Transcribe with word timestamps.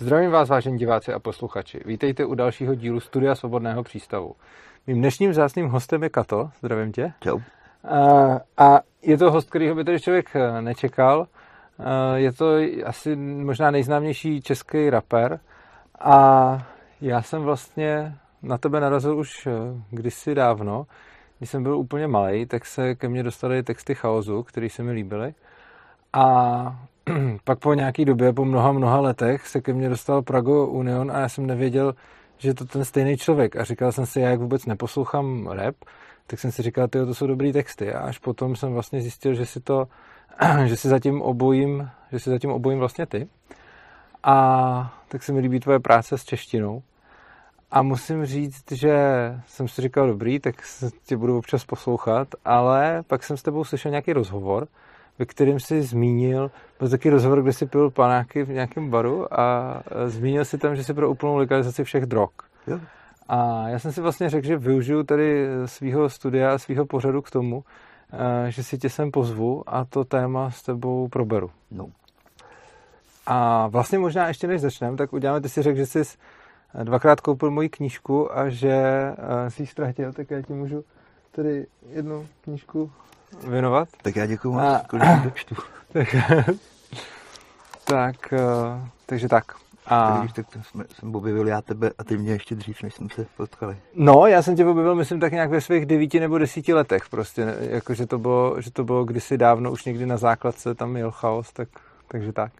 Zdravím 0.00 0.30
vás, 0.30 0.48
vážení 0.48 0.78
diváci 0.78 1.12
a 1.12 1.18
posluchači. 1.18 1.80
Vítejte 1.86 2.24
u 2.24 2.34
dalšího 2.34 2.74
dílu 2.74 3.00
Studia 3.00 3.34
Svobodného 3.34 3.82
přístavu. 3.82 4.34
Mým 4.86 4.98
dnešním 4.98 5.30
vzácným 5.30 5.68
hostem 5.68 6.02
je 6.02 6.08
Kato. 6.08 6.50
Zdravím 6.58 6.92
tě. 6.92 7.12
Čau. 7.20 7.38
A 8.56 8.80
je 9.02 9.18
to 9.18 9.30
host, 9.30 9.50
kterýho 9.50 9.74
by 9.74 9.84
tady 9.84 10.00
člověk 10.00 10.36
eh, 10.36 10.62
nečekal. 10.62 11.26
Je 12.14 12.32
to 12.32 12.54
asi 12.84 13.16
možná 13.16 13.70
nejznámější 13.70 14.42
český 14.42 14.90
rapper. 14.90 15.40
A 15.98 16.58
já 17.00 17.22
jsem 17.22 17.42
vlastně 17.42 18.14
na 18.42 18.58
tebe 18.58 18.80
narazil 18.80 19.18
už 19.18 19.46
eh, 19.46 19.52
kdysi 19.90 20.34
dávno. 20.34 20.86
Když 21.38 21.50
jsem 21.50 21.62
byl 21.62 21.78
úplně 21.78 22.06
malý, 22.06 22.46
tak 22.46 22.66
se 22.66 22.94
ke 22.94 23.08
mně 23.08 23.22
dostaly 23.22 23.62
texty 23.62 23.94
chaosu, 23.94 24.42
které 24.42 24.70
se 24.70 24.82
mi 24.82 24.92
líbily. 24.92 25.34
A 26.12 26.86
pak 27.44 27.58
po 27.58 27.74
nějaký 27.74 28.04
době, 28.04 28.32
po 28.32 28.44
mnoha, 28.44 28.72
mnoha 28.72 29.00
letech, 29.00 29.46
se 29.46 29.60
ke 29.60 29.72
mně 29.72 29.88
dostal 29.88 30.22
Prago 30.22 30.66
Union 30.66 31.10
a 31.10 31.18
já 31.18 31.28
jsem 31.28 31.46
nevěděl, 31.46 31.94
že 32.38 32.48
je 32.48 32.54
to 32.54 32.64
ten 32.64 32.84
stejný 32.84 33.16
člověk. 33.16 33.56
A 33.56 33.64
říkal 33.64 33.92
jsem 33.92 34.06
si, 34.06 34.20
já 34.20 34.30
jak 34.30 34.40
vůbec 34.40 34.66
neposlouchám 34.66 35.46
rap, 35.46 35.76
tak 36.26 36.38
jsem 36.38 36.52
si 36.52 36.62
říkal, 36.62 36.88
tyjo, 36.88 37.06
to 37.06 37.14
jsou 37.14 37.26
dobrý 37.26 37.52
texty. 37.52 37.92
A 37.92 38.00
až 38.00 38.18
potom 38.18 38.56
jsem 38.56 38.72
vlastně 38.72 39.00
zjistil, 39.00 39.34
že 39.34 39.46
si 39.46 39.60
to, 39.60 39.88
že 40.64 40.76
si 40.76 40.88
zatím 40.88 41.22
obojím, 41.22 41.90
že 42.12 42.18
si 42.18 42.30
zatím 42.30 42.50
obojím 42.50 42.78
vlastně 42.78 43.06
ty. 43.06 43.28
A 44.22 44.96
tak 45.08 45.22
se 45.22 45.32
mi 45.32 45.40
líbí 45.40 45.60
tvoje 45.60 45.80
práce 45.80 46.18
s 46.18 46.24
češtinou. 46.24 46.82
A 47.70 47.82
musím 47.82 48.26
říct, 48.26 48.72
že 48.72 48.94
jsem 49.46 49.68
si 49.68 49.82
říkal, 49.82 50.06
dobrý, 50.06 50.40
tak 50.40 50.54
tě 51.06 51.16
budu 51.16 51.38
občas 51.38 51.64
poslouchat, 51.64 52.28
ale 52.44 53.02
pak 53.06 53.22
jsem 53.22 53.36
s 53.36 53.42
tebou 53.42 53.64
slyšel 53.64 53.90
nějaký 53.90 54.12
rozhovor, 54.12 54.68
ve 55.20 55.26
kterém 55.26 55.60
si 55.60 55.82
zmínil, 55.82 56.50
byl 56.78 56.88
taky 56.88 57.10
rozhovor, 57.10 57.42
kde 57.42 57.52
si 57.52 57.66
pil 57.66 57.90
panáky 57.90 58.42
v 58.42 58.48
nějakém 58.48 58.90
baru 58.90 59.40
a 59.40 59.74
zmínil 60.06 60.44
si 60.44 60.58
tam, 60.58 60.76
že 60.76 60.84
si 60.84 60.94
pro 60.94 61.10
úplnou 61.10 61.36
legalizaci 61.36 61.84
všech 61.84 62.06
drog. 62.06 62.30
Jo. 62.66 62.80
A 63.28 63.68
já 63.68 63.78
jsem 63.78 63.92
si 63.92 64.00
vlastně 64.00 64.30
řekl, 64.30 64.46
že 64.46 64.56
využiju 64.56 65.02
tady 65.02 65.46
svého 65.66 66.08
studia 66.08 66.54
a 66.54 66.58
svého 66.58 66.86
pořadu 66.86 67.22
k 67.22 67.30
tomu, 67.30 67.64
eh, 68.12 68.50
že 68.50 68.62
si 68.62 68.78
tě 68.78 68.90
sem 68.90 69.10
pozvu 69.10 69.62
a 69.66 69.84
to 69.84 70.04
téma 70.04 70.50
s 70.50 70.62
tebou 70.62 71.08
proberu. 71.08 71.50
No. 71.70 71.86
A 73.26 73.66
vlastně 73.68 73.98
možná 73.98 74.28
ještě 74.28 74.46
než 74.46 74.60
začneme, 74.60 74.96
tak 74.96 75.12
uděláme, 75.12 75.40
ty 75.40 75.48
si 75.48 75.62
řekl, 75.62 75.76
že 75.76 75.86
jsi 75.86 76.02
dvakrát 76.84 77.20
koupil 77.20 77.50
moji 77.50 77.68
knížku 77.68 78.38
a 78.38 78.48
že 78.48 78.72
eh, 78.72 79.50
si 79.50 79.62
ji 79.62 79.66
ztratil, 79.66 80.12
tak 80.12 80.30
já 80.30 80.42
ti 80.42 80.52
můžu 80.52 80.84
tady 81.32 81.66
jednu 81.92 82.26
knížku 82.40 82.90
věnovat. 83.48 83.88
Tak 84.02 84.16
já 84.16 84.26
děkuji 84.26 84.52
moc, 84.52 84.82
kolik 84.88 85.08
dočtu. 85.24 85.54
tak, 85.92 86.16
tak, 87.84 88.32
eh, 88.32 88.88
takže 89.06 89.28
tak. 89.28 89.44
A... 89.86 90.20
Tak, 90.20 90.32
tak 90.32 90.46
to 90.48 90.58
jsme, 90.62 90.84
jsem 90.94 91.14
objevil 91.14 91.48
já 91.48 91.62
tebe 91.62 91.90
a 91.98 92.04
ty 92.04 92.16
mě 92.16 92.32
ještě 92.32 92.54
dřív, 92.54 92.82
než 92.82 92.94
jsme 92.94 93.08
se 93.14 93.26
potkali. 93.36 93.76
No, 93.94 94.26
já 94.26 94.42
jsem 94.42 94.56
tě 94.56 94.66
objevil, 94.66 94.94
myslím, 94.94 95.20
tak 95.20 95.32
nějak 95.32 95.50
ve 95.50 95.60
svých 95.60 95.86
devíti 95.86 96.20
nebo 96.20 96.38
desíti 96.38 96.74
letech 96.74 97.08
prostě, 97.08 97.56
jako, 97.60 97.94
že 97.94 98.06
to 98.06 98.18
bylo, 98.18 98.60
že 98.60 98.70
to 98.70 98.84
bylo 98.84 99.04
kdysi 99.04 99.38
dávno, 99.38 99.72
už 99.72 99.84
někdy 99.84 100.06
na 100.06 100.16
základce 100.16 100.74
tam 100.74 100.90
měl 100.90 101.10
chaos, 101.10 101.52
tak, 101.52 101.68
takže 102.08 102.32
tak. 102.32 102.52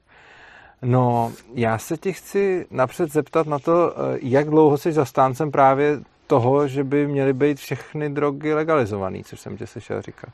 No, 0.82 1.32
já 1.54 1.78
se 1.78 1.96
tě 1.96 2.12
chci 2.12 2.66
napřed 2.70 3.12
zeptat 3.12 3.46
na 3.46 3.58
to, 3.58 3.92
eh, 3.92 4.18
jak 4.22 4.50
dlouho 4.50 4.78
jsi 4.78 4.92
zastáncem 4.92 5.50
právě 5.50 6.00
toho, 6.26 6.68
že 6.68 6.84
by 6.84 7.06
měly 7.06 7.32
být 7.32 7.58
všechny 7.58 8.10
drogy 8.10 8.54
legalizované, 8.54 9.18
což 9.24 9.40
jsem 9.40 9.56
tě 9.56 9.66
slyšel 9.66 10.02
říkat. 10.02 10.30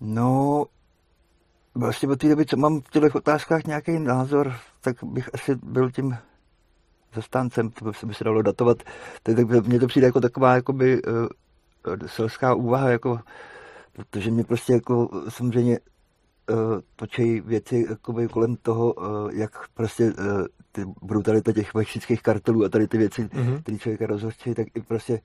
No, 0.00 0.64
vlastně 1.74 2.08
od 2.08 2.18
té 2.18 2.28
doby, 2.28 2.46
co 2.46 2.56
mám 2.56 2.80
v 2.80 2.90
těchto 2.90 3.18
otázkách 3.18 3.64
nějaký 3.64 3.98
názor, 3.98 4.54
tak 4.80 4.96
bych 5.04 5.34
asi 5.34 5.54
byl 5.54 5.90
tím 5.90 6.16
zastáncem, 7.14 7.70
to 7.70 8.06
by 8.06 8.14
se 8.14 8.24
dalo 8.24 8.42
datovat. 8.42 8.82
Tak, 9.22 9.36
tak 9.36 9.66
mně 9.66 9.80
to 9.80 9.86
přijde 9.86 10.06
jako 10.06 10.20
taková 10.20 10.54
jakoby 10.54 11.02
uh, 11.02 12.06
selská 12.06 12.54
úvaha, 12.54 12.90
jako, 12.90 13.20
protože 13.92 14.30
mě 14.30 14.44
prostě 14.44 14.72
jako 14.72 15.08
samozřejmě 15.28 15.78
uh, 16.50 16.56
točí 16.96 17.40
věci 17.40 17.86
jakoby 17.88 18.28
kolem 18.28 18.56
toho, 18.56 18.94
uh, 18.94 19.30
jak 19.32 19.68
prostě 19.74 20.04
uh, 20.04 20.46
ty 20.72 20.84
brutalita 21.02 21.52
těch 21.52 21.74
mexických 21.74 22.22
kartelů 22.22 22.64
a 22.64 22.68
tady 22.68 22.88
ty 22.88 22.98
věci, 22.98 23.24
mm-hmm. 23.24 23.62
které 23.62 23.78
člověka 23.78 24.06
rozhořčí, 24.06 24.54
tak 24.54 24.66
i 24.74 24.80
prostě 24.80 25.20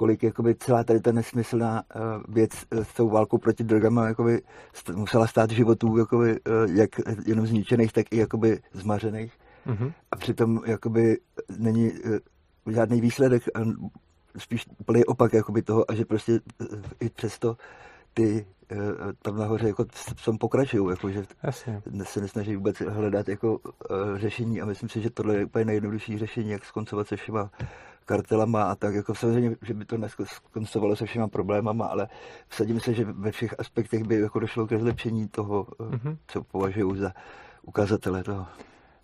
kolik 0.00 0.22
jakoby 0.22 0.54
celá 0.54 0.84
tady 0.84 1.00
ta 1.00 1.12
nesmyslná 1.12 1.82
uh, 1.82 2.34
věc 2.34 2.50
uh, 2.72 2.82
s 2.84 2.94
tou 2.94 3.08
válkou 3.08 3.38
proti 3.38 3.64
drogama 3.64 4.08
jakoby 4.08 4.42
st- 4.74 4.96
musela 4.96 5.26
stát 5.26 5.50
životů 5.50 5.96
jakoby, 5.98 6.40
uh, 6.40 6.76
jak 6.76 6.90
jenom 7.26 7.46
zničených, 7.46 7.92
tak 7.92 8.06
i 8.12 8.16
jakoby 8.16 8.60
zmařených. 8.72 9.32
Mm-hmm. 9.66 9.92
A 10.10 10.16
přitom 10.16 10.60
jakoby 10.66 11.18
není 11.58 11.92
uh, 11.92 12.72
žádný 12.72 13.00
výsledek, 13.00 13.42
a 13.54 13.60
spíš 14.38 14.66
úplný 14.78 15.04
opak 15.04 15.32
jakoby 15.32 15.62
toho, 15.62 15.90
a 15.90 15.94
že 15.94 16.04
prostě 16.04 16.32
uh, 16.32 16.66
i 17.00 17.10
přesto 17.10 17.56
ty 18.14 18.46
tam 19.22 19.36
nahoře 19.36 19.66
jako 19.66 19.84
v 20.16 20.38
pokračují, 20.38 20.90
jako, 20.90 21.10
že 21.10 21.24
Jasně. 21.42 21.82
se 22.02 22.20
nesnaží 22.20 22.56
vůbec 22.56 22.80
hledat 22.80 23.28
jako 23.28 23.58
uh, 23.58 23.66
řešení 24.16 24.60
a 24.60 24.66
myslím 24.66 24.88
si, 24.88 25.00
že 25.00 25.10
tohle 25.10 25.36
je 25.36 25.44
úplně 25.44 25.64
nejjednodušší 25.64 26.18
řešení, 26.18 26.50
jak 26.50 26.64
skoncovat 26.64 27.08
se 27.08 27.16
všema 27.16 27.50
kartelama 28.10 28.62
a 28.62 28.74
tak, 28.74 28.94
jako 28.94 29.14
samozřejmě, 29.14 29.56
že 29.62 29.74
by 29.74 29.84
to 29.84 29.98
neskoncovalo 29.98 30.96
se 30.96 31.06
všema 31.06 31.28
problémama, 31.28 31.86
ale 31.86 32.08
vsadím 32.48 32.80
se, 32.80 32.94
že 32.94 33.04
ve 33.04 33.30
všech 33.30 33.54
aspektech 33.58 34.02
by 34.02 34.20
jako 34.20 34.40
došlo 34.40 34.66
ke 34.66 34.78
zlepšení 34.78 35.28
toho, 35.28 35.66
mm-hmm. 35.78 36.16
co 36.26 36.42
považuji 36.42 36.94
za 36.94 37.12
ukazatele 37.62 38.22
toho. 38.22 38.46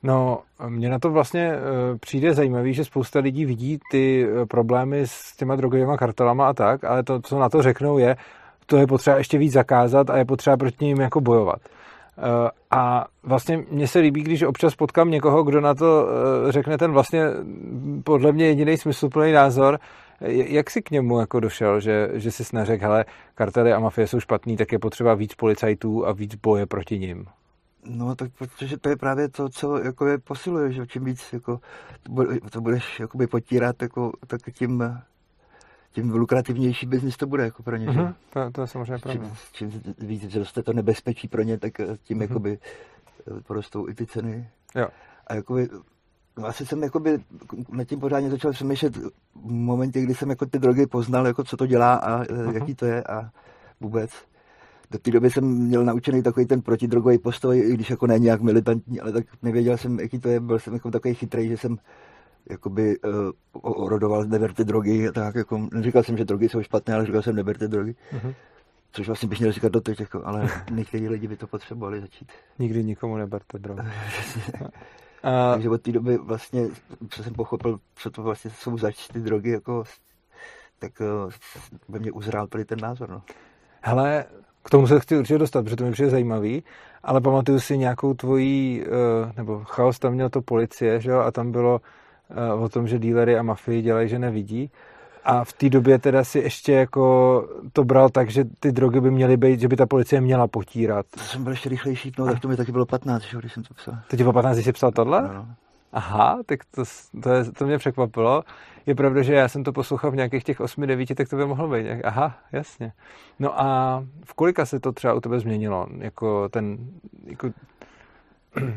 No, 0.02 0.42
mně 0.68 0.88
na 0.88 0.98
to 0.98 1.10
vlastně 1.10 1.52
uh, 1.52 1.98
přijde 1.98 2.34
zajímavý, 2.34 2.74
že 2.74 2.84
spousta 2.84 3.20
lidí 3.20 3.44
vidí 3.44 3.78
ty 3.90 4.28
uh, 4.28 4.44
problémy 4.46 5.06
s 5.06 5.36
těma 5.36 5.56
drogovými 5.56 5.96
kartelama 5.98 6.48
a 6.48 6.52
tak, 6.52 6.84
ale 6.84 7.02
to, 7.02 7.20
co 7.20 7.38
na 7.38 7.48
to 7.48 7.62
řeknou, 7.62 7.98
je, 7.98 8.16
to 8.66 8.76
je 8.76 8.86
potřeba 8.86 9.16
ještě 9.16 9.38
víc 9.38 9.52
zakázat 9.52 10.10
a 10.10 10.16
je 10.16 10.24
potřeba 10.24 10.56
proti 10.56 10.84
ním 10.84 11.00
jako 11.00 11.20
bojovat. 11.20 11.60
Eh, 12.18 12.50
a 12.70 13.06
vlastně 13.22 13.64
mně 13.70 13.88
se 13.88 13.98
líbí, 13.98 14.22
když 14.22 14.42
občas 14.42 14.76
potkám 14.76 15.10
někoho, 15.10 15.42
kdo 15.42 15.60
na 15.60 15.74
to 15.74 16.08
eh, 16.08 16.52
řekne 16.52 16.78
ten 16.78 16.92
vlastně 16.92 17.24
podle 18.04 18.32
mě 18.32 18.46
jediný 18.46 18.76
smysluplný 18.76 19.32
názor, 19.32 19.78
jak 20.30 20.70
jsi 20.70 20.82
k 20.82 20.90
němu 20.90 21.20
jako 21.20 21.40
došel, 21.40 21.80
že, 21.80 22.10
že 22.14 22.30
jsi 22.30 22.42
neřekl, 22.52 22.84
hele, 22.84 23.04
kartely 23.34 23.72
a 23.72 23.80
mafie 23.80 24.06
jsou 24.06 24.20
špatný, 24.20 24.56
tak 24.56 24.72
je 24.72 24.78
potřeba 24.78 25.14
víc 25.14 25.34
policajtů 25.34 26.06
a 26.06 26.12
víc 26.12 26.34
boje 26.34 26.66
proti 26.66 26.98
nim? 26.98 27.26
No, 27.84 28.14
tak 28.14 28.30
protože 28.38 28.78
to 28.78 28.88
je 28.88 28.96
právě 28.96 29.28
to, 29.28 29.48
co 29.48 29.78
jako 29.78 30.06
je 30.06 30.18
posiluje, 30.18 30.72
že 30.72 30.86
čím 30.86 31.04
víc 31.04 31.32
jako, 31.32 31.60
to 32.50 32.60
budeš 32.60 33.00
jakoby 33.00 33.26
potírat, 33.26 33.82
jako, 33.82 34.12
tak 34.26 34.40
tím 34.52 34.98
tím 35.96 36.10
lukrativnější 36.10 36.86
biznis 36.86 37.16
to 37.16 37.26
bude 37.26 37.44
jako 37.44 37.62
pro 37.62 37.76
ně. 37.76 37.86
Mm-hmm. 37.86 38.14
To, 38.30 38.50
to 38.50 38.60
je 38.60 38.66
samozřejmě 38.66 38.98
pravda. 38.98 39.30
Čím, 39.52 39.70
čím 39.70 39.94
víc 39.98 40.34
roste 40.34 40.62
to 40.62 40.72
nebezpečí 40.72 41.28
pro 41.28 41.42
ně, 41.42 41.58
tak 41.58 41.80
eh, 41.80 41.86
tím 42.02 42.18
mm-hmm. 42.18 42.22
jakoby 42.22 42.58
eh, 42.58 43.40
porostou 43.40 43.88
i 43.88 43.94
ty 43.94 44.06
ceny. 44.06 44.48
Jo. 44.74 44.88
A 45.26 45.34
jakoby, 45.34 45.68
no 46.38 46.46
asi 46.46 46.66
jsem 46.66 46.82
jakoby 46.82 47.18
nad 47.68 47.84
tím 47.84 48.00
pořádně 48.00 48.30
začal 48.30 48.52
přemýšlet 48.52 48.96
v 48.96 49.10
momentě, 49.50 50.00
kdy 50.00 50.14
jsem 50.14 50.30
jako 50.30 50.46
ty 50.46 50.58
drogy 50.58 50.86
poznal, 50.86 51.26
jako 51.26 51.44
co 51.44 51.56
to 51.56 51.66
dělá 51.66 51.94
a 51.94 52.24
mm-hmm. 52.24 52.54
jaký 52.54 52.74
to 52.74 52.86
je 52.86 53.04
a 53.04 53.30
vůbec. 53.80 54.10
Do 54.90 54.98
té 54.98 55.10
doby 55.10 55.30
jsem 55.30 55.44
měl 55.44 55.84
naučený 55.84 56.22
takový 56.22 56.46
ten 56.46 56.62
protidrogový 56.62 57.18
postoj, 57.18 57.58
i 57.58 57.74
když 57.74 57.90
jako 57.90 58.06
ne 58.06 58.18
nějak 58.18 58.40
militantní, 58.40 59.00
ale 59.00 59.12
tak 59.12 59.26
nevěděl 59.42 59.76
jsem, 59.76 60.00
jaký 60.00 60.18
to 60.18 60.28
je. 60.28 60.40
Byl 60.40 60.58
jsem 60.58 60.74
jako 60.74 60.90
takový 60.90 61.14
chytrý, 61.14 61.48
že 61.48 61.56
jsem 61.56 61.78
jakoby 62.50 62.98
uh, 62.98 63.30
orodoval 63.62 64.24
neberte 64.24 64.64
drogy, 64.64 65.12
tak 65.12 65.34
jako, 65.34 65.68
neříkal 65.72 66.02
jsem, 66.02 66.16
že 66.16 66.24
drogy 66.24 66.48
jsou 66.48 66.62
špatné, 66.62 66.94
ale 66.94 67.06
říkal 67.06 67.22
jsem 67.22 67.36
neberte 67.36 67.68
drogy. 67.68 67.94
Uh-huh. 68.12 68.34
Což 68.92 69.06
vlastně 69.06 69.28
bych 69.28 69.38
měl 69.38 69.52
říkat 69.52 69.72
doteď, 69.72 70.00
jako, 70.00 70.26
ale 70.26 70.48
někteří 70.70 71.08
lidi 71.08 71.28
by 71.28 71.36
to 71.36 71.46
potřebovali 71.46 72.00
začít. 72.00 72.32
Nikdy 72.58 72.84
nikomu 72.84 73.16
neberte 73.16 73.58
drogy. 73.58 73.82
A... 75.22 75.52
Takže 75.52 75.70
od 75.70 75.82
té 75.82 75.92
doby 75.92 76.18
vlastně, 76.18 76.68
co 77.08 77.22
jsem 77.22 77.34
pochopil, 77.34 77.78
co 77.94 78.10
to 78.10 78.22
vlastně 78.22 78.50
jsou 78.50 78.78
zač 78.78 79.08
ty 79.08 79.20
drogy, 79.20 79.50
jako, 79.50 79.84
tak 80.78 80.92
uh, 81.00 81.32
ve 81.88 81.98
mně 81.98 82.12
uzrál 82.12 82.46
tady 82.46 82.64
ten 82.64 82.78
názor. 82.80 83.10
No. 83.10 83.22
Hele, 83.80 84.24
k 84.62 84.70
tomu 84.70 84.86
se 84.86 85.00
chci 85.00 85.18
určitě 85.18 85.38
dostat, 85.38 85.62
protože 85.62 85.76
to 85.76 85.84
mi 85.84 85.92
přijde 85.92 86.10
zajímavý, 86.10 86.64
ale 87.02 87.20
pamatuju 87.20 87.60
si 87.60 87.78
nějakou 87.78 88.14
tvojí, 88.14 88.82
uh, 88.82 89.32
nebo 89.36 89.64
chaos 89.64 89.98
tam 89.98 90.12
měl 90.12 90.30
to 90.30 90.42
policie, 90.42 91.00
že 91.00 91.10
jo, 91.10 91.18
a 91.18 91.30
tam 91.30 91.52
bylo 91.52 91.80
Eh, 91.80 91.80
o 92.58 92.68
tom, 92.68 92.88
že 92.88 92.98
dílery 92.98 93.38
a 93.38 93.42
mafii 93.42 93.82
dělají, 93.82 94.08
že 94.08 94.18
nevidí. 94.18 94.70
A 95.24 95.44
v 95.44 95.52
té 95.52 95.70
době 95.70 95.98
teda 95.98 96.24
si 96.24 96.38
ještě 96.38 96.72
jako 96.72 97.44
to 97.72 97.84
bral 97.84 98.08
tak, 98.08 98.30
že 98.30 98.44
ty 98.60 98.72
drogy 98.72 99.00
by 99.00 99.10
měly 99.10 99.36
být, 99.36 99.60
že 99.60 99.68
by 99.68 99.76
ta 99.76 99.86
policie 99.86 100.20
měla 100.20 100.46
potírat. 100.46 101.06
To 101.10 101.20
jsem 101.20 101.44
byl 101.44 101.52
ještě 101.52 101.68
rychlejší, 101.68 102.12
no, 102.18 102.26
tak 102.26 102.40
to 102.40 102.48
mi 102.48 102.56
taky 102.56 102.72
bylo 102.72 102.86
15, 102.86 103.22
když 103.38 103.52
jsem 103.52 103.62
to 103.62 103.74
psal. 103.74 103.94
To 104.10 104.16
ti 104.16 104.22
bylo 104.22 104.32
15, 104.32 104.56
když 104.56 104.64
jsi 104.64 104.72
psal 104.72 104.92
tohle? 104.92 105.22
No, 105.22 105.34
no. 105.34 105.46
Aha, 105.92 106.38
tak 106.46 106.60
to, 106.64 106.82
to, 107.22 107.30
je, 107.30 107.44
to 107.44 107.66
mě 107.66 107.78
překvapilo. 107.78 108.42
Je 108.86 108.94
pravda, 108.94 109.22
že 109.22 109.34
já 109.34 109.48
jsem 109.48 109.64
to 109.64 109.72
poslouchal 109.72 110.10
v 110.10 110.16
nějakých 110.16 110.44
těch 110.44 110.60
8-9, 110.60 111.14
tak 111.14 111.28
to 111.28 111.36
by 111.36 111.46
mohlo 111.46 111.68
být. 111.68 111.86
Aha, 112.04 112.34
jasně. 112.52 112.92
No 113.38 113.60
a 113.60 114.04
v 114.24 114.34
kolika 114.34 114.66
se 114.66 114.80
to 114.80 114.92
třeba 114.92 115.14
u 115.14 115.20
tebe 115.20 115.40
změnilo? 115.40 115.86
Jako 115.98 116.48
ten, 116.48 116.78
jako 117.24 117.50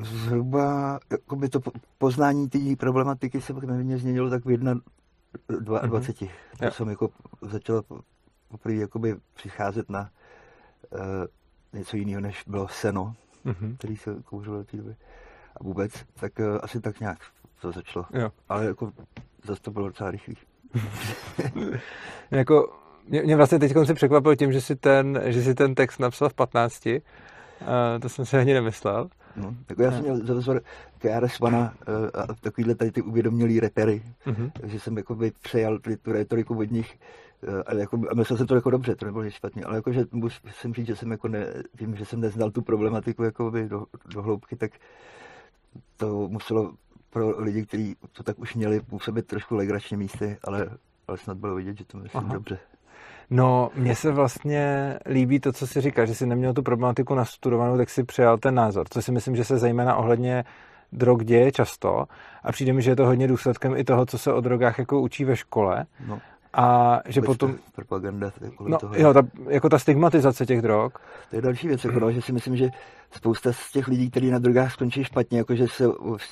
Zhruba 0.01 0.99
jakoby 1.11 1.49
to 1.49 1.59
poznání 1.97 2.49
té 2.49 2.59
problematiky 2.77 3.41
se 3.41 3.53
pak 3.53 3.63
mě 3.63 3.97
změnilo 3.97 4.29
tak 4.29 4.45
v 4.45 4.51
jedna, 4.51 4.75
22. 5.49 5.99
Mm-hmm. 5.99 6.29
To 6.65 6.71
jsem 6.71 6.89
jako 6.89 7.09
začal 7.41 7.81
poprvé 8.47 8.75
jakoby 8.75 9.15
přicházet 9.33 9.89
na 9.89 10.09
uh, 10.89 10.99
něco 11.73 11.97
jiného, 11.97 12.21
než 12.21 12.43
bylo 12.47 12.67
seno, 12.67 13.15
mm-hmm. 13.45 13.77
který 13.77 13.97
se 13.97 14.15
kouřilo 14.25 14.57
do 14.57 14.63
té 14.63 14.77
doby. 14.77 14.95
A 15.57 15.63
vůbec, 15.63 15.91
tak 16.19 16.39
uh, 16.39 16.45
asi 16.61 16.81
tak 16.81 16.99
nějak 16.99 17.19
to 17.61 17.71
začalo. 17.71 18.05
Jo. 18.13 18.31
Ale 18.49 18.65
jako 18.65 18.91
zase 19.43 19.61
to 19.61 19.71
bylo 19.71 19.87
docela 19.87 20.11
rychlý. 20.11 20.35
jako, 22.31 22.79
mě, 23.07 23.21
mě 23.21 23.35
vlastně 23.35 23.59
teď 23.59 23.73
se 23.83 23.93
překvapil 23.93 24.35
tím, 24.35 24.51
že 24.51 24.61
si 24.61 24.75
ten, 24.75 25.21
že 25.25 25.43
si 25.43 25.55
ten 25.55 25.75
text 25.75 25.99
napsal 25.99 26.29
v 26.29 26.33
15. 26.33 26.85
Uh, 26.85 26.99
to 28.01 28.09
jsem 28.09 28.25
si 28.25 28.37
ani 28.37 28.53
nemyslel. 28.53 29.09
No, 29.35 29.55
jako 29.69 29.81
já 29.83 29.91
jsem 29.91 30.01
měl 30.01 30.25
za 30.25 30.33
vzor 30.33 30.61
KRS 30.97 31.41
uh, 31.41 31.53
a 32.13 32.27
takovýhle 32.41 32.75
tady 32.75 32.91
ty 32.91 33.01
uvědomělý 33.01 33.59
repery, 33.59 34.03
mm-hmm. 34.25 34.51
takže 34.61 34.79
jsem 34.79 34.97
jako 34.97 35.15
by 35.15 35.31
přejal 35.41 35.79
tu 36.01 36.11
retoriku 36.11 36.59
od 36.59 36.71
nich 36.71 36.99
uh, 37.47 37.61
ale 37.67 37.79
jako, 37.79 38.01
a 38.11 38.15
myslel 38.15 38.37
jsem 38.37 38.47
to 38.47 38.55
jako 38.55 38.69
dobře, 38.69 38.95
to 38.95 39.05
nebylo 39.05 39.29
špatně, 39.29 39.63
ale 39.63 39.75
jako, 39.75 39.91
že 39.91 40.05
musím 40.11 40.73
říct, 40.73 40.87
že 40.87 40.95
jsem 40.95 41.11
jako 41.11 41.27
ne, 41.27 41.47
tím, 41.77 41.95
že 41.95 42.05
jsem 42.05 42.21
neznal 42.21 42.51
tu 42.51 42.61
problematiku 42.61 43.23
jako 43.23 43.51
by 43.51 43.69
do, 43.69 43.85
do 44.13 44.21
hloubky, 44.21 44.55
tak 44.55 44.71
to 45.97 46.29
muselo 46.29 46.73
pro 47.09 47.41
lidi, 47.41 47.65
kteří 47.65 47.95
to 48.11 48.23
tak 48.23 48.39
už 48.39 48.55
měli, 48.55 48.81
působit 48.81 49.27
trošku 49.27 49.55
legračně 49.55 49.97
místy, 49.97 50.37
ale, 50.43 50.69
ale 51.07 51.17
snad 51.17 51.37
bylo 51.37 51.55
vidět, 51.55 51.77
že 51.77 51.85
to 51.85 51.97
myslím 51.97 52.23
Aha. 52.23 52.33
dobře. 52.33 52.59
No, 53.29 53.71
mně 53.75 53.95
se 53.95 54.11
vlastně 54.11 54.93
líbí 55.05 55.39
to, 55.39 55.53
co 55.53 55.67
si 55.67 55.81
říká, 55.81 56.05
že 56.05 56.15
jsi 56.15 56.25
neměl 56.25 56.53
tu 56.53 56.63
problematiku 56.63 57.15
nastudovanou, 57.15 57.77
tak 57.77 57.89
si 57.89 58.03
přijal 58.03 58.37
ten 58.37 58.55
názor, 58.55 58.87
co 58.89 59.01
si 59.01 59.11
myslím, 59.11 59.35
že 59.35 59.43
se 59.43 59.57
zejména 59.57 59.95
ohledně 59.95 60.43
drog 60.91 61.23
děje 61.23 61.51
často 61.51 62.05
a 62.43 62.51
přijde 62.51 62.73
mi, 62.73 62.81
že 62.81 62.91
je 62.91 62.95
to 62.95 63.05
hodně 63.05 63.27
důsledkem 63.27 63.77
i 63.77 63.83
toho, 63.83 64.05
co 64.05 64.17
se 64.17 64.33
o 64.33 64.41
drogách 64.41 64.79
jako 64.79 65.01
učí 65.01 65.25
ve 65.25 65.35
škole. 65.35 65.85
No. 66.07 66.19
A 66.53 66.99
že 67.05 67.21
potom... 67.21 67.55
Propaganda 67.75 68.31
no, 68.59 68.77
toho. 68.77 68.95
Jo, 68.97 69.13
ta, 69.13 69.21
jako 69.49 69.69
ta 69.69 69.79
stigmatizace 69.79 70.45
těch 70.45 70.61
drog. 70.61 70.91
To 71.29 71.35
je 71.35 71.41
další 71.41 71.67
věc, 71.67 71.85
jako, 71.85 71.99
no, 71.99 72.11
že 72.11 72.21
si 72.21 72.33
myslím, 72.33 72.57
že 72.57 72.69
spousta 73.11 73.53
z 73.53 73.71
těch 73.71 73.87
lidí, 73.87 74.09
kteří 74.09 74.31
na 74.31 74.39
drogách 74.39 74.73
skončí 74.73 75.03
špatně, 75.03 75.37
jakože 75.37 75.67
se 75.67 75.85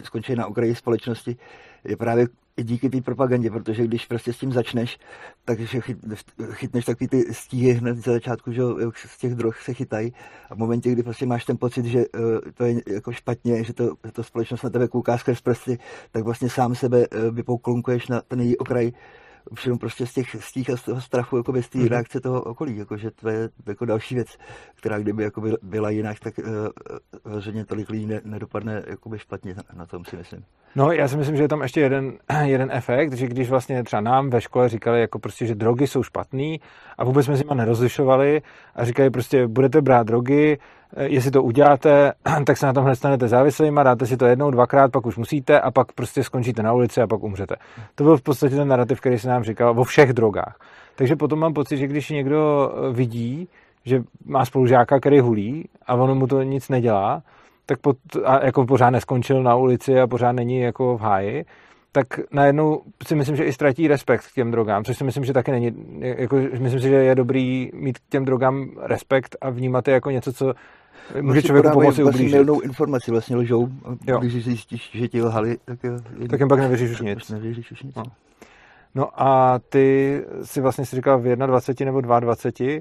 skončí 0.04 0.36
na 0.36 0.48
okraji 0.48 0.76
společnosti, 0.76 1.38
je 1.84 1.98
právě 1.98 2.28
i 2.58 2.64
díky 2.64 2.90
té 2.90 3.02
propagandě, 3.02 3.52
protože 3.52 3.84
když 3.84 4.06
prostě 4.06 4.34
s 4.34 4.38
tím 4.38 4.52
začneš, 4.52 5.00
takže 5.46 5.82
chyt, 5.82 5.98
chytneš 6.52 6.86
takový 6.86 7.08
ty 7.08 7.34
stíhy 7.34 7.74
hned 7.74 7.98
za 7.98 8.12
začátku, 8.12 8.52
že 8.52 8.62
z 9.06 9.18
těch 9.18 9.36
drog 9.36 9.54
se 9.64 9.74
chytají 9.74 10.14
a 10.50 10.56
v 10.56 10.58
momentě, 10.58 10.92
kdy 10.92 11.04
prostě 11.04 11.26
máš 11.26 11.46
ten 11.46 11.58
pocit, 11.58 11.86
že 11.86 12.00
uh, 12.00 12.22
to 12.54 12.64
je 12.64 12.82
jako 12.88 13.12
špatně, 13.12 13.64
že 13.64 13.74
to, 13.74 13.96
to 14.14 14.24
společnost 14.24 14.64
na 14.64 14.70
tebe 14.70 14.88
kouká 14.88 15.18
skrz 15.18 15.42
prsty, 15.42 15.78
tak 16.12 16.24
vlastně 16.24 16.50
sám 16.50 16.76
sebe 16.76 17.08
uh, 17.08 17.36
vypouklunkuješ 17.36 18.08
na 18.08 18.22
ten 18.22 18.40
její 18.40 18.58
okraj 18.58 18.92
už 19.52 19.66
jenom 19.66 19.80
prostě 19.80 20.06
z 20.06 20.14
těch 20.14 20.36
stích 20.40 20.70
a 20.70 20.78
z 20.78 20.84
toho 20.84 21.02
strachu 21.02 21.38
jako 21.38 21.52
bez 21.52 21.70
té 21.70 21.80
mm-hmm. 21.80 21.88
reakce 21.88 22.20
toho 22.20 22.42
okolí, 22.42 22.78
jako, 22.78 22.98
že 22.98 23.12
to 23.12 23.30
je 23.30 23.50
jako 23.68 23.86
další 23.86 24.16
věc, 24.16 24.38
která 24.76 25.00
kdyby 25.00 25.24
jako 25.24 25.42
byla 25.62 25.90
jinak, 25.90 26.20
tak 26.20 26.34
uh, 26.38 27.34
veřejně 27.34 27.66
tolik 27.66 27.90
lidí 27.90 28.06
ne, 28.06 28.22
nedopadne 28.24 28.84
by 29.08 29.20
špatně 29.20 29.56
na, 29.74 29.86
tom 29.86 30.06
si 30.06 30.18
myslím. 30.18 30.46
No, 30.76 30.92
já 30.92 31.08
si 31.08 31.18
myslím, 31.18 31.38
že 31.38 31.44
je 31.44 31.48
tam 31.48 31.62
ještě 31.62 31.80
jeden, 31.80 32.18
jeden 32.44 32.72
efekt, 32.72 33.14
že 33.14 33.28
když 33.28 33.50
vlastně 33.50 33.84
třeba 33.84 34.02
nám 34.02 34.30
ve 34.30 34.42
škole 34.42 34.70
říkali, 34.70 35.02
jako 35.02 35.20
prostě, 35.20 35.46
že 35.46 35.56
drogy 35.56 35.88
jsou 35.88 36.04
špatný 36.04 36.62
a 36.98 37.04
vůbec 37.04 37.26
jsme 37.26 37.36
s 37.36 37.44
nimi 37.44 37.56
nerozlišovali 37.56 38.42
a 38.76 38.86
říkali 38.86 39.10
prostě, 39.10 39.48
budete 39.48 39.82
brát 39.82 40.08
drogy, 40.08 40.58
jestli 41.00 41.32
to 41.32 41.44
uděláte, 41.44 42.14
tak 42.46 42.58
se 42.58 42.66
na 42.66 42.74
tomhle 42.74 42.96
stanete 42.96 43.28
závislými, 43.28 43.80
dáte 43.84 44.06
si 44.06 44.18
to 44.18 44.26
jednou, 44.26 44.52
dvakrát, 44.52 44.92
pak 44.92 45.06
už 45.06 45.18
musíte 45.18 45.60
a 45.60 45.72
pak 45.72 45.92
prostě 45.92 46.24
skončíte 46.24 46.64
na 46.64 46.74
ulici 46.74 47.02
a 47.02 47.08
pak 47.08 47.24
umřete. 47.24 47.56
To 47.96 48.04
byl 48.04 48.18
v 48.18 48.22
podstatě 48.22 48.56
ten 48.56 48.68
narrativ, 48.68 49.00
který 49.00 49.20
se 49.20 49.30
nám 49.30 49.44
říkal 49.44 49.80
o 49.80 49.84
všech 49.84 50.14
drogách. 50.14 50.60
Takže 50.96 51.16
potom 51.16 51.40
mám 51.40 51.54
pocit, 51.54 51.78
že 51.78 51.88
když 51.88 52.10
někdo 52.10 52.72
eh, 52.72 52.94
vidí, 52.94 53.48
že 53.86 54.04
má 54.26 54.46
spolužáka, 54.46 55.00
který 55.00 55.20
hulí 55.20 55.70
a 55.86 55.94
ono 55.94 56.16
mu 56.16 56.28
to 56.28 56.42
nic 56.42 56.70
nedělá, 56.70 57.22
tak 57.66 57.80
pot, 57.80 57.98
a 58.26 58.46
jako 58.46 58.66
pořád 58.66 58.90
neskončil 58.90 59.44
na 59.44 59.56
ulici 59.56 60.00
a 60.00 60.08
pořád 60.08 60.32
není 60.32 60.60
jako 60.60 60.98
v 60.98 61.02
háji, 61.02 61.46
tak 61.98 62.20
najednou 62.32 62.82
si 63.08 63.16
myslím, 63.16 63.36
že 63.36 63.44
i 63.44 63.54
ztratí 63.54 63.88
respekt 63.88 64.28
k 64.28 64.34
těm 64.34 64.52
drogám, 64.52 64.84
což 64.84 64.98
si 64.98 65.04
myslím, 65.04 65.26
že 65.26 65.34
taky 65.34 65.52
není, 65.52 65.72
jako, 66.00 66.36
myslím 66.36 66.80
si, 66.80 66.80
že 66.80 66.96
je 66.96 67.16
dobrý 67.16 67.72
mít 67.74 68.00
k 68.00 68.02
těm 68.10 68.26
drogám 68.26 68.70
respekt 68.82 69.36
a 69.42 69.50
vnímat 69.50 69.88
je 69.88 69.94
jako 69.94 70.12
něco, 70.12 70.34
co 70.34 70.46
může 70.46 71.24
vlastně 71.24 71.42
člověku 71.42 71.70
pomoci 71.70 72.04
vlastně 72.04 72.04
ublížit. 72.04 72.46
Vlastně 72.46 72.66
informaci 72.66 73.12
vlastně 73.12 73.36
lžou, 73.36 73.68
jo. 74.08 74.20
když 74.20 74.46
zjistíš, 74.46 74.92
že 74.94 75.08
ti 75.08 75.22
lhali, 75.22 75.58
tak, 75.66 75.84
je, 75.84 75.92
tak 76.30 76.40
jim 76.40 76.50
pak 76.50 76.60
nevěříš 76.60 76.92
už 76.92 77.02
nic. 77.02 77.30
Nevěříš 77.30 77.72
už 77.72 77.84
nic. 77.84 77.96
No. 77.96 78.04
no 78.96 79.22
a 79.22 79.60
ty 79.70 80.22
si 80.44 80.62
vlastně 80.62 80.86
si 80.86 80.96
říkal 80.96 81.20
v 81.20 81.36
21 81.36 81.92
nebo 81.92 82.02
22, 82.02 82.76
uh, 82.76 82.80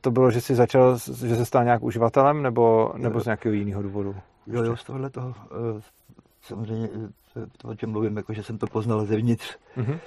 to 0.00 0.10
bylo, 0.10 0.30
že 0.30 0.40
jsi 0.40 0.54
začal, 0.54 0.98
že 1.26 1.36
se 1.36 1.44
stal 1.44 1.64
nějak 1.64 1.82
uživatelem, 1.82 2.42
nebo, 2.42 2.92
nebo 2.96 3.20
z 3.20 3.24
nějakého 3.24 3.52
jiného 3.52 3.82
důvodu? 3.82 4.14
Jo, 4.46 4.64
jo, 4.64 4.76
z 4.76 4.84
tohohle 4.84 5.10
toho, 5.10 5.28
uh, 5.28 5.80
samozřejmě 6.48 6.88
to, 7.56 7.68
o 7.68 7.74
čem 7.74 7.90
mluvím, 7.90 8.16
jako, 8.16 8.32
že 8.32 8.42
jsem 8.42 8.58
to 8.58 8.66
poznal 8.66 9.04
zevnitř. 9.04 9.58
Mm-hmm. 9.76 9.98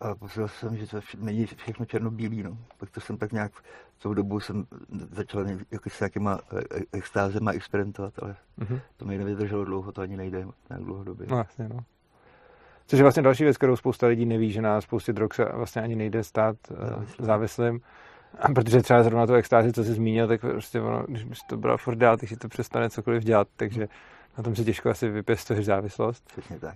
A 0.00 0.14
poznal 0.14 0.48
jsem, 0.48 0.76
že 0.76 0.86
to 0.86 1.00
není 1.18 1.46
všechno 1.46 1.86
černobílý. 1.86 2.42
No. 2.42 2.58
Pak 2.78 2.90
to 2.90 3.00
jsem 3.00 3.16
tak 3.16 3.32
nějak 3.32 3.52
tou 3.98 4.14
dobu 4.14 4.40
jsem 4.40 4.64
začal 5.10 5.44
jako 5.70 5.90
s 5.90 6.00
nějakýma 6.00 6.38
e, 6.52 6.58
e, 6.58 6.82
extázema 6.92 7.52
experimentovat, 7.52 8.14
ale 8.22 8.36
mm-hmm. 8.58 8.80
to 8.96 9.04
mi 9.04 9.18
nevydrželo 9.18 9.64
dlouho, 9.64 9.92
to 9.92 10.02
ani 10.02 10.16
nejde 10.16 10.38
nějak 10.70 10.84
dlouhodobě. 10.84 11.26
No 11.30 11.36
jasně, 11.38 11.68
no. 11.68 11.78
Což 12.86 12.98
je 12.98 13.02
vlastně 13.02 13.22
další 13.22 13.44
věc, 13.44 13.56
kterou 13.56 13.76
spousta 13.76 14.06
lidí 14.06 14.26
neví, 14.26 14.52
že 14.52 14.62
na 14.62 14.80
spoustě 14.80 15.12
drog 15.12 15.34
se 15.34 15.44
vlastně 15.44 15.82
ani 15.82 15.96
nejde 15.96 16.24
stát 16.24 16.56
uh, 16.70 17.04
závislým. 17.18 17.80
A 18.40 18.52
protože 18.52 18.82
třeba 18.82 19.02
zrovna 19.02 19.26
to 19.26 19.34
extázi, 19.34 19.72
co 19.72 19.84
jsi 19.84 19.92
zmínil, 19.92 20.28
tak 20.28 20.40
prostě 20.40 20.80
ono, 20.80 21.04
když 21.08 21.38
to 21.48 21.56
bral 21.56 21.78
furt 21.78 21.96
dál, 21.96 22.16
tak 22.16 22.28
si 22.28 22.36
to 22.36 22.48
přestane 22.48 22.90
cokoliv 22.90 23.24
dělat, 23.24 23.48
takže 23.56 23.88
na 24.38 24.44
tom 24.44 24.56
se 24.56 24.64
těžko 24.64 24.90
asi 24.90 25.08
vypěstuješ 25.08 25.64
závislost. 25.64 26.24
Přesně 26.26 26.58
tak. 26.60 26.74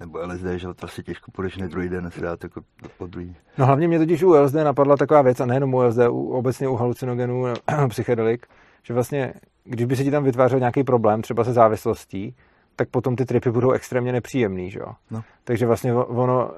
Nebo 0.00 0.18
LSD, 0.18 0.46
že 0.56 0.66
to 0.74 0.86
asi 0.86 1.02
těžko 1.02 1.30
půjdeš 1.30 1.56
na 1.56 1.66
druhý 1.66 1.88
den, 1.88 2.06
asi 2.06 2.20
dát 2.20 2.44
jako 2.44 2.60
po 2.98 3.06
druhý. 3.06 3.36
No 3.58 3.66
hlavně 3.66 3.88
mě 3.88 3.98
totiž 3.98 4.22
u 4.22 4.34
LSD 4.34 4.54
napadla 4.54 4.96
taková 4.96 5.22
věc, 5.22 5.40
a 5.40 5.46
nejenom 5.46 5.74
u 5.74 5.82
LSD, 5.82 5.98
u, 6.10 6.28
obecně 6.28 6.68
u 6.68 6.74
halucinogenů, 6.74 7.44
psychedelik, 7.88 8.46
že 8.82 8.94
vlastně, 8.94 9.34
když 9.64 9.86
by 9.86 9.96
se 9.96 10.04
ti 10.04 10.10
tam 10.10 10.24
vytvářel 10.24 10.58
nějaký 10.58 10.84
problém, 10.84 11.22
třeba 11.22 11.44
se 11.44 11.52
závislostí, 11.52 12.34
tak 12.76 12.88
potom 12.88 13.16
ty 13.16 13.24
tripy 13.24 13.50
budou 13.50 13.70
extrémně 13.70 14.12
nepříjemný, 14.12 14.70
že 14.70 14.78
jo? 14.78 14.92
No. 15.10 15.22
Takže 15.44 15.66
vlastně 15.66 15.94
ono, 15.94 16.50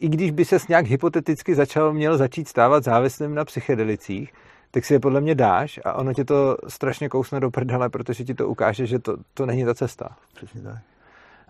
i 0.00 0.08
když 0.08 0.30
by 0.30 0.44
se 0.44 0.56
nějak 0.68 0.86
hypoteticky 0.86 1.54
začal, 1.54 1.92
měl 1.92 2.16
začít 2.16 2.48
stávat 2.48 2.84
závislým 2.84 3.34
na 3.34 3.44
psychedelicích, 3.44 4.32
tak 4.70 4.84
si 4.84 4.94
je 4.94 5.00
podle 5.00 5.20
mě 5.20 5.34
dáš 5.34 5.80
a 5.84 5.92
ono 5.92 6.14
tě 6.14 6.24
to 6.24 6.56
strašně 6.68 7.08
kousne 7.08 7.40
do 7.40 7.50
prdele, 7.50 7.88
protože 7.88 8.24
ti 8.24 8.34
to 8.34 8.48
ukáže, 8.48 8.86
že 8.86 8.98
to, 8.98 9.16
to 9.34 9.46
není 9.46 9.64
ta 9.64 9.74
cesta. 9.74 10.16
Přesně 10.34 10.62
tak. 10.62 10.78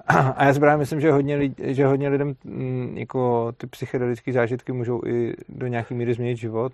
A 0.36 0.44
já 0.44 0.54
si 0.54 0.60
právě 0.60 0.76
myslím, 0.76 1.00
že 1.00 1.12
hodně, 1.12 1.36
lidi, 1.36 1.74
že 1.74 1.86
hodně 1.86 2.08
lidem 2.08 2.34
mm, 2.44 2.98
jako 2.98 3.52
ty 3.56 3.66
psychedelické 3.66 4.32
zážitky 4.32 4.72
můžou 4.72 5.00
i 5.06 5.34
do 5.48 5.66
nějaký 5.66 5.94
míry 5.94 6.14
změnit 6.14 6.36
život 6.36 6.72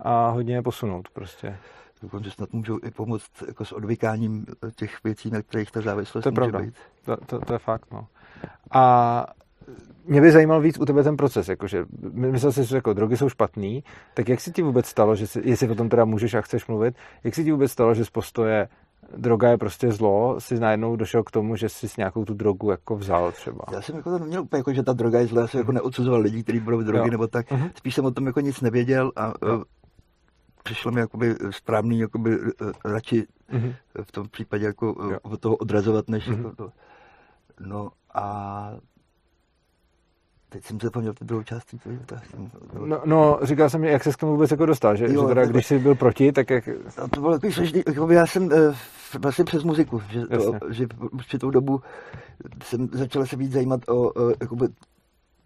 a 0.00 0.28
hodně 0.28 0.54
je 0.54 0.62
posunout 0.62 1.08
prostě. 1.08 1.56
Dokonce 2.02 2.30
snad 2.30 2.52
můžou 2.52 2.78
i 2.84 2.90
pomoct 2.90 3.30
jako 3.46 3.64
s 3.64 3.72
odvykáním 3.72 4.46
těch 4.76 5.04
věcí, 5.04 5.30
na 5.30 5.42
kterých 5.42 5.70
ta 5.70 5.80
závislost 5.80 6.22
to 6.22 6.28
je 6.28 6.30
může 6.30 6.50
pravda. 6.50 6.58
být. 6.58 6.74
To, 7.04 7.16
to, 7.16 7.38
to 7.38 7.52
je 7.52 7.58
fakt, 7.58 7.92
no. 7.92 8.06
A 8.70 9.26
mě 10.06 10.20
by 10.20 10.32
zajímal 10.32 10.60
víc 10.60 10.78
u 10.78 10.84
tebe 10.84 11.02
ten 11.02 11.16
proces, 11.16 11.48
jakože 11.48 11.84
myslel 12.12 12.52
jsi, 12.52 12.64
že 12.64 12.76
jako 12.76 12.92
drogy 12.92 13.16
jsou 13.16 13.28
špatný, 13.28 13.84
tak 14.14 14.28
jak 14.28 14.40
si 14.40 14.52
ti 14.52 14.62
vůbec 14.62 14.86
stalo, 14.86 15.16
že 15.16 15.26
si, 15.26 15.40
jestli 15.44 15.68
o 15.68 15.74
tom 15.74 15.88
teda 15.88 16.04
můžeš 16.04 16.34
a 16.34 16.40
chceš 16.40 16.66
mluvit, 16.66 16.94
jak 17.24 17.34
si 17.34 17.44
ti 17.44 17.52
vůbec 17.52 17.72
stalo, 17.72 17.94
že 17.94 18.04
z 18.04 18.10
postoje 18.10 18.68
droga 19.16 19.50
je 19.50 19.58
prostě 19.58 19.92
zlo, 19.92 20.40
si 20.40 20.60
najednou 20.60 20.96
došel 20.96 21.22
k 21.22 21.30
tomu, 21.30 21.56
že 21.56 21.68
jsi 21.68 21.88
s 21.88 21.96
nějakou 21.96 22.24
tu 22.24 22.34
drogu 22.34 22.70
jako 22.70 22.96
vzal 22.96 23.32
třeba. 23.32 23.64
Já 23.72 23.82
jsem 23.82 23.96
jako 23.96 24.10
to 24.10 24.18
neměl 24.18 24.42
úplně 24.42 24.60
jako, 24.60 24.72
že 24.72 24.82
ta 24.82 24.92
droga 24.92 25.20
je 25.20 25.26
zlá, 25.26 25.40
já 25.40 25.48
jsem 25.48 25.60
jako 25.60 25.72
neodsuzoval 25.72 26.20
lidí, 26.20 26.42
kteří 26.42 26.60
budou 26.60 26.82
drogy 26.82 27.08
jo. 27.08 27.10
nebo 27.10 27.26
tak. 27.26 27.50
Uh-huh. 27.50 27.70
Spíš 27.74 27.94
jsem 27.94 28.04
o 28.04 28.10
tom 28.10 28.26
jako 28.26 28.40
nic 28.40 28.60
nevěděl 28.60 29.12
a 29.16 29.32
jo. 29.46 29.64
přišlo 30.62 30.90
mi 30.90 31.00
jakoby 31.00 31.34
správný 31.50 31.98
jakoby 31.98 32.38
radši 32.84 33.26
uh-huh. 33.52 33.74
v 34.02 34.12
tom 34.12 34.28
případě 34.28 34.66
jako 34.66 34.86
jo. 34.86 35.18
od 35.22 35.40
toho 35.40 35.56
odrazovat, 35.56 36.08
než 36.08 36.28
uh-huh. 36.28 36.36
jako 36.36 36.56
to. 36.56 36.70
No 37.60 37.90
a 38.14 38.70
Teď 40.48 40.64
jsem 40.64 40.80
zapomněl 40.80 41.14
tu 41.14 41.24
druhou 41.24 41.42
část 41.42 41.74
No, 42.86 43.00
no, 43.04 43.38
říkal 43.42 43.70
jsem, 43.70 43.84
jak 43.84 44.04
se 44.04 44.12
k 44.12 44.16
tomu 44.16 44.32
vůbec 44.32 44.50
jako 44.50 44.66
dostal, 44.66 44.96
že, 44.96 45.04
jo, 45.04 45.22
že 45.22 45.28
teda, 45.28 45.46
když 45.46 45.66
jsi 45.66 45.78
byl 45.78 45.94
proti, 45.94 46.32
tak 46.32 46.50
jak... 46.50 46.68
No, 46.98 47.08
to 47.08 47.20
bylo 47.20 47.32
takový 47.32 47.52
složitý, 47.52 47.82
jako 47.86 48.10
já 48.10 48.26
jsem 48.26 48.44
uh, 48.44 48.74
vlastně 49.18 49.44
přes 49.44 49.64
muziku, 49.64 50.02
že, 50.10 50.26
to, 50.26 50.72
že 50.72 50.86
při 51.18 51.38
tou 51.38 51.50
dobu 51.50 51.80
jsem 52.64 52.88
začal 52.92 53.26
se 53.26 53.36
víc 53.36 53.52
zajímat 53.52 53.80
o 53.88 54.12
uh, 54.12 54.32
jakoby, 54.40 54.68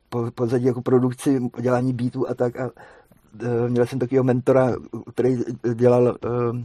po, 0.09 0.31
pozadí 0.35 0.65
jako 0.65 0.83
produkci, 0.83 1.41
dělání 1.61 1.93
beatů 1.93 2.29
a 2.29 2.35
tak 2.35 2.61
a 2.61 2.65
uh, 2.65 3.69
měl 3.69 3.87
jsem 3.87 3.99
takového 3.99 4.25
mentora, 4.25 4.73
který 5.15 5.37
dělal 5.75 6.05
uh, 6.05 6.57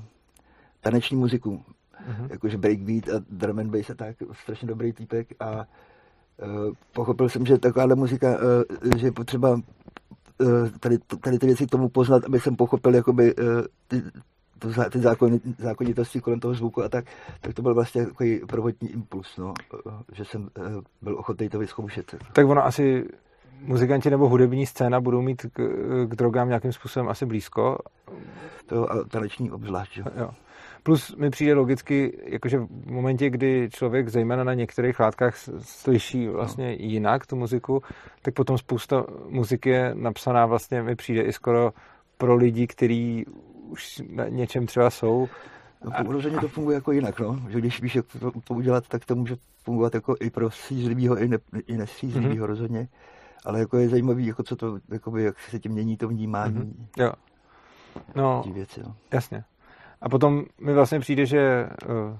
taneční 0.81 1.17
muziku. 1.17 1.63
Mm-hmm. 2.05 2.27
jakože 2.31 2.57
breakbeat 2.57 3.09
a 3.09 3.25
drum 3.29 3.59
and 3.59 3.69
bass 3.69 3.89
a 3.89 3.95
tak, 3.95 4.15
strašně 4.43 4.67
dobrý 4.67 4.93
týpek 4.93 5.27
a 5.39 5.65
pochopil 6.93 7.29
jsem, 7.29 7.45
že 7.45 7.57
takováhle 7.57 7.95
muzika, 7.95 8.27
uh, 8.29 8.99
že 8.99 9.07
je 9.07 9.11
potřeba 9.11 9.51
uh, 9.51 9.59
tady, 10.79 10.97
tady 11.21 11.39
ty 11.39 11.45
věci 11.45 11.67
k 11.67 11.71
tomu 11.71 11.89
poznat, 11.89 12.23
aby 12.25 12.39
jsem 12.39 12.55
pochopil 12.55 12.95
jakoby 12.95 13.35
ty, 13.87 14.03
to, 14.59 14.89
ty 14.89 14.99
zákon, 14.99 15.39
zákonitosti 15.57 16.21
kolem 16.21 16.39
toho 16.39 16.53
zvuku 16.53 16.83
a 16.83 16.89
tak, 16.89 17.05
tak 17.41 17.53
to 17.53 17.61
byl 17.61 17.73
vlastně 17.73 18.05
takový 18.05 18.41
prvotní 18.47 18.89
impuls, 18.89 19.37
no, 19.37 19.53
že 20.11 20.25
jsem 20.25 20.49
byl 21.01 21.17
ochotný 21.19 21.49
to 21.49 21.59
vyzkoušet. 21.59 22.15
Tak 22.33 22.47
ono 22.47 22.65
asi 22.65 23.05
muzikanti 23.61 24.09
nebo 24.09 24.29
hudební 24.29 24.65
scéna 24.65 25.01
budou 25.01 25.21
mít 25.21 25.41
k, 25.41 25.69
k 26.05 26.15
drogám 26.15 26.47
nějakým 26.47 26.73
způsobem 26.73 27.09
asi 27.09 27.25
blízko. 27.25 27.77
To 28.65 28.91
a 28.91 29.03
taneční 29.03 29.51
obzvlášť. 29.51 29.97
Jo. 29.97 30.29
Plus 30.85 31.15
mi 31.15 31.29
přijde 31.29 31.53
logicky, 31.53 32.17
jakože 32.25 32.57
v 32.59 32.91
momentě, 32.91 33.29
kdy 33.29 33.69
člověk 33.71 34.09
zejména 34.09 34.43
na 34.43 34.53
některých 34.53 34.99
látkách 34.99 35.35
slyší 35.59 36.27
vlastně 36.27 36.65
no. 36.65 36.75
jinak 36.79 37.25
tu 37.25 37.35
muziku, 37.35 37.83
tak 38.21 38.33
potom 38.33 38.57
spousta 38.57 39.05
muziky 39.29 39.69
je 39.69 39.95
napsaná 39.95 40.45
vlastně 40.45 40.83
mi 40.83 40.95
přijde 40.95 41.21
i 41.21 41.33
skoro 41.33 41.73
pro 42.17 42.35
lidi, 42.35 42.67
kteří 42.67 43.25
už 43.69 44.01
na 44.09 44.27
něčem 44.27 44.65
třeba 44.65 44.89
jsou. 44.89 45.27
No, 45.83 45.91
přirozeně 45.91 46.37
to 46.39 46.47
funguje 46.47 46.75
jako 46.75 46.91
jinak, 46.91 47.19
no. 47.19 47.39
Že 47.49 47.59
když 47.59 47.81
víš, 47.81 47.95
jak 47.95 48.05
to, 48.19 48.31
to 48.31 48.53
udělat, 48.53 48.87
tak 48.87 49.05
to 49.05 49.15
může 49.15 49.35
fungovat 49.63 49.93
jako 49.93 50.15
i 50.19 50.29
pro 50.29 50.51
střízlivýho, 50.51 51.17
i, 51.17 51.27
ne, 51.27 51.37
i 51.67 51.77
nestřízlivýho 51.77 52.45
mm-hmm. 52.45 52.49
rozhodně 52.49 52.87
ale 53.45 53.59
jako 53.59 53.77
je 53.77 53.89
zajímavý, 53.89 54.25
jako 54.25 54.43
co 54.43 54.55
to, 54.55 54.79
jakoby, 54.89 55.23
jak 55.23 55.39
se 55.39 55.59
tím 55.59 55.71
mění 55.71 55.97
to 55.97 56.07
vnímání. 56.07 56.55
Mm-hmm. 56.55 57.03
Jo. 57.03 57.11
No, 58.15 58.43
věci, 58.53 58.79
jo. 58.79 58.93
jasně. 59.13 59.43
A 60.01 60.09
potom 60.09 60.45
mi 60.61 60.73
vlastně 60.73 60.99
přijde, 60.99 61.25
že 61.25 61.69
uh, 61.89 62.17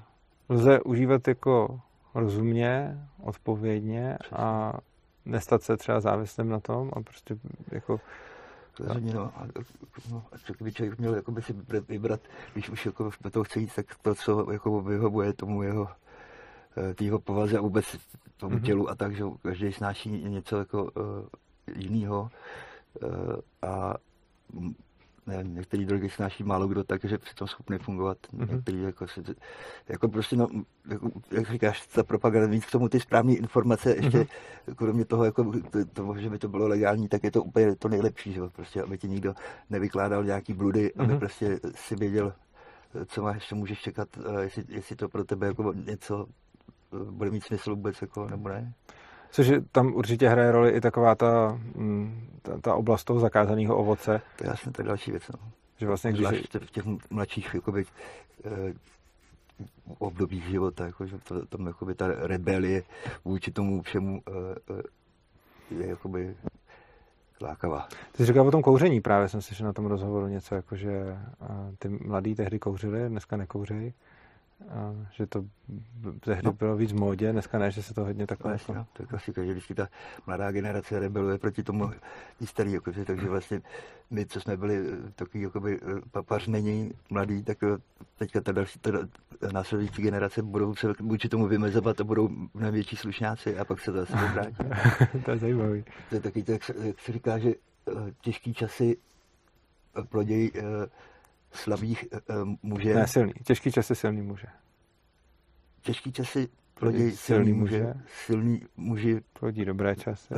lze 0.49 0.81
užívat 0.81 1.27
jako 1.27 1.79
rozumně, 2.15 2.99
odpovědně 3.23 4.17
a 4.35 4.73
nestat 5.25 5.63
se 5.63 5.77
třeba 5.77 5.99
závislým 5.99 6.49
na 6.49 6.59
tom 6.59 6.91
a 6.93 7.01
prostě 7.01 7.37
jako 7.71 7.99
Rozhodně, 8.79 9.13
no. 9.13 9.31
A, 9.35 9.47
no, 10.11 10.23
a 10.31 10.63
by 10.63 10.73
člověk 10.73 10.99
měl 10.99 11.15
jakoby 11.15 11.41
si 11.41 11.55
vybrat, 11.89 12.19
když 12.53 12.69
už 12.69 12.85
jako 12.85 13.11
do 13.21 13.29
toho 13.29 13.43
chce 13.43 13.59
jít, 13.59 13.75
tak 13.75 13.85
to, 14.01 14.15
co 14.15 14.51
jako 14.51 14.81
vyhovuje 14.81 15.33
tomu 15.33 15.63
jeho 15.63 15.87
Eh, 16.77 17.03
jeho 17.03 17.19
povaze 17.19 17.57
a 17.57 17.61
vůbec 17.61 17.97
tomu 18.37 18.57
mm-hmm. 18.57 18.65
tělu 18.65 18.89
a 18.89 18.95
tak, 18.95 19.15
že 19.15 19.23
každý 19.41 19.73
snáší 19.73 20.09
něco 20.09 20.57
jako 20.57 20.83
uh, 20.83 20.91
jiného 21.75 22.29
uh, 23.03 23.09
a 23.61 23.95
nevím, 25.27 25.55
některý 25.55 25.85
drogy 25.85 26.09
snáší 26.09 26.43
málo 26.43 26.67
kdo 26.67 26.83
tak, 26.83 27.05
že 27.05 27.17
při 27.17 27.35
tom 27.35 27.47
schopný 27.47 27.77
fungovat. 27.77 28.17
Mm-hmm. 28.33 28.51
Některý 28.51 28.81
jako, 28.81 29.07
se, 29.07 29.21
jako 29.89 30.09
prostě, 30.09 30.35
no, 30.35 30.47
jako, 30.87 31.11
jak 31.31 31.51
říkáš, 31.51 31.87
ta 31.87 32.03
propaganda, 32.03 32.47
víc 32.47 32.65
k 32.65 32.71
tomu 32.71 32.89
ty 32.89 32.99
správné 32.99 33.33
informace, 33.33 33.95
ještě 33.95 34.19
mm-hmm. 34.19 34.75
kromě 34.75 35.05
toho, 35.05 35.25
jako, 35.25 35.51
to, 35.69 35.85
to, 35.93 36.15
že 36.17 36.29
by 36.29 36.37
to 36.37 36.47
bylo 36.47 36.67
legální, 36.67 37.07
tak 37.07 37.23
je 37.23 37.31
to 37.31 37.43
úplně 37.43 37.75
to 37.75 37.89
nejlepší, 37.89 38.33
že 38.33 38.41
prostě, 38.55 38.83
aby 38.83 38.97
ti 38.97 39.07
nikdo 39.07 39.33
nevykládal 39.69 40.23
nějaký 40.23 40.53
bludy, 40.53 40.87
mm-hmm. 40.87 41.03
aby 41.03 41.11
mhm. 41.11 41.19
prostě 41.19 41.59
si 41.75 41.95
věděl, 41.95 42.33
co 43.05 43.21
máš, 43.21 43.47
co 43.47 43.55
můžeš 43.55 43.81
čekat, 43.81 44.07
jestli, 44.41 44.63
jestli 44.67 44.95
to 44.95 45.09
pro 45.09 45.23
tebe 45.23 45.47
jako 45.47 45.73
něco 45.73 46.27
bude 47.11 47.31
mít 47.31 47.43
smysl 47.43 47.75
vůbec, 47.75 48.01
jako, 48.01 48.27
nebo 48.27 48.49
ne. 48.49 48.73
Což 49.35 49.51
tam 49.71 49.93
určitě 49.93 50.29
hraje 50.29 50.51
roli 50.51 50.71
i 50.71 50.81
taková 50.81 51.15
ta, 51.15 51.59
mm, 51.75 52.27
ta, 52.41 52.59
ta 52.61 52.75
oblast 52.75 53.03
toho 53.03 53.19
zakázaného 53.19 53.77
ovoce. 53.77 54.21
To 54.35 54.43
je 54.43 54.49
jasně, 54.49 54.71
to 54.71 54.83
další 54.83 55.11
věc. 55.11 55.23
No. 55.33 55.51
Že 55.77 55.87
vlastně, 55.87 56.11
když... 56.11 56.27
Zvlášť 56.27 56.55
v 56.55 56.71
těch 56.71 56.83
mladších 57.09 57.53
jakoby, 57.53 57.85
eh, 58.45 58.73
obdobích 59.97 60.43
života, 60.43 60.85
jako, 60.85 61.05
že 61.05 61.17
to, 61.17 61.45
tam 61.45 61.67
jakoby, 61.67 61.95
ta 61.95 62.07
rebelie 62.07 62.83
vůči 63.25 63.51
tomu 63.51 63.81
všemu 63.81 64.21
eh, 64.27 64.31
eh, 64.79 65.75
je 65.75 65.87
jakoby 65.87 66.35
lákavá. 67.41 67.87
Ty 68.11 68.17
jsi 68.17 68.25
říkal 68.25 68.47
o 68.47 68.51
tom 68.51 68.61
kouření, 68.61 69.01
právě 69.01 69.29
jsem 69.29 69.41
slyšel 69.41 69.65
na 69.65 69.73
tom 69.73 69.85
rozhovoru 69.85 70.27
něco, 70.27 70.55
jako 70.55 70.75
že 70.75 71.17
ty 71.79 71.89
mladí 71.89 72.35
tehdy 72.35 72.59
kouřili, 72.59 73.09
dneska 73.09 73.37
nekouřejí 73.37 73.93
že 75.11 75.27
to 75.27 75.45
tehdy 76.19 76.41
no. 76.45 76.53
bylo 76.53 76.77
víc 76.77 76.91
v 76.91 76.95
módě, 76.95 77.31
dneska 77.31 77.59
ne, 77.59 77.71
že 77.71 77.83
se 77.83 77.93
to 77.93 78.03
hodně 78.03 78.27
takhle... 78.27 78.51
Vlastně, 78.51 78.75
jako... 78.75 78.79
no, 78.79 78.87
to 78.93 79.03
je 79.03 79.07
klasika, 79.07 79.43
že 79.43 79.51
vždycky 79.51 79.75
ta 79.75 79.87
mladá 80.27 80.51
generace 80.51 80.99
rebeluje 80.99 81.37
proti 81.37 81.63
tomu 81.63 81.91
i 82.41 82.47
starý, 82.47 82.71
jakože, 82.71 83.05
takže 83.05 83.29
vlastně 83.29 83.61
my, 84.11 84.25
co 84.25 84.41
jsme 84.41 84.57
byli 84.57 84.77
eh, 84.77 85.11
takový 85.15 85.43
jakoby 85.43 85.79
eh, 85.81 86.01
papařmení 86.11 86.91
mladí, 87.09 87.43
tak 87.43 87.63
eh, 87.63 87.77
teďka 88.17 88.41
ta 88.41 88.51
další, 88.51 88.79
ta 88.79 88.91
následující 89.51 90.01
generace 90.01 90.41
budou 90.41 90.75
se 90.75 90.93
vůči 90.99 91.29
tomu 91.29 91.47
vymezovat 91.47 92.01
a 92.01 92.03
budou 92.03 92.29
na 92.55 92.69
větší 92.69 92.95
slušňáci 92.95 93.57
a 93.57 93.65
pak 93.65 93.79
se 93.79 93.91
to 93.91 94.01
asi 94.01 94.13
vrátí. 94.13 94.55
to 95.25 95.31
je 95.31 95.37
zajímavý. 95.37 95.85
To 96.09 96.15
je 96.15 96.21
taky, 96.21 96.43
jak, 96.47 96.71
jak 96.83 96.99
se 96.99 97.11
říká, 97.11 97.37
že 97.37 97.53
těžký 98.21 98.53
časy 98.53 98.97
plodějí 100.09 100.51
slabých 101.57 102.05
uh, 102.29 102.49
muže. 102.63 102.93
Ne, 102.93 103.07
silný. 103.07 103.33
Těžký 103.33 103.71
časy 103.71 103.95
silný 103.95 104.21
muže. 104.21 104.47
Těžký 105.81 106.11
časy 106.11 106.47
plodí 106.73 106.97
silný, 106.97 107.15
silný 107.15 107.53
muže. 107.53 107.79
muže. 107.79 107.93
Silný 108.25 108.61
muži 108.77 109.21
plodí 109.39 109.65
dobré 109.65 109.95
časy. 109.95 110.33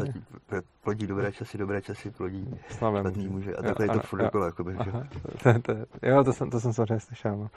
Plodí, 0.84 1.08
dobré 1.08 1.32
časy, 1.32 1.58
dobré 1.58 1.82
časy 1.82 2.12
plodí 2.12 2.48
špatný 2.70 3.28
muže. 3.28 3.56
A 3.56 3.62
takhle 3.64 3.86
jo, 3.86 3.94
je 3.94 4.00
to 4.00 4.08
furt 4.08 4.24
jako, 4.24 4.46
jakoby, 4.46 4.78
že? 4.86 4.92
To, 5.44 5.60
to, 5.62 6.08
jo, 6.08 6.24
to 6.24 6.34
jsem, 6.34 6.50
to 6.50 6.60
jsem 6.60 6.74
samozřejmě 6.74 7.00
slyšel. 7.00 7.38
No. 7.38 7.50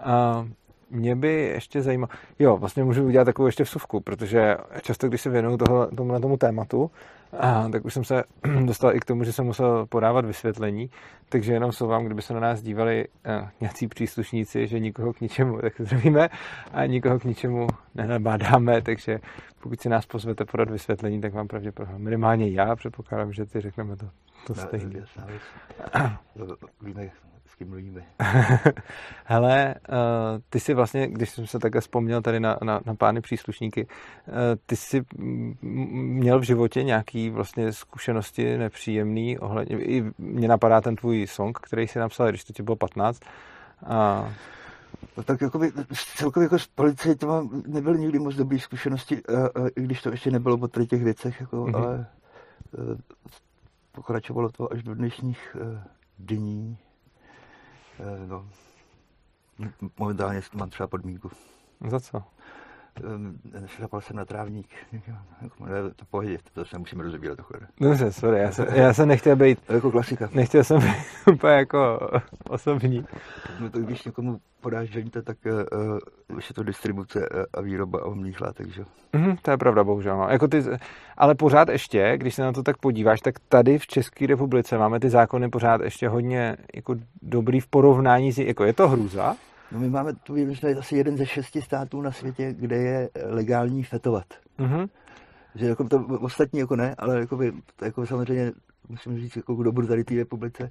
A 0.00 0.46
mě 0.92 1.16
by 1.16 1.32
ještě 1.32 1.82
zajímalo, 1.82 2.08
jo, 2.38 2.56
vlastně 2.56 2.84
můžu 2.84 3.04
udělat 3.04 3.24
takovou 3.24 3.46
ještě 3.46 3.64
vsuvku, 3.64 4.00
protože 4.00 4.56
často, 4.82 5.08
když 5.08 5.20
se 5.20 5.30
věnuju 5.30 5.56
tomu, 5.96 6.20
tomu 6.20 6.36
tématu, 6.36 6.90
a, 7.38 7.68
tak 7.68 7.84
už 7.84 7.94
jsem 7.94 8.04
se 8.04 8.24
dostal 8.64 8.96
i 8.96 9.00
k 9.00 9.04
tomu, 9.04 9.24
že 9.24 9.32
jsem 9.32 9.44
musel 9.44 9.86
podávat 9.86 10.24
vysvětlení, 10.24 10.90
takže 11.28 11.52
jenom 11.52 11.72
jsou 11.72 11.88
vám, 11.88 12.04
kdyby 12.04 12.22
se 12.22 12.34
na 12.34 12.40
nás 12.40 12.62
dívali 12.62 13.08
uh, 13.08 13.48
nějací 13.60 13.88
příslušníci, 13.88 14.66
že 14.66 14.80
nikoho 14.80 15.12
k 15.12 15.20
ničemu 15.20 15.60
tak 15.60 15.72
zdravíme 15.78 16.28
a 16.72 16.86
nikoho 16.86 17.18
k 17.18 17.24
ničemu 17.24 17.66
nenabádáme, 17.94 18.82
takže 18.82 19.18
pokud 19.60 19.80
si 19.80 19.88
nás 19.88 20.06
pozvete 20.06 20.44
podat 20.44 20.70
vysvětlení, 20.70 21.20
tak 21.20 21.32
vám 21.32 21.48
pravděpodobně 21.48 21.98
minimálně 21.98 22.50
já 22.50 22.76
předpokládám, 22.76 23.32
že 23.32 23.46
ty 23.46 23.60
řekneme 23.60 23.96
to, 23.96 24.06
to 24.46 24.54
stejně. 24.54 25.04
Víme, 26.82 27.10
kým 27.54 27.68
mluvíme. 27.68 28.02
Hele, 29.24 29.74
uh, 29.88 29.96
ty 30.50 30.60
si 30.60 30.74
vlastně, 30.74 31.08
když 31.08 31.30
jsem 31.30 31.46
se 31.46 31.58
takhle 31.58 31.80
vzpomněl 31.80 32.22
tady 32.22 32.40
na, 32.40 32.58
na, 32.62 32.80
na 32.86 32.94
pány 32.94 33.20
příslušníky, 33.20 33.86
uh, 33.86 34.34
ty 34.66 34.76
jsi 34.76 35.02
měl 35.62 36.40
v 36.40 36.42
životě 36.42 36.82
nějaký 36.82 37.30
vlastně 37.30 37.72
zkušenosti 37.72 38.58
nepříjemný 38.58 39.38
ohledně, 39.38 39.76
i 39.76 40.04
mě 40.18 40.48
napadá 40.48 40.80
ten 40.80 40.96
tvůj 40.96 41.26
song, 41.26 41.58
který 41.58 41.88
jsi 41.88 41.98
napsal, 41.98 42.28
když 42.28 42.44
to 42.44 42.52
ti 42.52 42.62
bylo 42.62 42.76
15. 42.76 43.20
A... 43.86 44.30
No 45.16 45.22
tak 45.22 45.40
jako 45.40 45.58
by, 45.58 45.72
celkově 46.16 46.44
jako 46.44 46.58
s 46.58 46.66
policií 46.66 47.14
to 47.14 47.26
mám, 47.26 47.62
nebyly 47.66 47.98
nikdy 47.98 48.18
moc 48.18 48.34
dobré 48.34 48.58
zkušenosti, 48.58 49.22
uh, 49.22 49.68
i 49.76 49.82
když 49.82 50.02
to 50.02 50.10
ještě 50.10 50.30
nebylo 50.30 50.58
po 50.58 50.68
tady 50.68 50.86
těch 50.86 51.04
věcech, 51.04 51.40
jako, 51.40 51.56
mm-hmm. 51.56 51.76
ale 51.76 52.06
pokračovalo 53.92 54.48
to 54.48 54.72
až 54.72 54.82
do 54.82 54.94
dnešních 54.94 55.56
dní. 56.18 56.78
Eh, 58.02 58.26
no, 58.26 58.48
momentálně 59.98 60.40
mám 60.54 60.70
třeba 60.70 60.86
podmínku. 60.86 61.30
Za 61.88 62.00
co? 62.00 62.22
Ehm, 62.96 63.38
šlapal 63.66 64.00
jsem 64.00 64.16
na 64.16 64.24
trávník. 64.24 64.68
To 65.96 66.04
pohodě, 66.10 66.38
to 66.52 66.64
se 66.64 66.78
musíme 66.78 67.02
rozebírat 67.02 67.36
takhle. 67.36 67.68
Dobře, 67.80 68.12
sorry, 68.12 68.40
já, 68.40 68.52
se, 68.52 68.66
já 68.72 68.94
jsem 68.94 69.08
nechtěl 69.08 69.36
být... 69.36 69.66
To 69.66 69.72
jako 69.72 69.90
klasika. 69.90 70.28
Nechtěl 70.34 70.64
jsem 70.64 70.80
být 70.80 70.94
úplně 71.32 71.52
jako 71.52 72.10
osobní. 72.48 73.06
No 73.60 73.70
to 73.70 73.78
když 73.78 74.04
někomu 74.04 74.40
podáš 74.60 74.88
ženice, 74.88 75.22
tak 75.22 75.36
uh, 76.30 76.36
už 76.36 76.50
je 76.50 76.54
to 76.54 76.62
distribuce 76.62 77.28
a 77.54 77.60
výroba 77.60 78.04
omních 78.04 78.40
látek, 78.40 78.68
že? 78.68 78.84
Mm, 79.12 79.36
to 79.36 79.50
je 79.50 79.56
pravda, 79.56 79.84
bohužel. 79.84 80.16
No. 80.16 80.28
Jako 80.28 80.48
ty, 80.48 80.62
ale 81.16 81.34
pořád 81.34 81.68
ještě, 81.68 82.12
když 82.16 82.34
se 82.34 82.42
na 82.42 82.52
to 82.52 82.62
tak 82.62 82.76
podíváš, 82.76 83.20
tak 83.20 83.34
tady 83.48 83.78
v 83.78 83.86
České 83.86 84.26
republice 84.26 84.78
máme 84.78 85.00
ty 85.00 85.10
zákony 85.10 85.48
pořád 85.48 85.80
ještě 85.80 86.08
hodně 86.08 86.56
jako 86.74 86.94
dobrý 87.22 87.60
v 87.60 87.66
porovnání 87.66 88.32
s... 88.32 88.38
Jako 88.38 88.64
je 88.64 88.72
to 88.72 88.88
hrůza, 88.88 89.36
No 89.72 89.78
my 89.78 89.90
máme 89.90 90.12
tu 90.12 90.36
je 90.36 90.46
asi 90.78 90.96
jeden 90.96 91.16
ze 91.16 91.26
šesti 91.26 91.62
států 91.62 92.00
na 92.00 92.12
světě, 92.12 92.54
kde 92.58 92.76
je 92.76 93.10
legální 93.24 93.82
fetovat. 93.82 94.24
Mm-hmm. 94.58 94.88
Že 95.54 95.66
jako 95.66 95.84
to 95.88 96.06
ostatní 96.20 96.60
jako 96.60 96.76
ne, 96.76 96.94
ale 96.98 97.20
jako, 97.20 97.36
by, 97.36 97.52
to 97.76 97.84
jako 97.84 98.06
samozřejmě 98.06 98.52
musím 98.88 99.18
říct 99.18 99.36
jako 99.36 99.54
kdo 99.54 99.72
budu 99.72 99.86
tady 99.86 100.04
té 100.04 100.14
republice, 100.14 100.68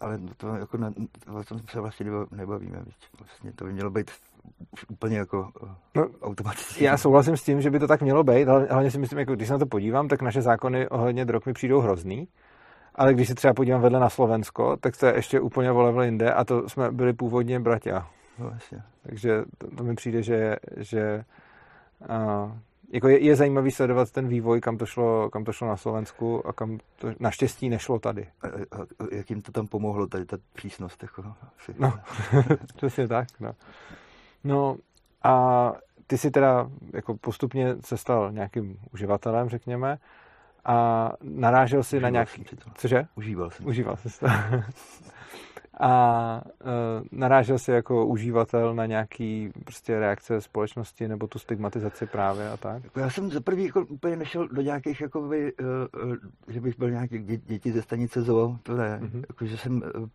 ale 0.00 0.20
to 0.36 0.48
jako 0.48 0.76
na, 0.76 0.92
o 1.40 1.44
tom 1.44 1.58
se 1.70 1.80
vlastně 1.80 2.06
nebavíme. 2.30 2.82
Vlastně 3.18 3.52
to 3.52 3.64
by 3.64 3.72
mělo 3.72 3.90
být 3.90 4.10
už 4.70 4.84
úplně 4.88 5.18
jako 5.18 5.50
no, 5.94 6.08
automaticky. 6.22 6.84
Já 6.84 6.96
souhlasím 6.96 7.36
s 7.36 7.42
tím, 7.42 7.60
že 7.60 7.70
by 7.70 7.78
to 7.78 7.86
tak 7.86 8.02
mělo 8.02 8.24
být, 8.24 8.48
ale 8.48 8.66
hlavně 8.70 8.90
si 8.90 8.98
myslím, 8.98 9.18
jako 9.18 9.34
když 9.34 9.48
se 9.48 9.54
na 9.54 9.58
to 9.58 9.66
podívám, 9.66 10.08
tak 10.08 10.22
naše 10.22 10.42
zákony 10.42 10.88
ohledně 10.88 11.24
drog 11.24 11.42
mi 11.46 11.52
přijdou 11.52 11.80
hrozný. 11.80 12.28
Ale 12.94 13.14
když 13.14 13.28
se 13.28 13.34
třeba 13.34 13.54
podívám 13.54 13.80
vedle 13.80 14.00
na 14.00 14.10
Slovensko, 14.10 14.76
tak 14.76 14.96
to 14.96 15.06
je 15.06 15.14
ještě 15.14 15.40
úplně 15.40 15.72
vole 15.72 16.06
jinde 16.06 16.32
a 16.32 16.44
to 16.44 16.68
jsme 16.68 16.92
byli 16.92 17.12
původně 17.12 17.60
bratia. 17.60 18.08
No, 18.38 18.50
jasně. 18.50 18.82
Takže 19.02 19.44
to, 19.58 19.76
to 19.76 19.84
mi 19.84 19.94
přijde, 19.94 20.22
že, 20.22 20.56
že 20.76 21.24
uh, 22.10 22.52
jako 22.92 23.08
je, 23.08 23.18
je 23.18 23.36
zajímavý 23.36 23.70
sledovat 23.70 24.10
ten 24.10 24.28
vývoj, 24.28 24.60
kam 24.60 24.78
to 24.78 24.86
šlo, 24.86 25.30
kam 25.30 25.44
to 25.44 25.52
šlo 25.52 25.68
na 25.68 25.76
Slovensku 25.76 26.46
a 26.46 26.52
kam 26.52 26.78
to 26.98 27.08
naštěstí 27.20 27.68
nešlo 27.68 27.98
tady. 27.98 28.26
A, 28.42 28.46
a, 28.46 28.82
a 28.82 29.06
jak 29.12 29.30
jim 29.30 29.42
to 29.42 29.52
tam 29.52 29.66
pomohlo, 29.66 30.06
tady 30.06 30.24
ta 30.24 30.36
přísnost? 30.52 31.02
Jako, 31.02 31.22
no, 31.22 31.34
asi. 31.58 31.74
No, 31.78 31.92
přesně 32.76 33.08
tak. 33.08 33.28
No. 33.40 33.54
no 34.44 34.76
a 35.22 35.72
ty 36.06 36.18
si 36.18 36.30
teda 36.30 36.70
jako 36.92 37.16
postupně 37.16 37.76
se 37.80 37.96
stal 37.96 38.32
nějakým 38.32 38.78
uživatelem, 38.92 39.48
řekněme, 39.48 39.98
a 40.64 41.10
narážel 41.22 41.82
si 41.82 41.96
Užíval 41.96 42.02
na 42.02 42.12
nějaký... 42.12 42.32
jsem 42.32 42.44
si 42.44 42.56
to. 42.56 42.70
Cože? 42.74 43.04
Užíval 43.16 43.50
jsem. 43.50 43.66
Užíval 43.66 43.96
jsi 43.96 44.20
to. 44.20 44.26
a 45.80 46.42
uh, 46.64 46.70
narážel 47.12 47.58
si 47.58 47.70
jako 47.70 48.06
uživatel 48.06 48.74
na 48.74 48.86
nějaký 48.86 49.50
prostě 49.64 49.98
reakce 50.00 50.40
společnosti 50.40 51.08
nebo 51.08 51.26
tu 51.26 51.38
stigmatizaci 51.38 52.06
právě 52.06 52.50
a 52.50 52.56
tak? 52.56 52.84
Jako 52.84 53.00
já 53.00 53.10
jsem 53.10 53.30
za 53.30 53.40
prvý 53.40 53.64
jako 53.64 53.80
úplně 53.80 54.16
nešel 54.16 54.48
do 54.48 54.62
nějakých, 54.62 55.00
jakoby, 55.00 55.52
uh, 55.60 55.66
uh, 56.08 56.16
že 56.48 56.60
bych 56.60 56.78
byl 56.78 56.90
nějaký 56.90 57.18
dě, 57.18 57.36
děti 57.36 57.72
ze 57.72 57.82
stanice 57.82 58.22
zoo, 58.22 58.58
to 58.62 58.76
ne. 58.76 58.98
Mhm. 59.00 59.08
Mm-hmm. 59.08 59.24
Jako, 59.28 59.46
že 59.46 59.56
jsem 59.56 59.76
uh, 59.76 60.08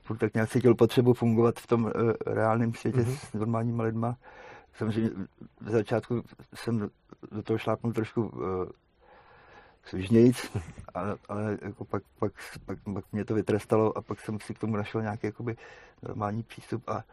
furt 0.00 0.16
tak 0.18 0.34
nějak 0.34 0.48
cítil 0.50 0.74
potřebu 0.74 1.14
fungovat 1.14 1.58
v 1.58 1.66
tom 1.66 1.84
uh, 1.84 1.90
reálném 2.26 2.74
světě 2.74 2.98
Mhm. 3.00 3.10
mm-hmm. 3.10 3.30
s 3.30 3.32
normálníma 3.32 3.84
lidma. 3.84 4.16
Samozřejmě 4.74 5.10
v 5.60 5.70
začátku 5.70 6.22
jsem 6.54 6.88
do 7.32 7.42
toho 7.42 7.58
šlápnul 7.58 7.92
trošku 7.92 8.22
uh, 8.26 8.40
svižnějíc, 9.86 10.50
ale, 10.94 11.16
ale 11.28 11.58
jako 11.62 11.84
pak, 11.84 12.02
pak, 12.18 12.32
pak, 12.64 12.78
pak, 12.94 13.04
mě 13.12 13.24
to 13.24 13.34
vytrestalo 13.34 13.98
a 13.98 14.02
pak 14.02 14.20
jsem 14.20 14.40
si 14.40 14.54
k 14.54 14.58
tomu 14.58 14.76
našel 14.76 15.02
nějaký 15.02 15.26
jakoby 15.26 15.56
normální 16.02 16.42
přístup 16.42 16.88
a, 16.88 17.04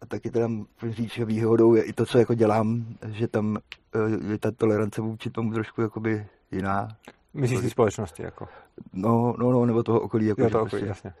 a 0.00 0.06
taky 0.08 0.30
teda 0.30 0.48
můžu 0.48 0.66
říct, 0.90 1.12
že 1.12 1.24
výhodou 1.24 1.74
je 1.74 1.82
i 1.82 1.92
to, 1.92 2.06
co 2.06 2.18
jako 2.18 2.34
dělám, 2.34 2.84
že 3.06 3.28
tam 3.28 3.58
eh, 3.94 4.32
je 4.32 4.38
ta 4.38 4.50
tolerance 4.50 5.00
vůči 5.00 5.30
tomu 5.30 5.52
trošku 5.52 5.82
jakoby 5.82 6.26
jiná. 6.50 6.88
Myslíš 7.34 7.60
ty 7.60 7.70
společnosti 7.70 8.22
jako? 8.22 8.48
No, 8.92 9.34
no, 9.38 9.52
no, 9.52 9.66
nebo 9.66 9.82
toho 9.82 10.00
okolí. 10.00 10.26
Jako, 10.26 10.42
Jo, 10.42 10.50
to 10.50 10.58
prostě- 10.58 10.76
okolí, 10.76 10.88
jasně. 10.88 11.14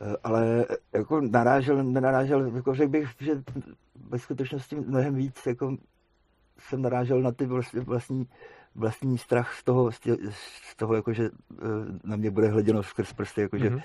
Eh, 0.00 0.16
ale 0.24 0.66
jako 0.92 1.20
narážel, 1.20 1.84
nenarážel, 1.84 2.46
jako 2.46 2.74
řekl 2.74 2.90
bych, 2.90 3.08
že 3.20 3.42
ve 4.08 4.18
skutečnosti 4.18 4.76
mnohem 4.76 5.14
víc 5.14 5.46
jako 5.46 5.76
jsem 6.58 6.82
narážel 6.82 7.22
na 7.22 7.32
ty 7.32 7.46
vlastně, 7.46 7.80
vlastní, 7.80 8.28
vlastní 8.76 9.18
strach 9.18 9.54
z 9.54 9.64
toho, 9.64 9.90
z, 9.92 10.76
toho 10.76 10.94
jako, 10.94 11.12
že 11.12 11.24
eh, 11.24 11.64
na 12.04 12.16
mě 12.16 12.30
bude 12.30 12.48
hleděno 12.48 12.82
skrz 12.82 13.12
prsty, 13.12 13.40
jako, 13.40 13.58
že, 13.58 13.70
Mhm. 13.70 13.80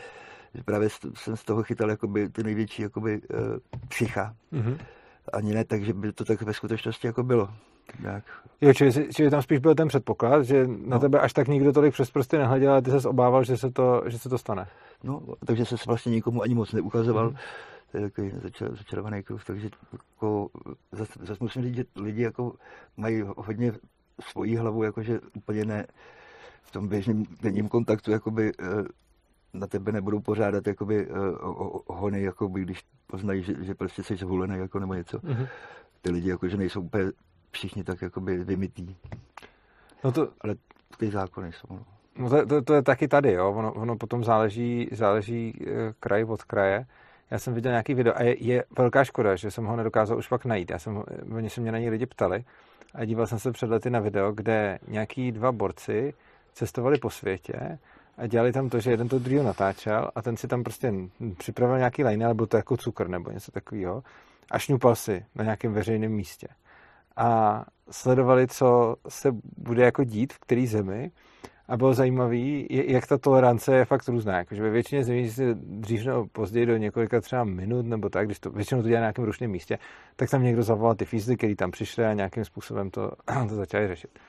že 0.53 0.63
právě 0.63 0.89
jsem 1.15 1.37
z 1.37 1.43
toho 1.43 1.63
chytal 1.63 1.89
jakoby, 1.89 2.29
ty 2.29 2.43
největší 2.43 2.81
jakoby, 2.81 3.21
eh, 3.33 3.37
psycha. 3.87 4.35
Mhm. 4.51 4.77
Ani 5.33 5.53
ne 5.53 5.65
tak, 5.65 5.83
že 5.83 5.93
by 5.93 6.11
to 6.13 6.25
tak 6.25 6.41
ve 6.41 6.53
skutečnosti 6.53 7.07
jako 7.07 7.23
bylo. 7.23 7.49
Nějak. 7.99 8.23
Jo, 8.61 8.73
čili, 8.73 8.91
čili 9.13 9.29
tam 9.29 9.41
spíš 9.41 9.59
byl 9.59 9.75
ten 9.75 9.87
předpoklad, 9.87 10.43
že 10.45 10.67
na 10.67 10.73
No. 10.95 10.99
tebe 10.99 11.19
až 11.19 11.33
tak 11.33 11.47
nikdo 11.47 11.73
tolik 11.73 11.93
přes 11.93 12.11
prsty 12.11 12.37
nehleděl, 12.37 12.71
ale 12.71 12.81
ty 12.81 12.91
se 12.91 13.07
obával, 13.09 13.43
že 13.43 13.57
se 13.57 13.71
to, 13.71 14.03
že 14.05 14.19
se 14.19 14.29
to 14.29 14.37
stane. 14.37 14.67
No, 15.03 15.21
takže 15.45 15.65
se 15.65 15.75
vlastně 15.87 16.11
nikomu 16.11 16.41
ani 16.41 16.55
moc 16.55 16.71
neukazoval. 16.73 17.25
Mhm. 17.27 17.37
To 17.91 17.97
je 17.97 18.03
takový 18.03 18.31
začar, 18.43 18.75
začarovaný 18.75 19.23
kruh, 19.23 19.43
takže 19.45 19.69
jako, 19.93 20.49
zase, 20.91 21.13
zase 21.21 21.37
musím 21.43 21.61
říct, 21.63 21.75
že 21.75 21.83
lidi 21.95 22.21
jako 22.21 22.53
mají 22.97 23.23
hodně 23.37 23.71
svoji 24.19 24.55
hlavu, 24.55 24.83
jakože 24.83 25.19
úplně 25.35 25.65
ne 25.65 25.87
v 26.63 26.71
tom 26.71 26.87
běžném 26.87 27.23
denním 27.41 27.69
kontaktu, 27.69 28.11
jakoby 28.11 28.51
eh, 28.59 28.65
na 29.53 29.67
tebe 29.67 29.91
nebudou 29.91 30.19
pořádat 30.19 30.67
jakoby 30.67 31.07
eh, 31.07 31.13
hony, 31.87 32.21
jakoby, 32.21 32.61
když 32.61 32.83
poznají, 33.07 33.43
že, 33.43 33.63
že 33.63 33.75
prostě 33.75 34.03
jsi 34.03 34.15
zhulený 34.15 34.57
jako, 34.57 34.79
nebo 34.79 34.93
něco. 34.93 35.19
Mhm. 35.23 35.47
Ty 36.01 36.11
lidi 36.11 36.29
jakože 36.29 36.57
nejsou 36.57 36.81
úplně 36.81 37.11
všichni 37.51 37.83
tak 37.83 38.01
jakoby 38.01 38.43
vymitý, 38.43 38.95
No 40.03 40.11
to, 40.11 40.29
ale 40.41 40.55
ty 40.97 41.11
zákony 41.11 41.51
jsou. 41.51 41.67
No. 41.69 41.85
No 42.17 42.29
to, 42.29 42.45
to, 42.45 42.61
to 42.61 42.73
je 42.73 42.81
taky 42.81 43.07
tady, 43.07 43.31
jo. 43.31 43.51
Ono, 43.51 43.73
ono 43.73 43.95
potom 43.95 44.23
záleží, 44.23 44.89
záleží 44.91 45.59
eh, 45.61 45.93
kraj 45.99 46.23
od 46.23 46.43
kraje. 46.43 46.85
Já 47.31 47.39
jsem 47.39 47.53
viděl 47.53 47.71
nějaký 47.71 47.93
video 47.93 48.13
a 48.17 48.23
je, 48.23 48.43
je 48.43 48.63
velká 48.77 49.03
škoda, 49.03 49.35
že 49.35 49.51
jsem 49.51 49.65
ho 49.65 49.75
nedokázal 49.75 50.17
už 50.17 50.27
pak 50.27 50.45
najít. 50.45 50.71
Já 50.71 50.79
jsem, 50.79 51.03
oni 51.35 51.49
se 51.49 51.61
mě 51.61 51.71
na 51.71 51.77
něj 51.77 51.89
lidi 51.89 52.05
ptali 52.05 52.43
a 52.93 53.05
díval 53.05 53.27
jsem 53.27 53.39
se 53.39 53.51
před 53.51 53.69
lety 53.69 53.89
na 53.89 53.99
video, 53.99 54.31
kde 54.31 54.79
nějaký 54.87 55.31
dva 55.31 55.51
borci 55.51 56.13
cestovali 56.53 56.97
po 56.97 57.09
světě 57.09 57.79
a 58.17 58.27
dělali 58.27 58.51
tam 58.51 58.69
to, 58.69 58.79
že 58.79 58.91
jeden 58.91 59.07
to 59.07 59.19
druhého 59.19 59.45
natáčel 59.45 60.11
a 60.15 60.21
ten 60.21 60.37
si 60.37 60.47
tam 60.47 60.63
prostě 60.63 60.93
připravil 61.37 61.77
nějaký 61.77 62.03
line, 62.03 62.25
ale 62.25 62.33
byl 62.33 62.47
to 62.47 62.57
jako 62.57 62.77
cukr 62.77 63.07
nebo 63.07 63.31
něco 63.31 63.51
takového 63.51 64.03
a 64.51 64.59
šňupal 64.59 64.95
si 64.95 65.25
na 65.35 65.43
nějakém 65.43 65.73
veřejném 65.73 66.11
místě. 66.11 66.47
A 67.17 67.63
sledovali, 67.91 68.47
co 68.47 68.95
se 69.09 69.29
bude 69.57 69.83
jako 69.83 70.03
dít 70.03 70.33
v 70.33 70.39
který 70.39 70.67
zemi 70.67 71.11
a 71.71 71.77
bylo 71.77 71.93
zajímavý, 71.93 72.67
je- 72.69 72.91
jak 72.91 73.07
ta 73.07 73.17
tolerance 73.17 73.75
je 73.75 73.85
fakt 73.85 74.07
různá. 74.07 74.37
Jakože 74.37 74.61
ve 74.61 74.69
většině 74.69 75.03
zemí 75.03 75.29
se 75.29 75.43
dřív 75.55 76.05
nebo 76.05 76.27
později 76.27 76.65
do 76.65 76.77
několika 76.77 77.21
třeba 77.21 77.43
minut 77.43 77.85
nebo 77.85 78.09
tak, 78.09 78.25
když 78.25 78.39
to 78.39 78.49
většinou 78.49 78.81
to 78.81 78.87
dělá 78.87 78.99
na 78.99 79.05
nějakém 79.05 79.25
rušném 79.25 79.51
místě, 79.51 79.77
tak 80.15 80.29
tam 80.29 80.43
někdo 80.43 80.63
zavolal 80.63 80.95
ty 80.95 81.05
fízly, 81.05 81.37
který 81.37 81.55
tam 81.55 81.71
přišli 81.71 82.05
a 82.05 82.13
nějakým 82.13 82.45
způsobem 82.45 82.89
to, 82.89 83.11
to 83.49 83.55
začali 83.55 83.87
řešit. 83.87 84.19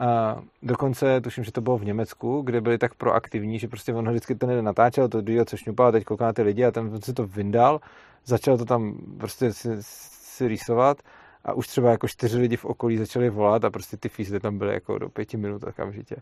A 0.00 0.42
dokonce 0.62 1.20
tuším, 1.20 1.44
že 1.44 1.52
to 1.52 1.60
bylo 1.60 1.78
v 1.78 1.84
Německu, 1.84 2.42
kde 2.42 2.60
byli 2.60 2.78
tak 2.78 2.94
proaktivní, 2.94 3.58
že 3.58 3.68
prostě 3.68 3.94
on 3.94 4.08
vždycky 4.08 4.34
ten 4.34 4.50
jeden 4.50 4.64
natáčel, 4.64 5.08
to 5.08 5.20
druhého 5.20 5.44
co 5.44 5.56
šňupal, 5.56 5.92
teď 5.92 6.04
kouká 6.04 6.24
na 6.24 6.32
ty 6.32 6.42
lidi 6.42 6.64
a 6.64 6.70
ten 6.70 7.02
si 7.02 7.12
to 7.12 7.26
vyndal, 7.26 7.80
začal 8.24 8.58
to 8.58 8.64
tam 8.64 8.98
prostě 9.18 9.52
si, 9.52 9.68
si 9.80 10.48
rýsovat 10.48 11.02
a 11.44 11.52
už 11.52 11.66
třeba 11.66 11.90
jako 11.90 12.08
čtyři 12.08 12.38
lidi 12.38 12.56
v 12.56 12.64
okolí 12.64 12.96
začali 12.96 13.30
volat 13.30 13.64
a 13.64 13.70
prostě 13.70 13.96
ty 13.96 14.08
fízly 14.08 14.40
tam 14.40 14.58
byly 14.58 14.74
jako 14.74 14.98
do 14.98 15.08
pěti 15.08 15.36
minut 15.36 15.64
okamžitě. 15.64 16.16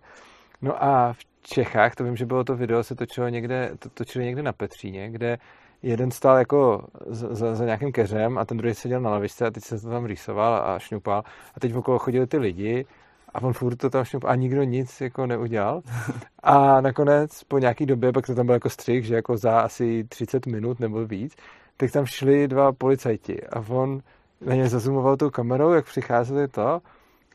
No 0.62 0.84
a 0.84 1.12
v 1.12 1.18
Čechách, 1.42 1.94
to 1.94 2.04
vím, 2.04 2.16
že 2.16 2.26
bylo 2.26 2.44
to 2.44 2.56
video, 2.56 2.82
se 2.82 2.94
točilo 2.94 3.28
někde, 3.28 3.72
to, 3.78 3.88
točili 3.88 4.24
někde 4.24 4.42
na 4.42 4.52
Petříně, 4.52 5.10
kde 5.10 5.38
jeden 5.82 6.10
stál 6.10 6.38
jako 6.38 6.84
za, 7.06 7.34
za, 7.34 7.54
za 7.54 7.64
nějakým 7.64 7.92
keřem 7.92 8.38
a 8.38 8.44
ten 8.44 8.56
druhý 8.56 8.74
seděl 8.74 9.00
na 9.00 9.10
lavičce 9.10 9.46
a 9.46 9.50
teď 9.50 9.64
se 9.64 9.80
to 9.80 9.90
tam 9.90 10.04
rýsoval 10.04 10.54
a 10.54 10.78
šňupal. 10.78 11.22
A 11.54 11.60
teď 11.60 11.74
okolo 11.74 11.98
chodili 11.98 12.26
ty 12.26 12.38
lidi 12.38 12.86
a 13.34 13.42
on 13.42 13.52
furt 13.52 13.76
to 13.76 13.90
tam 13.90 14.04
šňupal 14.04 14.30
a 14.30 14.34
nikdo 14.34 14.62
nic 14.62 15.00
jako 15.00 15.26
neudělal. 15.26 15.82
A 16.42 16.80
nakonec 16.80 17.44
po 17.44 17.58
nějaký 17.58 17.86
době, 17.86 18.12
pak 18.12 18.26
to 18.26 18.34
tam 18.34 18.46
byl 18.46 18.54
jako 18.54 18.70
střih, 18.70 19.04
že 19.04 19.14
jako 19.14 19.36
za 19.36 19.60
asi 19.60 20.04
30 20.04 20.46
minut 20.46 20.80
nebo 20.80 21.06
víc, 21.06 21.36
tak 21.76 21.90
tam 21.90 22.06
šli 22.06 22.48
dva 22.48 22.72
policajti 22.72 23.46
a 23.46 23.64
on 23.68 24.00
na 24.40 24.54
ně 24.54 24.68
zazumoval 24.68 25.16
tou 25.16 25.30
kamerou, 25.30 25.72
jak 25.72 25.84
přicházeli 25.84 26.48
to 26.48 26.80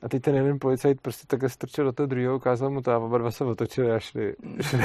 a 0.02 0.10
teď 0.10 0.22
ten 0.22 0.36
jeden 0.36 0.60
policajt 0.60 1.02
prostě 1.02 1.28
takhle 1.28 1.50
strčil 1.50 1.86
do 1.86 1.92
toho 1.92 2.08
druhého, 2.08 2.36
ukázal 2.36 2.70
mu 2.70 2.82
to 2.82 2.92
a 2.92 2.98
oba 2.98 3.18
dva 3.18 3.32
se 3.32 3.46
otočili 3.46 3.92
a 3.92 4.00
šli, 4.00 4.36
šli, 4.62 4.80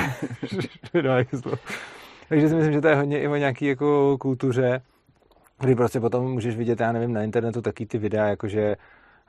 šli, 0.46 0.68
šli 0.90 1.02
dál 1.02 1.18
jako 1.18 1.36
zlo. 1.36 1.52
Takže 2.28 2.48
si 2.48 2.54
myslím, 2.54 2.72
že 2.72 2.80
to 2.80 2.88
je 2.88 2.94
hodně 2.94 3.20
i 3.20 3.28
o 3.28 3.36
nějaký 3.36 3.66
jako 3.66 4.18
kultuře, 4.18 4.82
kdy 5.58 5.74
prostě 5.74 6.00
potom 6.00 6.32
můžeš 6.32 6.56
vidět, 6.56 6.80
já 6.80 6.92
nevím, 6.92 7.12
na 7.12 7.22
internetu 7.22 7.62
taky 7.62 7.86
ty 7.86 7.98
videa, 7.98 8.26
jakože 8.26 8.76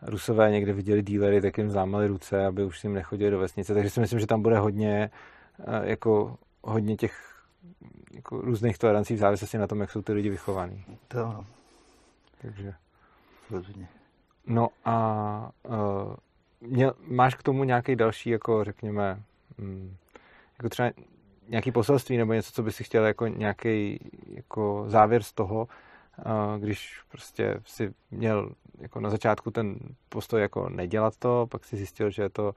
Rusové 0.02 0.52
někde 0.52 0.74
viděli 0.74 1.02
dílery, 1.02 1.42
tak 1.42 1.58
jim 1.58 1.70
zlámali 1.70 2.08
ruce, 2.08 2.46
aby 2.46 2.64
už 2.64 2.80
s 2.80 2.84
ním 2.84 2.94
nechodili 2.94 3.32
do 3.32 3.40
vesnice, 3.40 3.74
takže 3.74 3.90
si 3.90 4.00
myslím, 4.00 4.20
že 4.20 4.28
tam 4.28 4.42
bude 4.42 4.60
hodně 4.60 5.10
eh, 5.60 5.90
jako 5.90 6.38
hodně 6.62 6.96
těch 6.96 7.34
jako 8.12 8.42
různých 8.42 8.78
tolerancí 8.78 9.14
v 9.16 9.18
závislosti 9.18 9.58
na 9.58 9.68
tom, 9.68 9.82
jak 9.82 9.92
jsou 9.92 10.02
ty 10.02 10.14
lidi 10.14 10.30
vychovaní. 10.30 10.86
To 11.08 11.26
ano, 11.26 11.46
Takže. 12.42 12.74
rozhodně. 13.52 13.88
No 14.48 14.68
a 14.86 15.50
uh, 15.70 16.16
měl, 16.62 16.94
máš 17.08 17.36
k 17.36 17.44
tomu 17.44 17.64
nějaký 17.64 17.96
další, 17.96 18.30
jako 18.30 18.64
řekněme, 18.64 19.20
mm, 19.58 19.96
jako 20.58 20.70
třeba 20.70 20.92
nějaký 21.50 21.72
poselství 21.72 22.18
nebo 22.18 22.34
něco, 22.34 22.52
co 22.52 22.64
by 22.64 22.72
si 22.72 22.84
chtěl 22.84 23.06
jako 23.06 23.28
nějaký 23.28 24.00
jako 24.28 24.84
závěr 24.88 25.24
z 25.24 25.34
toho, 25.34 25.68
uh, 26.26 26.60
když 26.60 27.02
prostě 27.12 27.60
si 27.66 27.94
měl 28.12 28.52
jako 28.80 29.00
na 29.00 29.10
začátku 29.10 29.52
ten 29.52 29.76
postoj 30.10 30.42
jako 30.42 30.70
nedělat 30.70 31.18
to, 31.18 31.48
pak 31.52 31.66
si 31.66 31.78
zjistil, 31.78 32.10
že 32.10 32.30
to 32.30 32.54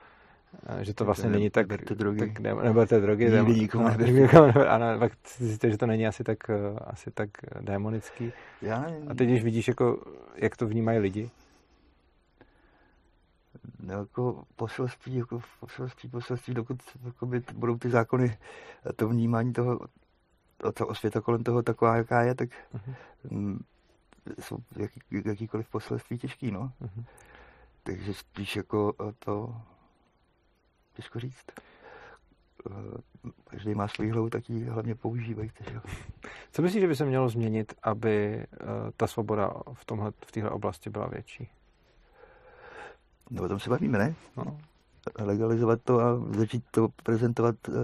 eh, 0.66 0.84
že 0.84 0.94
to 0.94 1.04
vlastně 1.04 1.28
ne- 1.30 1.36
není 1.36 1.50
tak, 1.50 1.68
neberte 1.68 1.94
drogy. 1.94 2.18
tak 2.18 2.38
ne, 2.40 2.54
neberte 2.54 3.00
drogy, 3.00 3.30
Nikdy 3.30 3.60
nikomu 3.60 3.88
no, 3.88 3.96
neberte. 3.96 4.68
ano, 4.68 4.98
pak 4.98 5.12
zjistil, 5.38 5.70
že 5.70 5.78
to 5.78 5.86
není 5.86 6.06
asi 6.06 6.24
tak, 6.24 6.50
eh, 6.50 6.54
asi 6.80 7.10
tak 7.10 7.30
démonický. 7.60 8.32
Já 8.62 8.80
nevím, 8.80 9.10
A 9.10 9.14
teď, 9.14 9.28
když 9.28 9.44
vidíš, 9.44 9.68
jako, 9.68 10.02
jak 10.36 10.56
to 10.56 10.66
vnímají 10.66 10.98
lidi, 10.98 11.30
jako 13.86 14.44
poselství, 14.56 15.14
jako 15.14 15.40
poselství, 15.60 16.08
poselství, 16.08 16.54
dokud 16.54 16.82
jakoby, 17.04 17.42
budou 17.54 17.78
ty 17.78 17.90
zákony 17.90 18.38
a 18.90 18.92
to 18.92 19.08
vnímání 19.08 19.52
toho, 19.52 19.80
ta 20.74 20.86
osvěta 20.86 21.20
kolem 21.20 21.44
toho 21.44 21.62
taková, 21.62 21.96
jaká 21.96 22.22
je, 22.22 22.34
tak 22.34 22.48
mm, 23.30 23.64
jsou 24.40 24.58
jaký, 24.76 25.00
jakýkoliv 25.24 25.68
poselství 25.68 26.18
těžký, 26.18 26.50
no. 26.50 26.72
Mhm. 26.80 27.04
Takže 27.82 28.14
spíš 28.14 28.56
jako 28.56 28.94
eh, 29.00 29.12
to, 29.18 29.56
těžko 30.94 31.20
říct. 31.20 31.46
Eh, 32.70 33.00
každý 33.44 33.74
má 33.74 33.88
svůj 33.88 34.10
hlavu, 34.10 34.30
tak 34.30 34.50
ji 34.50 34.64
hlavně 34.64 34.94
používejte. 34.94 35.64
Že? 35.70 35.80
Co 36.52 36.62
myslíš, 36.62 36.80
že 36.80 36.88
by 36.88 36.96
se 36.96 37.04
mělo 37.04 37.28
změnit, 37.28 37.74
aby 37.82 38.46
ta 38.96 39.06
svoboda 39.06 39.52
v, 39.72 39.84
tomhle, 39.84 40.12
v 40.26 40.32
téhle 40.32 40.50
oblasti 40.50 40.90
byla 40.90 41.08
větší? 41.08 41.50
No 43.30 43.42
o 43.42 43.48
tom 43.48 43.60
se 43.60 43.70
bavíme, 43.70 43.98
ne? 43.98 44.14
No. 44.36 44.58
Legalizovat 45.18 45.80
to 45.84 46.00
a 46.00 46.20
začít 46.30 46.64
to 46.70 46.88
prezentovat 47.02 47.54
uh, 47.68 47.74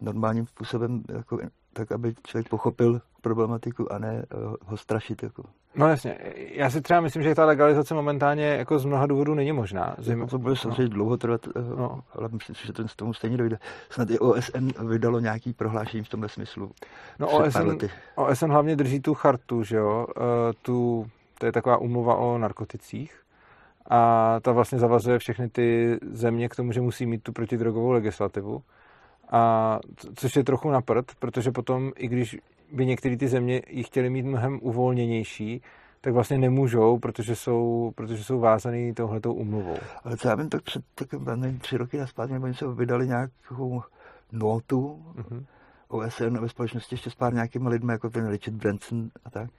normálním 0.00 0.46
způsobem, 0.46 1.02
jako, 1.08 1.38
tak 1.72 1.92
aby 1.92 2.14
člověk 2.26 2.48
pochopil 2.48 3.00
problematiku 3.22 3.92
a 3.92 3.98
ne 3.98 4.24
uh, 4.34 4.54
ho 4.64 4.76
strašit. 4.76 5.22
Jako. 5.22 5.42
No 5.74 5.88
jasně. 5.88 6.18
Já 6.36 6.70
si 6.70 6.80
třeba 6.80 7.00
myslím, 7.00 7.22
že 7.22 7.34
ta 7.34 7.44
legalizace 7.44 7.94
momentálně 7.94 8.46
jako 8.46 8.78
z 8.78 8.84
mnoha 8.84 9.06
důvodů 9.06 9.34
není 9.34 9.52
možná. 9.52 9.94
Zajím... 9.98 10.26
To 10.26 10.38
bude 10.38 10.56
samozřejmě 10.56 10.82
no. 10.82 10.88
dlouho 10.88 11.16
trvat, 11.16 11.48
no. 11.76 12.00
ale 12.14 12.28
myslím 12.32 12.56
si, 12.56 12.66
že 12.66 12.72
to 12.72 12.88
z 12.88 12.96
tomu 12.96 13.14
stejně 13.14 13.36
dojde. 13.36 13.58
Snad 13.90 14.10
i 14.10 14.18
OSN 14.18 14.86
vydalo 14.88 15.20
nějaký 15.20 15.52
prohlášení 15.52 16.04
v 16.04 16.08
tomhle 16.08 16.28
smyslu. 16.28 16.72
No 17.18 17.28
OSN, 17.30 17.68
OSN 18.14 18.50
hlavně 18.50 18.76
drží 18.76 19.00
tu 19.00 19.14
chartu, 19.14 19.62
že 19.62 19.76
jo? 19.76 20.06
Tu, 20.62 21.06
to 21.38 21.46
je 21.46 21.52
taková 21.52 21.76
umluva 21.76 22.16
o 22.16 22.38
narkoticích 22.38 23.20
a 23.86 24.40
ta 24.40 24.52
vlastně 24.52 24.78
zavazuje 24.78 25.18
všechny 25.18 25.48
ty 25.48 25.98
země 26.12 26.48
k 26.48 26.56
tomu, 26.56 26.72
že 26.72 26.80
musí 26.80 27.06
mít 27.06 27.22
tu 27.22 27.32
protidrogovou 27.32 27.90
legislativu. 27.90 28.62
A 29.30 29.78
což 30.14 30.36
je 30.36 30.44
trochu 30.44 30.70
na 30.70 30.80
prd, 30.80 31.14
protože 31.18 31.50
potom, 31.50 31.92
i 31.96 32.08
když 32.08 32.38
by 32.72 32.86
některé 32.86 33.16
ty 33.16 33.28
země 33.28 33.62
ji 33.68 33.82
chtěly 33.82 34.10
mít 34.10 34.26
mnohem 34.26 34.58
uvolněnější, 34.62 35.62
tak 36.00 36.12
vlastně 36.12 36.38
nemůžou, 36.38 36.98
protože 36.98 37.36
jsou, 37.36 37.92
protože 37.94 38.24
jsou 38.24 38.40
vázaný 38.40 38.94
touhletou 38.94 39.34
umluvou. 39.34 39.76
Ale 40.04 40.16
co 40.16 40.28
já 40.28 40.34
vím, 40.34 40.48
tak 40.48 40.62
před 40.62 40.84
tak, 40.94 41.12
nevím, 41.12 41.58
tři 41.58 41.76
roky 41.76 41.98
naspátky, 41.98 42.32
nebo 42.32 42.46
něco 42.46 42.72
vydali 42.72 43.06
nějakou 43.06 43.82
notu 44.32 45.04
mm-hmm. 45.16 45.44
OSN 45.88 46.38
ve 46.38 46.48
společnosti 46.48 46.94
ještě 46.94 47.10
s 47.10 47.14
pár 47.14 47.34
nějakými 47.34 47.68
lidmi, 47.68 47.92
jako 47.92 48.10
ten 48.10 48.28
Richard 48.28 48.54
Branson 48.54 49.08
a 49.24 49.30
tak, 49.30 49.50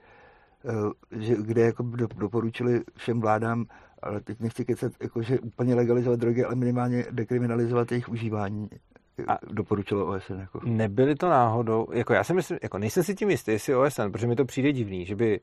že, 1.11 1.35
kde 1.41 1.61
jako 1.61 1.83
doporučili 2.17 2.81
všem 2.97 3.21
vládám, 3.21 3.65
ale 4.01 4.21
teď 4.21 4.39
nechci 4.39 4.65
kecat, 4.65 4.91
jako, 5.01 5.21
že 5.21 5.39
úplně 5.39 5.75
legalizovat 5.75 6.19
drogy, 6.19 6.43
ale 6.43 6.55
minimálně 6.55 7.05
dekriminalizovat 7.11 7.91
jejich 7.91 8.09
užívání 8.09 8.69
a 9.27 9.37
doporučilo 9.51 10.05
OSN. 10.05 10.33
Jako. 10.33 10.59
Nebyly 10.65 11.15
to 11.15 11.29
náhodou, 11.29 11.87
jako 11.91 12.13
já 12.13 12.23
si 12.23 12.33
myslím, 12.33 12.59
jako 12.63 12.77
nejsem 12.77 13.03
si 13.03 13.15
tím 13.15 13.29
jistý, 13.29 13.51
jestli 13.51 13.75
OSN, 13.75 14.11
protože 14.11 14.27
mi 14.27 14.35
to 14.35 14.45
přijde 14.45 14.71
divný, 14.71 15.05
že 15.05 15.15
by 15.15 15.39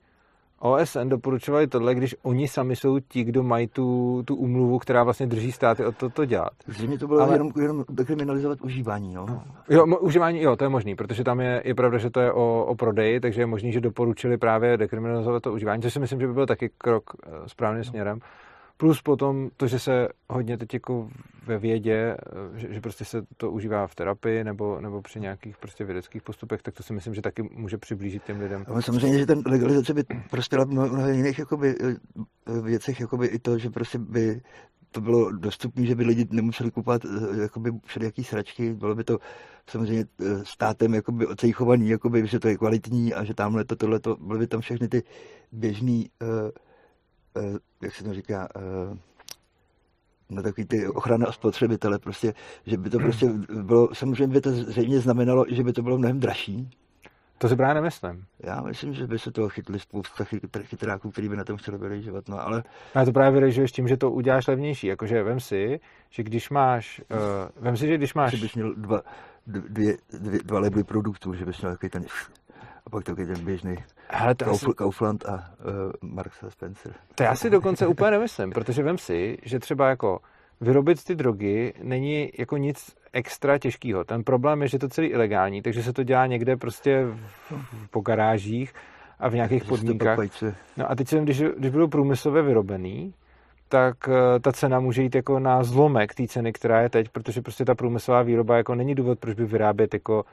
OSN 0.61 1.09
doporučovali 1.09 1.66
tohle, 1.66 1.94
když 1.94 2.16
oni 2.23 2.49
sami 2.49 2.77
jsou 2.77 2.99
ti, 3.01 3.25
kdo 3.25 3.42
mají 3.42 3.66
tu, 3.66 4.23
tu 4.27 4.37
umluvu, 4.37 4.79
která 4.79 5.05
vlastně 5.05 5.27
drží 5.27 5.53
státy 5.53 5.85
o 5.85 5.92
to, 5.92 6.11
to 6.11 6.25
dělat. 6.25 6.53
Zřejmě 6.66 6.99
to 6.99 7.07
bylo 7.07 7.21
Ale... 7.21 7.35
jenom, 7.35 7.53
jenom 7.61 7.85
dekriminalizovat 7.90 8.61
užívání. 8.61 9.14
No. 9.14 9.27
no. 9.27 9.42
Jo, 9.68 9.87
užívání, 10.01 10.42
jo, 10.42 10.57
to 10.57 10.64
je 10.64 10.68
možný, 10.68 10.94
protože 10.94 11.25
tam 11.25 11.40
je, 11.40 11.62
je 11.64 11.75
pravda, 11.75 11.99
že 11.99 12.11
to 12.11 12.21
je 12.21 12.33
o, 12.33 12.64
o 12.64 12.75
prodeji, 12.75 13.21
takže 13.21 13.42
je 13.42 13.47
možný, 13.47 13.73
že 13.73 13.81
doporučili 13.81 14.38
právě 14.38 14.77
dekriminalizovat 14.77 15.42
to 15.42 15.53
užívání, 15.53 15.83
což 15.83 15.92
si 15.92 16.01
myslím, 16.01 16.21
že 16.21 16.27
by 16.27 16.33
byl 16.33 16.47
taky 16.47 16.71
krok 16.79 17.03
eh, 17.27 17.31
správným 17.47 17.81
no. 17.81 17.85
směrem. 17.85 18.21
Plus 18.81 19.03
potom 19.03 19.51
to, 19.57 19.67
že 19.67 19.79
se 19.79 20.09
hodně 20.29 20.59
teď 20.59 20.75
jako 20.75 21.09
ve 21.47 21.59
vědě, 21.59 22.17
že, 22.55 22.75
že 22.75 22.81
prostě 22.81 23.05
se 23.05 23.23
to 23.37 23.51
užívá 23.51 23.87
v 23.87 23.95
terapii 23.95 24.45
nebo, 24.45 24.81
nebo 24.81 25.03
při 25.03 25.21
nějakých 25.21 25.57
prostě 25.57 25.85
vědeckých 25.85 26.23
postupech, 26.23 26.62
tak 26.62 26.75
to 26.75 26.83
si 26.83 26.93
myslím, 26.93 27.14
že 27.14 27.23
taky 27.23 27.43
může 27.43 27.79
přiblížit 27.79 28.25
těm 28.25 28.41
lidem. 28.41 28.64
Ale 28.69 28.83
samozřejmě, 28.83 29.19
že 29.19 29.27
ten 29.27 29.43
legalizace 29.47 29.95
by 29.95 30.05
prospěla 30.31 30.64
v 30.64 30.69
mnoha 30.69 31.09
jiných 31.09 31.38
jakoby, 31.38 31.75
eh, 31.83 32.61
věcech, 32.61 33.01
jakoby 33.01 33.27
i 33.27 33.38
to, 33.38 33.59
že 33.59 33.71
prostě 33.71 33.99
by 33.99 34.41
to 34.91 35.01
bylo 35.01 35.33
dostupné, 35.33 35.87
že 35.87 35.95
by 35.95 36.05
lidi 36.05 36.27
nemuseli 36.31 36.71
kupovat 36.71 37.03
eh, 37.05 37.43
jakoby 37.43 37.73
všelijaký 37.85 38.25
sračky, 38.25 38.75
bylo 38.75 38.95
by 38.95 39.05
to 39.05 39.19
samozřejmě 39.67 40.05
eh, 40.21 40.45
státem 40.45 40.95
jakoby 40.95 41.27
ocejchovaný, 41.27 41.88
jakoby, 41.88 42.27
že 42.27 42.38
to 42.38 42.49
je 42.49 42.57
kvalitní 42.57 43.14
a 43.14 43.25
že 43.25 43.35
tamhle 43.35 43.64
to, 43.64 43.77
tohle, 43.77 44.01
to, 44.01 44.17
byly 44.17 44.38
by 44.38 44.47
tam 44.47 44.61
všechny 44.61 44.88
ty 44.88 45.03
běžný 45.53 46.11
uh, 46.23 46.29
jak 47.83 47.94
se 47.94 48.05
to 48.05 48.14
říká, 48.14 48.48
eh, 48.57 48.98
na 50.31 50.42
takový 50.42 50.66
ty 50.66 50.88
ochrany 50.88 51.24
a 51.24 51.33
spotřebitele, 51.33 51.98
prostě, 51.98 52.35
že 52.66 52.77
by 52.77 52.90
to 52.90 52.98
prostě 52.98 53.27
bylo, 53.62 53.94
samozřejmě 53.94 54.35
by 54.35 54.40
to 54.40 54.53
zřejmě 54.53 55.01
znamenalo, 55.01 55.44
že 55.48 55.62
by 55.64 55.72
to 55.72 55.83
bylo 55.83 55.98
mnohem 55.98 56.20
dražší. 56.20 56.70
To 57.38 57.48
si 57.48 57.57
právě 57.57 57.74
nemyslím. 57.74 58.24
Já 58.40 58.61
myslím, 58.61 58.94
že 58.94 59.07
by 59.07 59.18
se 59.18 59.31
toho 59.31 59.48
chytli 59.48 59.81
spousta 59.81 60.24
chytráků, 60.62 61.11
který 61.11 61.29
by 61.29 61.37
na 61.37 61.44
tom 61.44 61.57
chtěli 61.57 61.79
vyrežovat, 61.79 62.29
no 62.29 62.46
ale... 62.46 62.62
Ale 62.94 63.05
to 63.05 63.12
právě 63.12 63.40
vyrežuješ 63.40 63.72
tím, 63.72 63.88
že 63.88 63.96
to 63.96 64.11
uděláš 64.11 64.46
levnější, 64.46 64.87
jakože 64.87 65.22
vem 65.22 65.40
si, 65.40 65.81
že 66.11 66.22
když 66.22 66.51
máš, 66.51 67.03
uh, 67.11 67.64
vem 67.64 67.77
si, 67.77 67.87
že 67.87 67.96
když 67.96 68.14
máš... 68.14 68.33
Že 68.33 68.42
bys 68.42 68.55
měl 68.55 68.74
dva, 68.74 69.03
dvě, 69.49 69.97
dvě, 70.21 70.39
dva 70.45 70.61
labely 70.61 70.85
produktů, 70.85 71.35
že 71.35 71.45
bys 71.45 71.61
měl 71.61 71.73
takový 71.73 71.91
ten 71.91 72.05
a 72.87 72.91
pak 72.91 73.05
takový 73.05 73.27
ten 73.27 73.45
běžný 73.45 73.77
Hele, 74.11 74.35
to 74.35 74.45
Kauf, 74.45 74.63
asi... 74.63 74.75
Kaufland 74.75 75.27
a 75.27 75.33
uh, 75.33 76.11
Marks 76.11 76.43
a 76.43 76.51
Spencer. 76.51 76.93
To 77.15 77.23
já 77.23 77.35
si 77.35 77.51
dokonce 77.51 77.87
úplně 77.87 78.11
nemyslím, 78.11 78.51
protože 78.51 78.83
vem 78.83 78.99
si, 78.99 79.39
že 79.43 79.59
třeba 79.59 79.89
jako 79.89 80.19
vyrobit 80.61 81.05
ty 81.05 81.15
drogy 81.15 81.75
není 81.83 82.31
jako 82.39 82.57
nic 82.57 82.97
extra 83.13 83.59
těžkého. 83.59 84.05
Ten 84.05 84.25
problém 84.25 84.63
je, 84.63 84.69
že 84.69 84.79
to 84.79 84.89
celý 84.89 85.09
ilegální, 85.09 85.63
takže 85.63 85.83
se 85.83 85.93
to 85.93 86.03
dělá 86.03 86.27
někde 86.27 86.57
prostě 86.57 87.05
v, 87.51 87.53
po 87.91 88.01
garážích 88.01 88.73
a 89.19 89.29
v 89.29 89.35
nějakých 89.35 89.65
podmínkách. 89.65 90.19
No 90.77 90.91
a 90.91 90.95
teď 90.95 91.15
když, 91.15 91.43
když 91.59 91.71
budou 91.71 91.89
průmyslově 91.89 92.43
vyrobený, 92.43 93.15
tak 93.69 94.09
uh, 94.09 94.15
ta 94.41 94.53
cena 94.53 94.81
může 94.81 95.03
jít 95.03 95.15
jako 95.15 95.39
na 95.39 95.65
zlomek 95.65 96.15
té 96.15 96.27
ceny, 96.27 96.53
která 96.53 96.81
je 96.81 96.89
teď, 96.89 97.09
protože 97.09 97.43
prostě 97.43 97.65
ta 97.65 97.75
průmyslová 97.75 98.23
výroba 98.23 98.57
jako 98.57 98.75
není 98.75 98.95
důvod, 98.95 99.19
proč 99.19 99.35
by 99.35 99.47
vyrábět 99.47 99.95
jako 99.95 100.25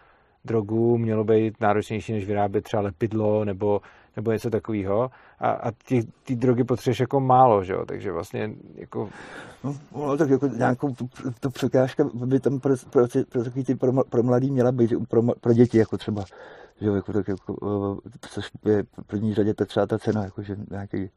drogu 0.46 0.98
mělo 0.98 1.24
být 1.24 1.62
náročnější, 1.62 2.14
než 2.14 2.26
vyrábět 2.26 2.62
třeba 2.62 2.82
lepidlo 2.82 3.46
nebo, 3.46 3.82
nebo 4.16 4.32
něco 4.32 4.50
takového. 4.50 5.12
A, 5.40 5.50
a 5.52 5.72
ty, 5.72 6.08
ty 6.24 6.36
drogy 6.36 6.64
potřebuješ 6.64 7.00
jako 7.00 7.20
málo, 7.20 7.64
že 7.64 7.74
jo? 7.74 7.86
takže 7.86 8.12
vlastně 8.12 8.52
jako... 8.76 9.10
No, 9.64 9.76
no 9.96 10.18
tak 10.18 10.30
jako 10.30 10.48
nějakou 10.48 10.94
tu, 10.94 11.10
tu 11.40 11.50
překážka 11.50 12.04
by 12.14 12.40
tam 12.40 12.60
pro, 12.60 12.74
pro, 12.90 13.08
pro, 13.08 13.44
pro, 13.44 13.64
ty 13.64 13.76
pro, 13.76 14.04
pro 14.04 14.24
mladý 14.24 14.52
měla 14.52 14.72
být, 14.72 14.94
pro, 15.10 15.22
pro 15.22 15.54
děti 15.54 15.78
jako 15.78 15.98
třeba, 15.98 16.24
že 16.82 16.88
jo, 16.88 16.96
jako, 16.96 17.14
tak 17.14 17.28
jako, 17.28 17.56
což 18.22 18.52
je 18.66 18.84
v 18.84 19.08
první 19.08 19.34
řadě 19.34 19.54
to 19.54 19.66
třeba 19.66 19.86
ta 19.86 20.00
cena, 20.00 20.24
jako, 20.24 20.42
že 20.42 20.58
nějaký 20.72 21.10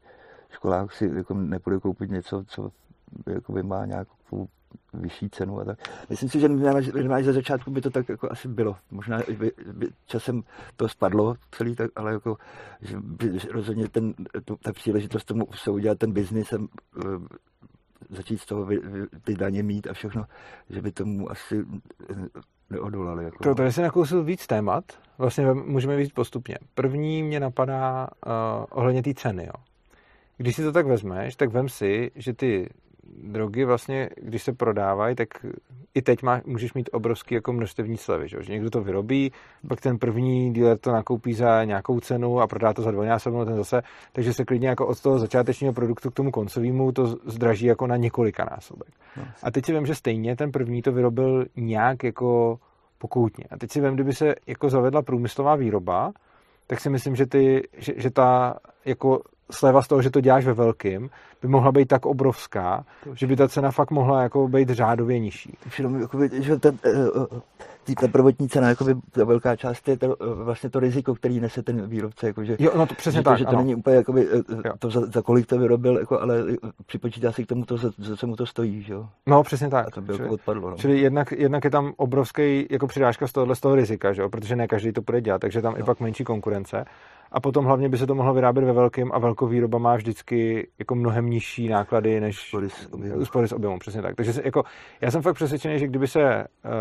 školák 0.51 0.91
si 0.91 1.11
jako 1.15 1.33
nepůjde 1.33 1.79
koupit 1.79 2.11
něco, 2.11 2.43
co 2.47 2.71
jakoby 3.25 3.63
má 3.63 3.85
nějakou 3.85 4.47
vyšší 4.93 5.29
cenu 5.29 5.59
a 5.59 5.65
tak. 5.65 5.79
Myslím 6.09 6.29
si, 6.29 6.39
že 6.39 6.47
minimálně 6.47 7.23
ze 7.23 7.33
začátku 7.33 7.71
by 7.71 7.81
to 7.81 7.89
tak 7.89 8.09
jako 8.09 8.31
asi 8.31 8.47
bylo. 8.47 8.75
Možná 8.91 9.19
by, 9.37 9.51
by 9.73 9.87
časem 10.05 10.41
to 10.75 10.89
spadlo 10.89 11.35
celý, 11.51 11.75
tak, 11.75 11.91
ale 11.95 12.11
jako, 12.13 12.37
že 12.81 12.97
by 12.99 13.39
rozhodně 13.51 13.89
ten, 13.89 14.13
to, 14.45 14.55
ta 14.55 14.73
příležitost 14.73 15.23
tomu 15.23 15.47
se 15.53 15.71
udělat 15.71 15.97
ten 15.97 16.11
biznis 16.11 16.53
a 16.53 16.57
uh, 16.57 16.67
začít 18.09 18.37
z 18.37 18.45
toho 18.45 18.65
vy, 18.65 18.77
vy, 18.77 19.07
ty 19.23 19.35
daně 19.35 19.63
mít 19.63 19.87
a 19.87 19.93
všechno, 19.93 20.25
že 20.69 20.81
by 20.81 20.91
tomu 20.91 21.31
asi 21.31 21.65
eh, 22.09 22.15
neodolali. 22.69 23.23
Jako. 23.23 23.43
To, 23.43 23.55
tady 23.55 23.71
se 23.71 23.81
nakousil 23.81 24.23
víc 24.23 24.47
témat, 24.47 24.83
vlastně 25.17 25.53
můžeme 25.53 25.97
víc 25.97 26.13
postupně. 26.13 26.55
První 26.75 27.23
mě 27.23 27.39
napadá 27.39 28.07
uh, 28.25 28.31
ohledně 28.69 29.03
té 29.03 29.13
ceny. 29.13 29.45
Jo. 29.45 29.63
Když 30.41 30.55
si 30.55 30.63
to 30.63 30.71
tak 30.71 30.85
vezmeš, 30.85 31.35
tak 31.35 31.49
vem 31.49 31.69
si, 31.69 32.11
že 32.15 32.33
ty 32.33 32.69
drogy 33.23 33.65
vlastně, 33.65 34.09
když 34.15 34.43
se 34.43 34.53
prodávají, 34.53 35.15
tak 35.15 35.27
i 35.93 36.01
teď 36.01 36.23
má, 36.23 36.41
můžeš 36.45 36.73
mít 36.73 36.89
obrovský 36.93 37.35
jako 37.35 37.53
množstevní 37.53 37.97
slevy, 37.97 38.27
že? 38.27 38.37
že 38.43 38.53
někdo 38.53 38.69
to 38.69 38.81
vyrobí, 38.81 39.31
pak 39.67 39.81
ten 39.81 39.97
první 39.97 40.53
dealer 40.53 40.77
to 40.77 40.91
nakoupí 40.91 41.33
za 41.33 41.63
nějakou 41.63 41.99
cenu 41.99 42.39
a 42.39 42.47
prodá 42.47 42.73
to 42.73 42.81
za 42.81 42.91
dvojnásobnou 42.91 43.45
ten 43.45 43.55
zase, 43.55 43.81
takže 44.13 44.33
se 44.33 44.45
klidně 44.45 44.67
jako 44.67 44.87
od 44.87 45.01
toho 45.01 45.19
začátečního 45.19 45.73
produktu 45.73 46.11
k 46.11 46.13
tomu 46.13 46.31
koncovému 46.31 46.91
to 46.91 47.07
zdraží 47.25 47.65
jako 47.65 47.87
na 47.87 47.95
několika 47.95 48.47
násobek. 48.51 48.89
No. 49.17 49.23
A 49.43 49.51
teď 49.51 49.65
si 49.65 49.73
vím, 49.73 49.85
že 49.85 49.95
stejně 49.95 50.35
ten 50.35 50.51
první 50.51 50.81
to 50.81 50.91
vyrobil 50.91 51.45
nějak 51.55 52.03
jako 52.03 52.59
pokoutně. 52.97 53.45
A 53.51 53.57
teď 53.57 53.71
si 53.71 53.81
vím, 53.81 53.93
kdyby 53.93 54.13
se 54.13 54.35
jako 54.47 54.69
zavedla 54.69 55.01
průmyslová 55.01 55.55
výroba, 55.55 56.11
tak 56.67 56.79
si 56.79 56.89
myslím, 56.89 57.15
že, 57.15 57.25
ty, 57.25 57.67
že, 57.77 57.93
že 57.97 58.09
ta 58.09 58.55
jako 58.85 59.21
sleva 59.51 59.81
z 59.81 59.87
toho, 59.87 60.01
že 60.01 60.09
to 60.09 60.21
děláš 60.21 60.45
ve 60.45 60.53
velkým, 60.53 61.09
by 61.41 61.47
mohla 61.47 61.71
být 61.71 61.87
tak 61.87 62.05
obrovská, 62.05 62.85
to 63.03 63.15
že 63.15 63.27
by 63.27 63.35
ta 63.35 63.47
cena 63.47 63.71
fakt 63.71 63.91
mohla 63.91 64.23
jako 64.23 64.47
být 64.47 64.69
řádově 64.69 65.19
nižší. 65.19 65.57
Jenom, 65.77 66.01
jakoby, 66.01 66.29
že 66.33 66.59
ten, 66.59 66.77
uh, 67.15 67.39
ta 67.95 68.07
prvotní 68.07 68.49
cena, 68.49 68.69
jakoby, 68.69 68.95
ta 69.11 69.23
velká 69.25 69.55
část 69.55 69.87
je 69.87 69.97
to, 69.97 70.15
vlastně 70.35 70.69
to 70.69 70.79
riziko, 70.79 71.15
který 71.15 71.39
nese 71.39 71.63
ten 71.63 71.87
výrobce. 71.89 72.27
Jako, 72.27 72.43
že, 72.43 72.55
jo, 72.59 72.71
no 72.77 72.85
to 72.85 72.93
přesně 72.95 73.23
tak. 73.23 73.33
To, 73.33 73.37
že 73.37 73.45
to 73.45 73.49
ano. 73.49 73.59
není 73.59 73.75
úplně 73.75 73.95
jakoby, 73.95 74.27
to, 74.79 74.89
za, 74.89 75.01
za, 75.05 75.21
kolik 75.21 75.45
to 75.45 75.57
vyrobil, 75.57 75.97
jako, 75.97 76.21
ale 76.21 76.43
připočítá 76.85 77.31
si 77.31 77.45
k 77.45 77.47
tomu, 77.47 77.65
to, 77.65 77.77
za, 77.77 77.91
za 77.97 78.17
co 78.17 78.27
mu 78.27 78.35
to 78.35 78.45
stojí. 78.45 78.81
Že? 78.81 78.95
No, 79.25 79.43
přesně 79.43 79.69
tak. 79.69 79.87
A 79.87 79.91
to 79.91 80.01
by 80.01 80.07
čili, 80.07 80.19
jako 80.19 80.33
odpadlo. 80.33 80.69
No. 80.69 80.77
Čili 80.77 80.99
jednak, 80.99 81.31
jednak, 81.31 81.63
je 81.63 81.69
tam 81.69 81.93
obrovský 81.97 82.67
jako 82.69 82.87
přidáška 82.87 83.27
z 83.27 83.31
tohohle 83.31 83.55
z 83.55 83.59
toho 83.59 83.75
rizika, 83.75 84.13
že? 84.13 84.27
protože 84.29 84.55
ne 84.55 84.67
každý 84.67 84.91
to 84.91 85.01
bude 85.01 85.21
dělat, 85.21 85.41
takže 85.41 85.61
tam 85.61 85.73
no. 85.73 85.79
i 85.79 85.83
pak 85.83 85.99
menší 85.99 86.23
konkurence. 86.23 86.85
A 87.31 87.39
potom 87.39 87.65
hlavně 87.65 87.89
by 87.89 87.97
se 87.97 88.07
to 88.07 88.15
mohlo 88.15 88.33
vyrábět 88.33 88.65
ve 88.65 88.73
velkém 88.73 89.11
a 89.13 89.19
velkovýroba 89.19 89.77
má 89.77 89.95
vždycky 89.95 90.67
jako 90.79 90.95
mnohem 90.95 91.29
nižší 91.29 91.67
náklady 91.67 92.19
než 92.19 92.55
úspory 93.15 93.47
z 93.47 93.51
objemu, 93.51 93.79
přesně 93.79 94.01
tak. 94.01 94.15
Takže 94.15 94.33
jako, 94.43 94.63
já 95.01 95.11
jsem 95.11 95.21
fakt 95.21 95.35
přesvědčený, 95.35 95.79
že 95.79 95.87
kdyby 95.87 96.07
se 96.07 96.19
uh, 96.19 96.71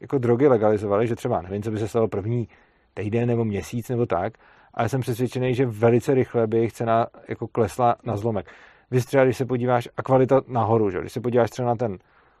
jako 0.00 0.18
drogy 0.18 0.48
legalizovaly, 0.48 1.06
že 1.06 1.16
třeba 1.16 1.42
nevím, 1.42 1.62
co 1.62 1.70
by 1.70 1.78
se 1.78 1.88
stalo 1.88 2.08
první 2.08 2.48
týden 2.94 3.28
nebo 3.28 3.44
měsíc 3.44 3.88
nebo 3.88 4.06
tak, 4.06 4.32
ale 4.74 4.88
jsem 4.88 5.00
přesvědčený, 5.00 5.54
že 5.54 5.66
velice 5.66 6.14
rychle 6.14 6.46
by 6.46 6.56
jejich 6.56 6.72
cena 6.72 7.06
jako 7.28 7.48
klesla 7.48 7.96
na 8.04 8.16
zlomek. 8.16 8.50
Vy 8.90 9.00
třeba, 9.00 9.24
když 9.24 9.36
se 9.36 9.44
podíváš, 9.44 9.88
a 9.96 10.02
kvalita 10.02 10.40
nahoru, 10.48 10.90
že? 10.90 11.00
když 11.00 11.12
se 11.12 11.20
podíváš 11.20 11.50
třeba 11.50 11.68
na 11.68 11.76
ten 11.76 11.98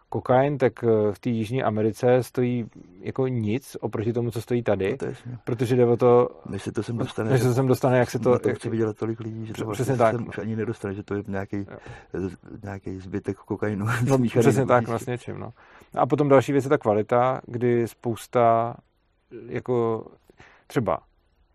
kokain, 0.08 0.58
tak 0.58 0.84
eh, 0.84 1.12
v 1.12 1.18
té 1.18 1.30
Jižní 1.30 1.62
Americe 1.62 2.22
stojí 2.22 2.66
jako 3.00 3.26
nic 3.26 3.76
oproti 3.80 4.12
tomu, 4.12 4.30
co 4.30 4.42
stojí 4.42 4.62
tady, 4.62 4.96
no 5.26 5.38
protože 5.44 5.76
jde 5.76 5.86
o 5.86 5.96
to, 5.96 6.28
než 6.48 6.62
se 6.62 6.72
to 6.72 6.82
sem 6.82 6.98
dostane, 6.98 7.30
než 7.30 7.42
se 7.42 7.48
to 7.48 7.54
sem 7.54 7.66
dostane, 7.66 7.98
jak 7.98 8.10
se 8.10 8.18
to... 8.18 8.38
to 8.38 8.54
chce 8.54 8.70
vidět 8.70 8.98
tolik 8.98 9.20
lidí, 9.20 9.46
že 9.46 9.52
to 9.54 9.64
vlastně 9.64 9.96
tak. 9.96 10.14
sem 10.14 10.28
už 10.28 10.38
ani 10.38 10.56
nedostane, 10.56 10.94
že 10.94 11.02
to 11.02 11.14
je 11.14 11.22
nějaký, 11.28 11.66
nějaký 12.62 12.98
zbytek 12.98 13.36
kokainu. 13.36 13.86
No, 14.06 14.18
přesně 14.40 14.66
tak, 14.66 14.88
vlastně 14.88 15.18
čím, 15.18 15.38
no. 15.38 15.52
A 15.94 16.06
potom 16.06 16.28
další 16.28 16.52
věc 16.52 16.64
je 16.64 16.70
ta 16.70 16.78
kvalita, 16.78 17.40
kdy 17.46 17.88
spousta 17.88 18.74
jako 19.48 20.06
třeba 20.66 20.98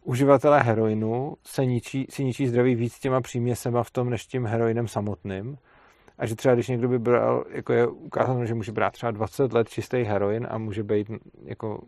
uživatelé 0.04 0.64
heroinu 0.64 1.36
se 1.44 1.66
ničí, 1.66 2.08
si 2.10 2.24
ničí 2.24 2.48
zdraví 2.48 2.76
víc 2.76 3.00
těma 3.00 3.22
příměsema 3.22 3.84
v 3.84 3.92
tom, 3.92 4.10
než 4.10 4.26
tím 4.26 4.46
heroinem 4.46 4.88
samotným. 4.88 5.58
A 6.18 6.26
že 6.26 6.36
třeba 6.36 6.54
když 6.54 6.68
někdo 6.68 6.88
by 6.88 7.00
bral, 7.00 7.46
jako 7.50 7.74
je 7.74 7.88
ukázáno, 7.88 8.46
že 8.46 8.54
může 8.54 8.72
brát 8.72 8.94
třeba 8.94 9.12
20 9.12 9.54
let 9.54 9.70
čistý 9.70 9.98
heroin 9.98 10.48
a 10.50 10.58
může 10.58 10.84
být 10.84 11.12
jako 11.46 11.84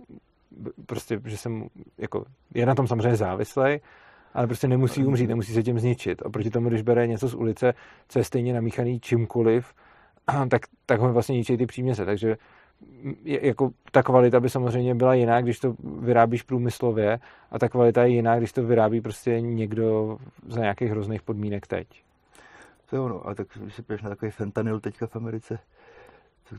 prostě, 0.86 1.22
že 1.26 1.38
jsem, 1.38 1.68
jako, 1.98 2.26
je 2.54 2.66
na 2.66 2.76
tom 2.76 2.88
samozřejmě 2.88 3.16
závislý, 3.16 3.80
ale 4.34 4.48
prostě 4.48 4.68
nemusí 4.68 5.06
umřít, 5.06 5.30
nemusí 5.30 5.54
se 5.54 5.64
tím 5.64 5.80
zničit. 5.80 6.22
A 6.26 6.30
proti 6.30 6.50
tomu, 6.50 6.70
když 6.70 6.82
bere 6.82 7.08
něco 7.08 7.28
z 7.28 7.36
ulice, 7.36 7.74
co 8.08 8.20
je 8.20 8.24
stejně 8.24 8.54
namíchaný 8.54 9.00
čímkoliv, 9.00 9.74
tak, 10.50 10.62
tak 10.86 11.00
ho 11.00 11.14
vlastně 11.14 11.38
ničí 11.38 11.58
ty 11.58 11.66
příměse. 11.66 12.06
Takže 12.06 12.38
jako 13.24 13.70
ta 13.92 14.04
kvalita 14.04 14.40
by 14.40 14.50
samozřejmě 14.50 14.96
byla 14.96 15.14
jiná, 15.14 15.42
když 15.42 15.60
to 15.60 15.76
vyrábíš 16.02 16.44
průmyslově 16.44 17.20
a 17.52 17.60
ta 17.60 17.70
kvalita 17.70 18.04
je 18.04 18.10
jiná, 18.10 18.38
když 18.38 18.52
to 18.52 18.64
vyrábí 18.64 19.02
prostě 19.02 19.42
někdo 19.42 20.18
za 20.48 20.62
nějakých 20.62 20.92
hrozných 20.92 21.22
podmínek 21.22 21.68
teď. 21.68 21.88
To 22.96 23.00
je 23.00 23.06
ono, 23.06 23.26
ale 23.26 23.36
tak 23.36 23.48
když 23.56 23.76
si 23.76 23.82
půjdeš 23.82 24.02
na 24.02 24.10
takový 24.10 24.32
fentanyl 24.32 24.80
teďka 24.80 25.08
v 25.08 25.16
Americe, 25.16 25.60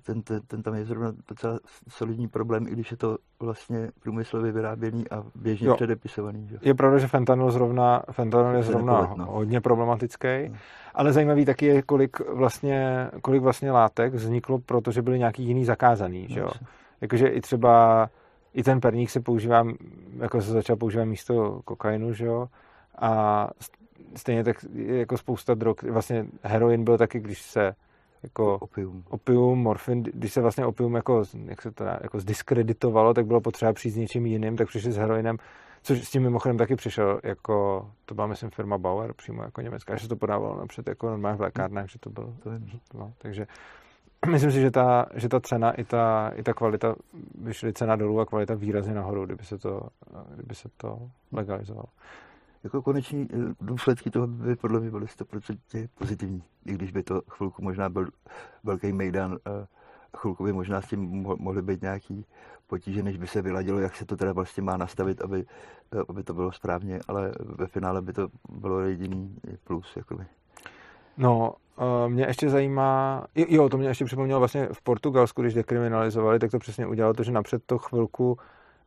ten, 0.07 0.23
ten, 0.23 0.41
ten 0.47 0.63
tam 0.63 0.75
je 0.75 0.85
zrovna 0.85 1.13
docela 1.29 1.59
solidní 1.89 2.29
problém, 2.29 2.67
i 2.69 2.71
když 2.71 2.91
je 2.91 2.97
to 2.97 3.19
vlastně 3.41 3.91
průmyslově 4.03 4.53
vyráběný 4.53 5.11
a 5.11 5.25
běžně 5.35 5.69
jo. 5.69 5.75
předepisovaný. 5.75 6.49
Že? 6.49 6.59
Je 6.63 6.75
pravda, 6.75 6.99
že 6.99 7.07
fentanyl, 7.07 7.51
zrovna, 7.51 8.03
fentanyl 8.11 8.57
je 8.57 8.63
zrovna 8.63 9.01
nepolet, 9.01 9.19
no. 9.19 9.27
hodně 9.27 9.61
problematický, 9.61 10.29
hmm. 10.29 10.57
ale 10.95 11.13
zajímavý 11.13 11.45
taky 11.45 11.67
je, 11.67 11.83
kolik 11.83 12.21
vlastně, 12.21 13.11
kolik 13.23 13.43
vlastně 13.43 13.73
látek 13.73 14.15
vzniklo, 14.15 14.59
protože 14.59 15.03
byly 15.03 15.19
nějaký 15.19 15.45
jiný 15.45 15.65
zakázaný. 15.65 16.27
Že 16.29 16.41
jo? 16.41 16.51
Jakože 17.01 17.29
i 17.29 17.41
třeba 17.41 18.09
i 18.55 18.63
ten 18.63 18.81
perník 18.81 19.11
se 19.11 19.21
používá, 19.21 19.65
jako 20.19 20.41
se 20.41 20.51
začal 20.51 20.77
používat 20.77 21.05
místo 21.05 21.61
kokainu, 21.65 22.13
že 22.13 22.27
jo? 22.27 22.49
A 22.99 23.49
stejně 24.15 24.45
tak 24.45 24.57
jako 24.75 25.19
spousta 25.19 25.55
drog, 25.55 25.77
vlastně 25.83 26.27
heroin 26.43 26.85
byl 26.85 26.99
taky, 26.99 27.21
když 27.21 27.43
se 27.43 27.75
jako 28.23 28.59
opium. 28.59 29.05
opium, 29.09 29.59
morfin, 29.59 30.03
když 30.03 30.33
se 30.33 30.41
vlastně 30.41 30.67
opium 30.67 30.95
jako, 30.95 31.23
jak 31.45 31.63
se 31.63 31.71
to 31.71 31.85
dá, 31.85 31.99
jako 32.03 32.21
zdiskreditovalo, 32.21 33.15
tak 33.15 33.27
bylo 33.27 33.41
potřeba 33.41 33.73
přijít 33.73 33.93
s 33.93 33.97
něčím 33.97 34.27
jiným, 34.27 34.57
tak 34.57 34.69
přišli 34.69 34.93
s 34.93 34.97
heroinem, 34.97 35.37
což 35.83 36.05
s 36.05 36.11
tím 36.11 36.23
mimochodem 36.23 36.59
taky 36.59 36.77
přišel, 36.77 37.21
jako, 37.23 37.89
to 38.05 38.15
byla 38.15 38.27
myslím 38.27 38.51
firma 38.51 38.79
Bauer, 38.79 39.13
přímo 39.13 39.43
jako 39.43 39.61
německá, 39.61 39.97
že 39.97 40.03
se 40.03 40.09
to 40.09 40.17
podávalo 40.17 40.61
napřed 40.61 40.89
jako 40.89 41.11
normálně 41.11 41.39
v 41.39 41.41
lékárnách, 41.41 41.91
že 41.91 41.99
to 41.99 42.11
bylo, 42.11 42.35
to 42.43 42.51
je, 42.51 42.61
no, 42.95 43.13
takže 43.19 43.47
myslím 44.31 44.51
si, 44.51 44.61
že 44.61 44.71
ta, 44.71 45.07
že 45.15 45.29
ta 45.29 45.41
cena 45.41 45.73
i 45.73 45.85
ta, 45.85 46.33
i 46.35 46.43
ta 46.43 46.55
kvalita, 46.55 46.95
by 47.35 47.55
šly 47.55 47.73
cena 47.73 47.97
dolů 47.97 48.21
a 48.21 48.27
kvalita 48.27 48.55
výrazně 48.55 48.95
nahoru, 48.95 49.27
kdyby 49.27 49.45
se 49.45 49.59
to, 49.59 49.89
kdyby 50.35 50.55
se 50.55 50.69
to 50.77 50.99
legalizovalo 51.33 51.87
jako 52.67 52.83
koneční 52.83 53.29
eh, 53.33 53.37
důsledky 53.61 54.11
toho 54.11 54.27
by 54.27 54.57
podle 54.57 54.81
mě 54.81 54.91
byly 54.91 55.07
100% 55.07 55.89
pozitivní. 55.99 56.43
I 56.67 56.73
když 56.73 56.93
by 56.93 57.03
to 57.03 57.23
chvilku 57.31 57.63
možná 57.63 57.89
byl 57.89 58.09
velký 58.65 58.93
mejdan, 58.93 59.37
chvilku 60.17 60.45
by 60.45 60.53
možná 60.53 60.81
s 60.81 60.89
tím 60.89 61.27
mohly 61.39 61.63
být 61.63 61.83
nějaký 61.83 62.27
potíže, 62.67 63.03
než 63.03 63.17
by 63.17 63.27
se 63.27 63.43
vyladilo, 63.43 63.79
jak 63.79 63.97
se 63.97 64.07
to 64.07 64.17
teda 64.17 64.33
vlastně 64.33 64.63
má 64.63 64.77
nastavit, 64.77 65.23
aby, 65.23 65.45
eh, 65.95 65.99
aby 66.09 66.23
to 66.23 66.35
bylo 66.35 66.53
správně, 66.53 67.01
ale 67.09 67.33
ve 67.39 67.67
finále 67.67 68.03
by 68.03 68.13
to 68.13 68.29
bylo 68.49 68.81
jediný 68.81 69.37
plus. 69.65 69.97
Jakoby. 69.97 70.25
No, 71.19 71.55
eh, 71.79 72.09
mě 72.09 72.25
ještě 72.25 72.51
zajímá, 72.51 73.25
jo, 73.35 73.69
to 73.69 73.79
mě 73.79 73.89
ještě 73.89 74.05
připomnělo 74.05 74.41
vlastně 74.41 74.69
v 74.73 74.83
Portugalsku, 74.83 75.43
když 75.43 75.55
dekriminalizovali, 75.55 76.39
tak 76.39 76.51
to 76.51 76.59
přesně 76.59 76.87
udělalo 76.87 77.15
to, 77.15 77.23
že 77.23 77.33
napřed 77.33 77.63
to 77.67 77.79
chvilku 77.79 78.39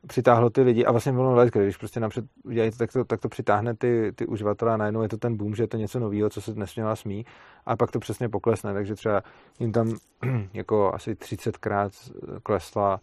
přitáhlo 0.07 0.49
ty 0.49 0.61
lidi 0.61 0.85
a 0.85 0.91
vlastně 0.91 1.11
bylo 1.11 1.35
let, 1.35 1.53
když 1.53 1.77
prostě 1.77 1.99
napřed 1.99 2.25
udělají 2.43 2.71
to, 2.71 2.77
tak 2.77 2.91
to, 2.91 3.05
tak 3.05 3.21
to 3.21 3.29
přitáhne 3.29 3.75
ty, 3.75 4.11
ty 4.15 4.25
uživatele 4.25 4.73
a 4.73 4.77
najednou 4.77 5.01
je 5.01 5.09
to 5.09 5.17
ten 5.17 5.37
boom, 5.37 5.55
že 5.55 5.63
je 5.63 5.67
to 5.67 5.77
něco 5.77 5.99
nového, 5.99 6.29
co 6.29 6.41
se 6.41 6.53
nesměla 6.53 6.95
smí 6.95 7.25
a 7.65 7.75
pak 7.75 7.91
to 7.91 7.99
přesně 7.99 8.29
poklesne, 8.29 8.73
takže 8.73 8.95
třeba 8.95 9.23
jim 9.59 9.71
tam 9.71 9.93
jako 10.53 10.93
asi 10.93 11.13
30krát 11.13 12.11
klesla 12.43 12.99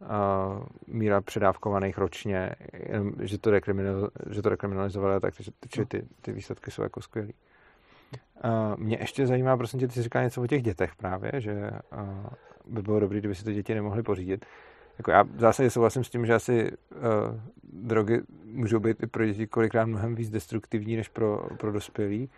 uh, 0.00 0.06
míra 0.86 1.20
předávkovaných 1.20 1.98
ročně, 1.98 2.50
že 3.20 3.38
to, 3.38 3.50
že 4.30 4.42
to 4.42 4.48
rekriminalizovali, 4.48 5.20
tak 5.20 5.34
ty, 5.70 5.86
ty, 5.86 6.06
ty 6.20 6.32
výsledky 6.32 6.70
jsou 6.70 6.82
jako 6.82 7.00
skvělý. 7.00 7.34
Uh, 8.44 8.50
mě 8.76 8.96
ještě 9.00 9.26
zajímá, 9.26 9.56
prosím 9.56 9.80
tě, 9.80 9.88
ty 9.88 9.94
jsi 9.94 10.02
říkal 10.02 10.22
něco 10.22 10.42
o 10.42 10.46
těch 10.46 10.62
dětech 10.62 10.94
právě, 10.96 11.32
že 11.36 11.70
uh, 11.92 12.26
by 12.66 12.82
bylo 12.82 13.00
dobré, 13.00 13.18
kdyby 13.18 13.34
si 13.34 13.44
to 13.44 13.52
děti 13.52 13.74
nemohly 13.74 14.02
pořídit. 14.02 14.46
Jako 15.02 15.10
já 15.10 15.22
v 15.22 15.40
zásadě 15.40 15.70
souhlasím 15.70 16.04
s 16.04 16.10
tím, 16.10 16.26
že 16.26 16.34
asi 16.34 16.72
uh, 16.72 16.98
drogy 17.72 18.20
můžou 18.44 18.80
být 18.80 19.02
i 19.02 19.06
pro 19.06 19.26
děti 19.26 19.46
kolikrát 19.46 19.86
mnohem 19.86 20.14
víc 20.14 20.30
destruktivní 20.30 20.96
než 20.96 21.08
pro, 21.08 21.46
pro 21.56 21.72
dospělí, 21.72 22.30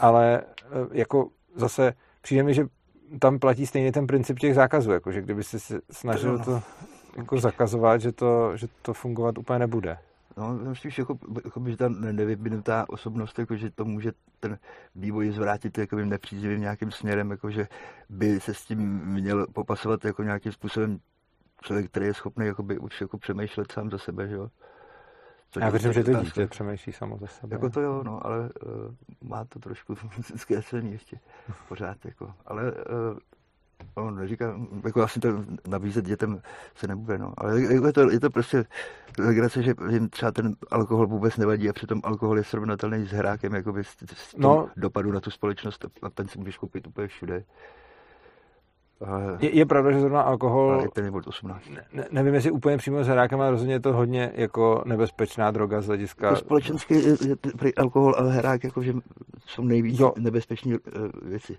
ale 0.00 0.42
uh, 0.42 0.88
jako 0.92 1.28
zase 1.54 1.92
přijde 2.22 2.42
mi, 2.42 2.54
že 2.54 2.66
tam 3.18 3.38
platí 3.38 3.66
stejně 3.66 3.92
ten 3.92 4.06
princip 4.06 4.38
těch 4.38 4.54
zákazů, 4.54 4.92
jako 4.92 5.12
že 5.12 5.22
kdyby 5.22 5.44
si 5.44 5.78
snažil 5.90 6.38
to 6.38 6.62
jako 7.16 7.40
zakazovat, 7.40 8.00
že 8.00 8.12
to, 8.12 8.56
že 8.56 8.66
to 8.82 8.94
fungovat 8.94 9.38
úplně 9.38 9.58
nebude. 9.58 9.98
No, 10.36 10.74
spíš 10.74 10.98
jako, 10.98 11.18
jako 11.44 11.62
že 11.66 11.76
ta 11.76 11.88
nevyvinutá 11.88 12.84
osobnost, 12.88 13.38
jako, 13.38 13.56
že 13.56 13.70
to 13.70 13.84
může 13.84 14.12
ten 14.40 14.58
vývoj 14.94 15.30
zvrátit 15.30 15.78
jako 15.78 15.96
nepříznivým 15.96 16.60
nějakým 16.60 16.90
směrem, 16.90 17.30
jako, 17.30 17.50
že 17.50 17.68
by 18.08 18.40
se 18.40 18.54
s 18.54 18.64
tím 18.64 18.78
měl 19.04 19.46
popasovat 19.52 20.04
jako 20.04 20.22
nějakým 20.22 20.52
způsobem 20.52 20.98
člověk, 21.62 21.90
který 21.90 22.06
je 22.06 22.14
schopný 22.14 22.46
jakoby 22.46 22.78
už 22.78 23.00
jako 23.00 23.18
přemýšlet 23.18 23.72
sám 23.72 23.90
za 23.90 23.98
sebe, 23.98 24.28
že 24.28 24.34
jo. 24.34 24.48
Co 25.50 25.60
Já 25.60 25.70
věřím, 25.70 25.92
že 25.92 26.04
to 26.04 26.14
dítě 26.14 26.46
přemýšlí 26.46 26.92
samo 26.92 27.18
za 27.18 27.26
sebe. 27.26 27.54
Jako 27.54 27.70
to 27.70 27.80
jo, 27.80 28.02
no, 28.04 28.26
ale 28.26 28.40
uh, 28.40 28.48
má 29.28 29.44
to 29.44 29.58
trošku 29.58 29.94
zkreslený 30.36 30.92
ještě 30.92 31.20
pořád, 31.68 32.04
jako. 32.04 32.34
Ale 32.46 32.72
uh, 32.72 33.18
on 33.94 34.16
neříká, 34.16 34.60
jako 34.84 35.02
asi 35.02 35.20
to 35.20 35.28
nabízet 35.68 36.04
dětem 36.04 36.42
se 36.74 36.86
nebude, 36.86 37.18
no. 37.18 37.34
Ale 37.36 37.60
je 37.60 37.92
to, 37.92 38.10
je 38.10 38.20
to 38.20 38.30
prostě 38.30 38.64
legrace, 39.18 39.62
že 39.62 39.74
jim 39.90 40.08
třeba 40.08 40.32
ten 40.32 40.56
alkohol 40.70 41.06
vůbec 41.06 41.36
nevadí 41.36 41.68
a 41.68 41.72
přitom 41.72 42.00
alkohol 42.04 42.38
je 42.38 42.44
srovnatelný 42.44 43.06
s 43.06 43.10
hrákem, 43.10 43.54
jakoby 43.54 43.84
s, 43.84 43.96
s 44.14 44.36
no. 44.36 44.68
dopadu 44.76 45.12
na 45.12 45.20
tu 45.20 45.30
společnost 45.30 45.84
a 46.02 46.10
ten 46.10 46.28
si 46.28 46.38
můžeš 46.38 46.58
koupit 46.58 46.86
úplně 46.86 47.08
všude. 47.08 47.44
Je, 49.40 49.56
je 49.56 49.66
pravda, 49.66 49.92
že 49.92 50.00
zrovna 50.00 50.22
alkohol... 50.22 50.88
ten 50.92 51.04
je 51.04 51.10
18. 51.10 51.62
Ne, 51.92 52.04
nevím, 52.10 52.34
jestli 52.34 52.50
úplně 52.50 52.76
přímo 52.76 53.04
s 53.04 53.08
hrákem, 53.08 53.40
ale 53.40 53.50
rozhodně 53.50 53.74
je 53.74 53.80
to 53.80 53.92
hodně 53.92 54.32
jako 54.34 54.82
nebezpečná 54.86 55.50
droga 55.50 55.80
z 55.80 55.86
hlediska... 55.86 56.30
To 56.30 56.36
společensky 56.36 56.94
je, 56.94 57.16
je 57.62 57.72
alkohol 57.76 58.14
a 58.18 58.22
herák 58.22 58.64
jako, 58.64 58.82
že 58.82 58.92
jsou 59.46 59.64
nejvíc 59.64 60.00
jo. 60.00 60.12
nebezpečné 60.18 60.78
uh, 60.78 61.08
věci. 61.22 61.58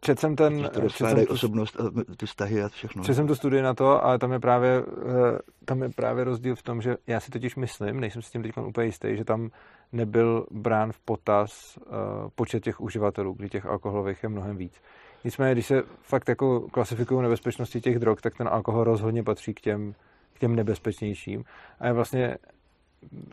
Četl 0.00 0.20
jsem 0.20 0.36
ten... 0.36 0.70
To 0.72 0.80
rozkládají 0.80 1.28
osobnost 1.28 1.80
a 1.80 2.14
ty 2.16 2.26
vztahy 2.26 2.62
a 2.62 2.68
všechno. 2.68 3.02
Četl 3.02 3.14
jsem 3.14 3.26
tu 3.26 3.34
studii 3.34 3.62
na 3.62 3.74
to, 3.74 4.04
ale 4.04 4.18
tam 4.18 4.32
je 4.32 4.40
právě, 4.40 4.70
eh, 4.78 5.38
tam 5.64 5.82
je 5.82 5.88
právě 5.88 6.24
rozdíl 6.24 6.54
v 6.54 6.62
tom, 6.62 6.82
že 6.82 6.96
já 7.06 7.20
si 7.20 7.30
totiž 7.30 7.56
myslím, 7.56 8.00
nejsem 8.00 8.22
s 8.22 8.30
tím 8.30 8.42
teď 8.42 8.52
úplně 8.56 8.86
jistý, 8.86 9.16
že 9.16 9.24
tam 9.24 9.50
nebyl 9.92 10.46
brán 10.50 10.92
v 10.92 10.98
potaz 10.98 11.78
uh, 11.78 11.92
počet 12.34 12.62
těch 12.62 12.80
uživatelů, 12.80 13.32
kdy 13.32 13.48
těch 13.48 13.66
alkoholových 13.66 14.22
je 14.22 14.28
mnohem 14.28 14.56
víc. 14.56 14.80
Nicméně, 15.24 15.52
když 15.52 15.66
se 15.66 15.82
fakt 16.02 16.28
jako 16.28 16.60
klasifikují 16.60 17.22
nebezpečnosti 17.22 17.80
těch 17.80 17.98
drog, 17.98 18.20
tak 18.20 18.36
ten 18.36 18.48
alkohol 18.48 18.84
rozhodně 18.84 19.22
patří 19.22 19.54
k 19.54 19.60
těm, 19.60 19.94
k 20.34 20.38
těm 20.38 20.56
nebezpečnějším. 20.56 21.44
A 21.80 21.86
je 21.86 21.92
vlastně 21.92 22.36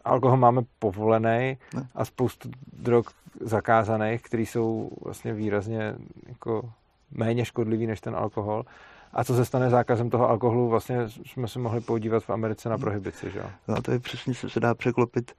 alkohol 0.05 0.37
máme 0.37 0.61
povolený 0.79 1.57
a 1.95 2.05
spoustu 2.05 2.49
drog 2.73 3.05
zakázaných, 3.39 4.21
které 4.21 4.43
jsou 4.43 4.91
vlastně 5.01 5.33
výrazně 5.33 5.95
jako 6.27 6.71
méně 7.11 7.45
škodlivý 7.45 7.87
než 7.87 8.01
ten 8.01 8.15
alkohol. 8.15 8.65
A 9.13 9.23
co 9.23 9.35
se 9.35 9.45
stane 9.45 9.69
zákazem 9.69 10.09
toho 10.09 10.29
alkoholu, 10.29 10.69
vlastně 10.69 10.97
jsme 11.25 11.47
se 11.47 11.59
mohli 11.59 11.81
podívat 11.81 12.23
v 12.23 12.29
Americe 12.29 12.69
na 12.69 12.77
prohibici, 12.77 13.31
že 13.31 13.39
jo? 13.39 13.49
No 13.67 13.81
to 13.81 13.91
je 13.91 13.99
přesně, 13.99 14.33
se 14.33 14.59
dá 14.59 14.75
překlopit 14.75 15.31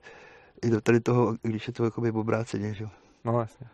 i 0.62 0.70
do 0.70 0.80
tady 0.80 1.00
toho, 1.00 1.34
když 1.42 1.66
je 1.66 1.72
to 1.72 1.84
jakoby 1.84 2.10
obráceně, 2.10 2.74
že 2.74 2.84
jo. 2.84 2.90
No 3.24 3.40
jasně. 3.40 3.66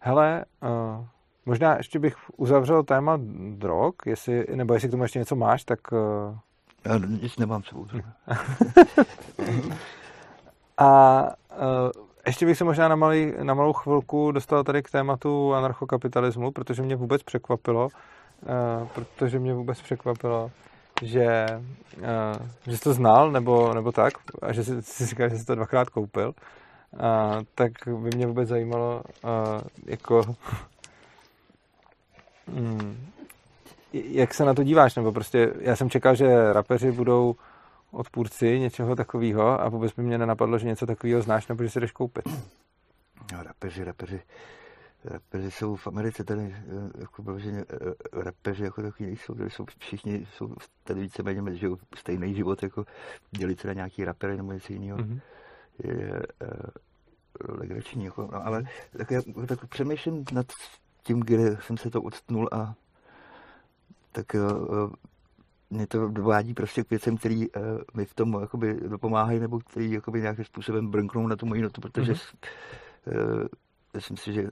Hele, 0.00 0.44
uh, 0.62 1.06
možná 1.46 1.76
ještě 1.76 1.98
bych 1.98 2.16
uzavřel 2.36 2.82
téma 2.82 3.18
drog, 3.50 3.94
jestli, 4.06 4.46
nebo 4.54 4.74
jestli 4.74 4.88
k 4.88 4.90
tomu 4.90 5.02
ještě 5.02 5.18
něco 5.18 5.36
máš, 5.36 5.64
tak... 5.64 5.92
Uh... 5.92 5.98
Já 6.84 6.98
nic 6.98 7.38
nemám 7.38 7.62
sebou. 7.62 7.86
A 10.78 11.22
uh, 11.22 11.90
ještě 12.26 12.46
bych 12.46 12.58
se 12.58 12.64
možná 12.64 12.88
na, 12.88 12.96
malý, 12.96 13.32
na 13.42 13.54
malou 13.54 13.72
chvilku 13.72 14.32
dostal 14.32 14.64
tady 14.64 14.82
k 14.82 14.90
tématu 14.90 15.54
anarchokapitalismu, 15.54 16.50
protože 16.50 16.82
mě 16.82 16.96
vůbec 16.96 17.22
překvapilo, 17.22 17.84
uh, 17.84 18.88
protože 18.88 19.38
mě 19.38 19.54
vůbec 19.54 19.80
překvapilo, 19.80 20.50
že, 21.02 21.46
uh, 21.98 22.46
že 22.66 22.76
jsi 22.76 22.82
to 22.82 22.94
znal, 22.94 23.30
nebo, 23.30 23.74
nebo 23.74 23.92
tak, 23.92 24.14
a 24.42 24.52
že 24.52 24.64
jsi, 24.64 24.82
jsi 24.82 25.06
říkal, 25.06 25.28
že 25.28 25.38
jsi 25.38 25.44
to 25.44 25.54
dvakrát 25.54 25.88
koupil, 25.88 26.28
uh, 26.28 27.00
tak 27.54 27.72
by 27.86 28.10
mě 28.16 28.26
vůbec 28.26 28.48
zajímalo, 28.48 29.02
uh, 29.24 29.30
jako, 29.86 30.22
hmm, 32.48 33.06
jak 33.92 34.34
se 34.34 34.44
na 34.44 34.54
to 34.54 34.62
díváš, 34.62 34.94
nebo 34.94 35.12
prostě 35.12 35.52
já 35.60 35.76
jsem 35.76 35.90
čekal, 35.90 36.14
že 36.14 36.52
rapeři 36.52 36.92
budou 36.92 37.36
odpůrci 37.90 38.60
něčeho 38.60 38.96
takového 38.96 39.60
a 39.60 39.68
vůbec 39.68 39.92
by 39.92 40.02
mě 40.02 40.18
nenapadlo, 40.18 40.58
že 40.58 40.66
něco 40.66 40.86
takového 40.86 41.22
znáš 41.22 41.48
nebo 41.48 41.62
že 41.62 41.70
si 41.70 41.80
jdeš 41.80 41.92
koupit. 41.92 42.24
No, 43.32 43.42
rapeři, 43.42 43.84
rapeři, 43.84 44.22
rapeři 45.04 45.50
jsou 45.50 45.76
v 45.76 45.86
Americe 45.86 46.24
tady, 46.24 46.42
eh, 46.42 47.00
jako 47.00 47.22
vyloženě, 47.22 47.64
eh, 47.70 48.22
rapeři 48.22 48.64
jako 48.64 48.82
takový 48.82 49.06
nejsou, 49.06 49.34
tady 49.34 49.50
jsou 49.50 49.66
všichni, 49.78 50.26
jsou 50.36 50.54
tady 50.84 51.00
víceméně, 51.00 51.56
že 51.56 51.68
stejný 51.96 52.34
život, 52.34 52.62
jako 52.62 52.84
dělit 53.30 53.60
se 53.60 53.68
na 53.68 53.74
nějaký 53.74 54.04
rapery 54.04 54.36
nebo 54.36 54.52
něco 54.52 54.72
jiného. 54.72 54.98
Mm-hmm. 54.98 55.20
Je, 55.84 55.94
je 55.94 56.12
uh, 56.12 57.58
legrační, 57.58 58.04
jako, 58.04 58.28
no, 58.32 58.46
ale 58.46 58.64
tak, 58.98 59.10
já, 59.10 59.20
tak 59.46 59.66
přemýšlím 59.66 60.24
nad 60.32 60.46
tím, 61.02 61.20
kde 61.20 61.56
jsem 61.60 61.76
se 61.76 61.90
to 61.90 62.02
odstnul 62.02 62.48
a 62.52 62.74
tak 64.12 64.26
uh, 64.34 64.92
mě 65.70 65.86
to 65.86 66.08
dovádí 66.08 66.54
prostě 66.54 66.84
k 66.84 66.90
věcem, 66.90 67.16
který 67.16 67.50
uh, 67.50 67.62
mi 67.94 68.04
v 68.04 68.14
tom 68.14 68.38
jakoby 68.40 68.74
dopomáhají, 68.88 69.40
nebo 69.40 69.58
který 69.58 69.92
jakoby 69.92 70.20
nějakým 70.20 70.44
způsobem 70.44 70.90
brnknou 70.90 71.26
na 71.26 71.36
tu 71.36 71.46
moji 71.46 71.62
notu, 71.62 71.80
protože 71.80 72.12
mm-hmm. 72.12 72.36
uh, 73.06 73.46
myslím 73.94 74.16
si, 74.16 74.32
že 74.32 74.42
uh, 74.42 74.48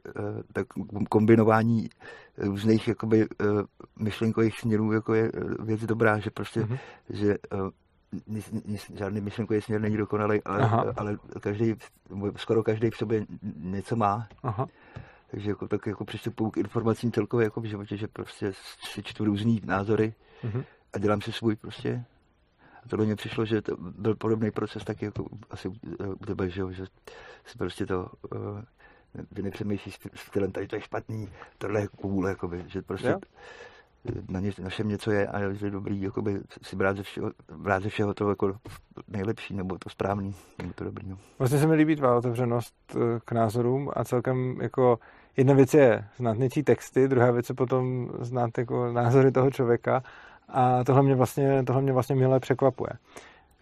tak 0.53 0.67
kombinování 1.09 1.89
různých 2.39 2.89
jakoby, 2.89 3.29
uh, 3.29 3.63
myšlenkových 3.99 4.59
směrů 4.59 4.93
jako 4.93 5.15
je 5.15 5.33
věc 5.63 5.81
dobrá, 5.81 6.19
že 6.19 6.31
prostě, 6.31 6.61
mm-hmm. 6.61 6.79
že 7.11 7.39
uh, 7.53 7.71
nic, 8.27 8.53
nic, 8.67 8.91
žádný 8.95 9.21
myšlenkový 9.21 9.61
směr 9.61 9.81
není 9.81 9.97
dokonalý, 9.97 10.41
ale, 10.45 10.93
ale 10.97 11.17
každý, 11.41 11.75
skoro 12.37 12.63
každý 12.63 12.91
v 12.91 12.97
sobě 12.97 13.27
něco 13.57 13.97
má. 13.97 14.29
Aha. 14.43 14.67
Takže 15.31 15.51
jako, 15.51 15.69
tak 15.69 15.87
jako 15.87 16.05
přistupuji 16.05 16.51
k 16.51 16.57
informacím 16.57 17.13
celkově 17.13 17.45
jako 17.45 17.61
v 17.61 17.65
životě, 17.65 17.97
že 17.97 18.09
prostě 18.09 18.53
si 18.93 19.03
čtu 19.03 19.25
různý 19.25 19.61
názory, 19.65 20.15
mm-hmm 20.45 20.65
a 20.93 20.99
dělám 20.99 21.21
si 21.21 21.33
svůj 21.33 21.57
prostě. 21.57 22.05
A 22.85 22.89
tohle 22.89 23.07
mě 23.07 23.17
přišlo, 23.17 23.45
že 23.45 23.63
to 23.63 23.77
byl 23.77 24.15
podobný 24.15 24.51
proces 24.51 24.85
taky 24.85 25.05
jako 25.05 25.27
asi 25.51 25.69
u 26.21 26.27
tebe, 26.27 26.51
že, 26.51 26.63
že 26.71 26.85
si 27.45 27.59
prostě 27.59 27.87
to 27.87 28.11
uh, 28.35 28.61
ty 29.35 29.43
nepřemýšlíš 29.43 29.99
stylem, 30.15 30.53
tady 30.53 30.67
to 30.67 30.77
je 30.77 30.81
špatný, 30.81 31.29
tohle 31.59 31.81
je 31.81 31.89
cool, 31.89 32.27
jakoby, 32.27 32.65
že 32.67 32.83
prostě 32.83 33.09
jo. 33.09 33.19
na, 34.29 34.41
ně, 34.41 34.53
na 34.63 34.69
všem 34.69 34.89
něco 34.89 35.11
je 35.11 35.27
a 35.27 35.39
je 35.39 35.71
dobrý 35.71 36.03
jakoby, 36.03 36.41
si 36.63 36.77
brát 36.77 36.97
ze, 36.97 37.03
všeho, 37.03 37.33
brát 37.57 37.83
ze 37.83 37.89
všeho 37.89 38.15
to 38.15 38.29
jako 38.29 38.59
nejlepší, 39.09 39.55
nebo 39.55 39.79
to 39.79 39.91
správný, 39.91 40.35
nebo 40.59 40.73
to 40.73 40.85
dobrý. 40.85 41.09
No. 41.09 41.19
Vlastně 41.39 41.59
se 41.59 41.67
mi 41.67 41.75
líbí 41.75 41.97
tvá 41.97 42.17
otevřenost 42.17 42.75
eh, 42.95 43.21
k 43.25 43.33
názorům 43.33 43.91
a 43.97 44.05
celkem 44.05 44.61
jako 44.61 44.99
jedna 45.41 45.55
věc 45.55 45.75
je 45.75 46.05
znát 46.17 46.39
něčí 46.39 46.63
texty, 46.63 47.09
druhá 47.09 47.31
věc 47.31 47.49
je 47.49 47.55
potom 47.55 48.11
znát 48.21 48.59
jako 48.59 48.93
názory 48.93 49.33
toho 49.33 49.51
člověka 49.51 50.03
a 50.49 50.85
tohle 50.85 51.03
mě 51.03 51.15
vlastně, 51.15 51.63
tohle 51.65 51.83
mě 51.83 51.93
vlastně 51.93 52.17
milé 52.17 52.41
překvapuje. 52.41 52.91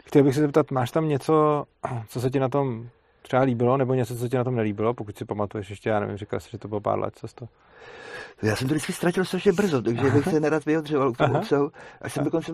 Chtěl 0.04 0.22
bych 0.22 0.34
se 0.34 0.40
zeptat, 0.40 0.70
máš 0.70 0.90
tam 0.90 1.08
něco, 1.08 1.64
co 2.08 2.20
se 2.20 2.30
ti 2.30 2.40
na 2.40 2.48
tom 2.48 2.88
třeba 3.22 3.42
líbilo, 3.42 3.76
nebo 3.76 3.94
něco, 3.94 4.16
co 4.16 4.28
ti 4.28 4.36
na 4.36 4.44
tom 4.44 4.56
nelíbilo, 4.56 4.94
pokud 4.94 5.18
si 5.18 5.24
pamatuješ 5.24 5.70
ještě, 5.70 5.88
já 5.88 6.00
nevím, 6.00 6.16
říkal 6.16 6.40
jsi, 6.40 6.50
že 6.50 6.58
to 6.58 6.68
bylo 6.68 6.80
pár 6.80 6.98
let, 6.98 7.14
co 7.16 7.26
to? 7.34 7.48
Já 8.42 8.56
jsem 8.56 8.68
to 8.68 8.74
vždycky 8.74 8.92
ztratil 8.92 9.24
strašně 9.24 9.52
brzo, 9.52 9.82
takže 9.82 10.10
bych 10.10 10.24
se 10.24 10.40
nerad 10.40 10.64
vyjadřoval 10.64 11.12
k 11.12 11.16
tomu 11.16 11.38
obsahu. 11.38 11.70
Až 12.02 12.12
jsem 12.12 12.24
dokonce 12.24 12.52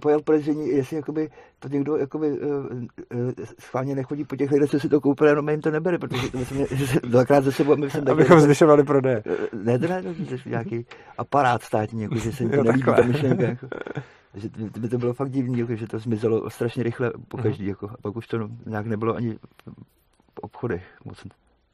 pojal 0.00 0.20
podezření, 0.22 0.68
jestli 0.68 0.96
jakoby 0.96 1.30
to 1.58 1.68
někdo 1.68 1.96
jakoby, 1.96 2.30
uh, 2.30 2.48
uh, 2.48 3.32
schválně 3.60 3.94
nechodí 3.94 4.24
po 4.24 4.36
těch 4.36 4.50
lidech, 4.50 4.70
co 4.70 4.80
si 4.80 4.88
to 4.88 5.00
koupil, 5.00 5.26
jenom 5.26 5.48
jim 5.48 5.60
to 5.60 5.70
nebere, 5.70 5.98
protože 5.98 6.30
to 6.30 6.38
myslím, 6.38 6.66
že 6.70 6.86
se 6.86 7.00
dvakrát 7.00 7.44
ze 7.44 7.52
sebou, 7.52 7.76
my 7.76 7.90
jsem 7.90 8.08
Abychom 8.10 8.40
zvyšovali 8.40 8.84
prodeje. 8.84 9.22
Ne, 9.52 9.78
to 9.78 9.88
ne, 9.88 10.02
to 10.02 10.08
je 10.08 10.38
nějaký 10.46 10.86
aparát 11.18 11.62
státní, 11.62 12.02
jako, 12.02 12.16
že 12.16 12.32
se 12.32 12.42
jim 12.42 12.52
to 12.52 12.62
nelíbí, 12.62 12.84
ta 12.96 13.02
myšlenka. 13.02 13.42
Jako. 13.42 13.68
Že 14.34 14.48
by 14.80 14.88
to 14.88 14.98
bylo 14.98 15.14
fakt 15.14 15.30
divný, 15.30 15.58
jako, 15.58 15.76
že 15.76 15.86
to 15.86 15.98
zmizelo 15.98 16.50
strašně 16.50 16.82
rychle 16.82 17.12
po 17.28 17.36
každý, 17.36 17.66
jako, 17.66 17.90
a 17.90 17.94
pak 18.02 18.16
už 18.16 18.26
to 18.26 18.48
nějak 18.66 18.86
nebylo 18.86 19.14
ani 19.14 19.38
v 20.46 20.54
obchodech 20.54 21.00
moc 21.04 21.26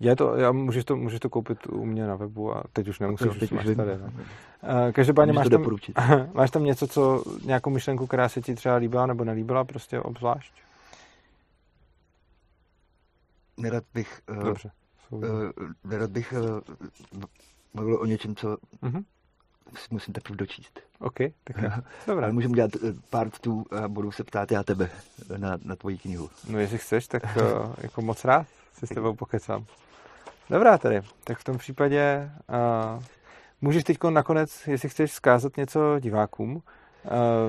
je 0.02 0.16
to, 0.16 0.36
já 0.36 0.52
můžeš 0.52 0.84
to, 0.84 0.96
můžeš 0.96 1.20
to 1.20 1.28
koupit 1.28 1.66
u 1.66 1.84
mě 1.84 2.06
na 2.06 2.16
webu 2.16 2.56
a 2.56 2.64
teď 2.72 2.88
už 2.88 2.98
nemusíš, 2.98 3.28
teď 3.40 3.42
už 3.42 3.50
máš 3.50 3.76
tady. 3.76 3.98
No. 3.98 4.12
Každopádně 4.92 5.32
máš 5.32 5.48
tam, 5.48 5.66
máš 6.34 6.50
tam 6.50 6.64
něco, 6.64 6.86
co, 6.86 7.24
nějakou 7.44 7.70
myšlenku, 7.70 8.06
která 8.06 8.28
se 8.28 8.42
ti 8.42 8.54
třeba 8.54 8.74
líbila 8.74 9.06
nebo 9.06 9.24
nelíbila, 9.24 9.64
prostě 9.64 10.00
obzvlášť? 10.00 10.52
Nerad 13.56 13.84
bych, 13.94 14.20
eh, 14.28 14.44
Dobře, 14.44 14.70
uh, 15.10 15.22
nerad 15.84 16.10
bych 16.10 16.32
uh, 16.32 17.20
mluvil 17.74 17.96
o 17.96 18.06
něčem, 18.06 18.36
co 18.36 18.56
uh-huh. 18.82 19.04
musím 19.90 20.14
teprve 20.14 20.36
dočíst. 20.36 20.80
OK, 20.98 21.18
tak 21.44 21.56
Dobrá. 22.06 22.24
Ale 22.24 22.32
můžeme 22.32 22.54
dělat 22.54 22.70
part 23.10 23.38
two 23.38 23.64
a 23.84 23.88
budu 23.88 24.12
se 24.12 24.24
ptát 24.24 24.52
já 24.52 24.62
tebe 24.62 24.90
na, 25.36 25.58
na 25.64 25.76
tvoji 25.76 25.98
knihu. 25.98 26.30
No 26.48 26.58
jestli 26.58 26.78
chceš, 26.78 27.06
tak 27.06 27.22
jako 27.78 28.02
moc 28.02 28.24
rád 28.24 28.46
si 28.72 28.86
s 28.86 28.88
tebou 28.88 29.14
pokecám. 29.14 29.64
Dobrá 30.50 30.78
tedy, 30.78 31.00
tak 31.24 31.38
v 31.38 31.44
tom 31.44 31.58
případě 31.58 32.30
uh, 32.48 33.02
můžeš 33.60 33.84
teď 33.84 33.98
nakonec, 34.10 34.66
jestli 34.66 34.88
chceš 34.88 35.12
zkázat 35.12 35.56
něco 35.56 35.98
divákům, 36.00 36.62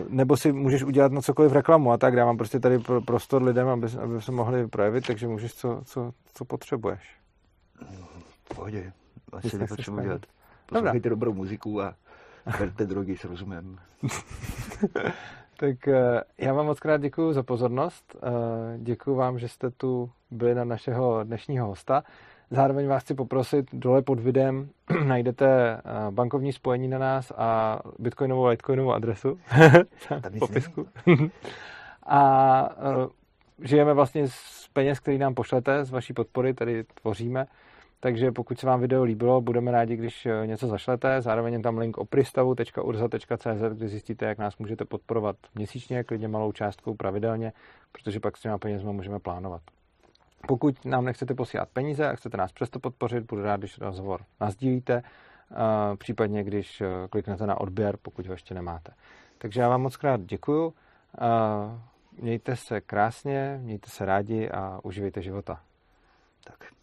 nebo 0.09 0.37
si 0.37 0.51
můžeš 0.51 0.83
udělat 0.83 1.11
na 1.11 1.21
cokoliv 1.21 1.51
reklamu 1.51 1.91
a 1.91 1.97
tak, 1.97 2.15
dávám 2.15 2.37
prostě 2.37 2.59
tady 2.59 2.79
prostor 3.05 3.43
lidem, 3.43 3.67
aby, 3.67 3.87
aby 4.03 4.21
se 4.21 4.31
mohli 4.31 4.67
projevit, 4.67 5.07
takže 5.07 5.27
můžeš, 5.27 5.53
co, 5.53 5.81
co, 5.85 6.13
co 6.33 6.45
potřebuješ. 6.45 7.17
V 8.43 8.55
pohodě, 8.55 8.93
asi 9.31 9.57
nepotřebuji 9.57 10.01
dělat. 10.01 10.21
Poslouchejte 10.65 11.09
dobrou 11.09 11.33
muziku 11.33 11.81
a 11.81 11.95
berte 12.59 12.85
drogy 12.85 13.17
s 13.17 13.23
rozumem. 13.23 13.79
tak 15.57 15.87
uh, 15.87 15.93
já 16.37 16.53
vám 16.53 16.65
moc 16.65 16.79
krát 16.79 17.01
děkuji 17.01 17.33
za 17.33 17.43
pozornost. 17.43 18.15
Uh, 18.15 18.29
děkuji 18.77 19.15
vám, 19.15 19.39
že 19.39 19.47
jste 19.47 19.69
tu 19.69 20.09
byli 20.31 20.55
na 20.55 20.63
našeho 20.63 21.23
dnešního 21.23 21.67
hosta. 21.67 22.03
Zároveň 22.53 22.87
vás 22.87 23.03
chci 23.03 23.13
poprosit, 23.13 23.65
dole 23.73 24.01
pod 24.01 24.19
videem 24.19 24.69
najdete 25.07 25.73
eh, 25.73 25.81
bankovní 26.11 26.53
spojení 26.53 26.87
na 26.87 26.97
nás 26.97 27.31
a 27.37 27.79
bitcoinovou 27.99 28.45
a 28.45 28.49
litecoinovou 28.49 28.91
adresu 28.91 29.39
v 30.35 30.39
popisku. 30.39 30.87
a 32.05 32.69
eh, 32.77 33.07
žijeme 33.67 33.93
vlastně 33.93 34.27
z 34.27 34.69
peněz, 34.73 34.99
který 34.99 35.17
nám 35.17 35.33
pošlete, 35.33 35.85
z 35.85 35.91
vaší 35.91 36.13
podpory, 36.13 36.53
tady 36.53 36.83
tvoříme. 36.83 37.45
Takže 38.03 38.31
pokud 38.31 38.59
se 38.59 38.67
vám 38.67 38.81
video 38.81 39.03
líbilo, 39.03 39.41
budeme 39.41 39.71
rádi, 39.71 39.95
když 39.95 40.25
eh, 40.25 40.47
něco 40.47 40.67
zašlete. 40.67 41.21
Zároveň 41.21 41.53
je 41.53 41.59
tam 41.59 41.77
link 41.77 41.97
opristavu.urza.cz, 41.97 43.61
kde 43.73 43.87
zjistíte, 43.87 44.25
jak 44.25 44.37
nás 44.37 44.57
můžete 44.57 44.85
podporovat 44.85 45.35
měsíčně, 45.55 46.03
klidně 46.03 46.27
malou 46.27 46.51
částkou 46.51 46.95
pravidelně, 46.95 47.53
protože 47.91 48.19
pak 48.19 48.37
s 48.37 48.41
těma 48.41 48.57
penězma 48.57 48.91
můžeme 48.91 49.19
plánovat. 49.19 49.61
Pokud 50.47 50.85
nám 50.85 51.05
nechcete 51.05 51.33
posílat 51.33 51.69
peníze 51.69 52.07
a 52.07 52.15
chcete 52.15 52.37
nás 52.37 52.51
přesto 52.51 52.79
podpořit, 52.79 53.23
budu 53.23 53.41
rád, 53.41 53.59
když 53.59 53.77
rozhovor 53.77 54.21
nazdílíte, 54.41 54.93
eh, 55.03 55.97
případně 55.97 56.43
když 56.43 56.81
eh, 56.81 56.87
kliknete 57.09 57.47
na 57.47 57.61
odběr, 57.61 57.97
pokud 58.01 58.25
ho 58.25 58.33
ještě 58.33 58.53
nemáte. 58.53 58.93
Takže 59.37 59.61
já 59.61 59.69
vám 59.69 59.81
moc 59.81 59.97
krát 59.97 60.21
děkuju. 60.21 60.73
Mějte 62.21 62.55
se 62.55 62.81
krásně, 62.81 63.59
mějte 63.61 63.89
se 63.89 64.05
rádi 64.05 64.49
a 64.49 64.79
uživejte 64.83 65.21
života. 65.21 65.61
Tak. 66.43 66.82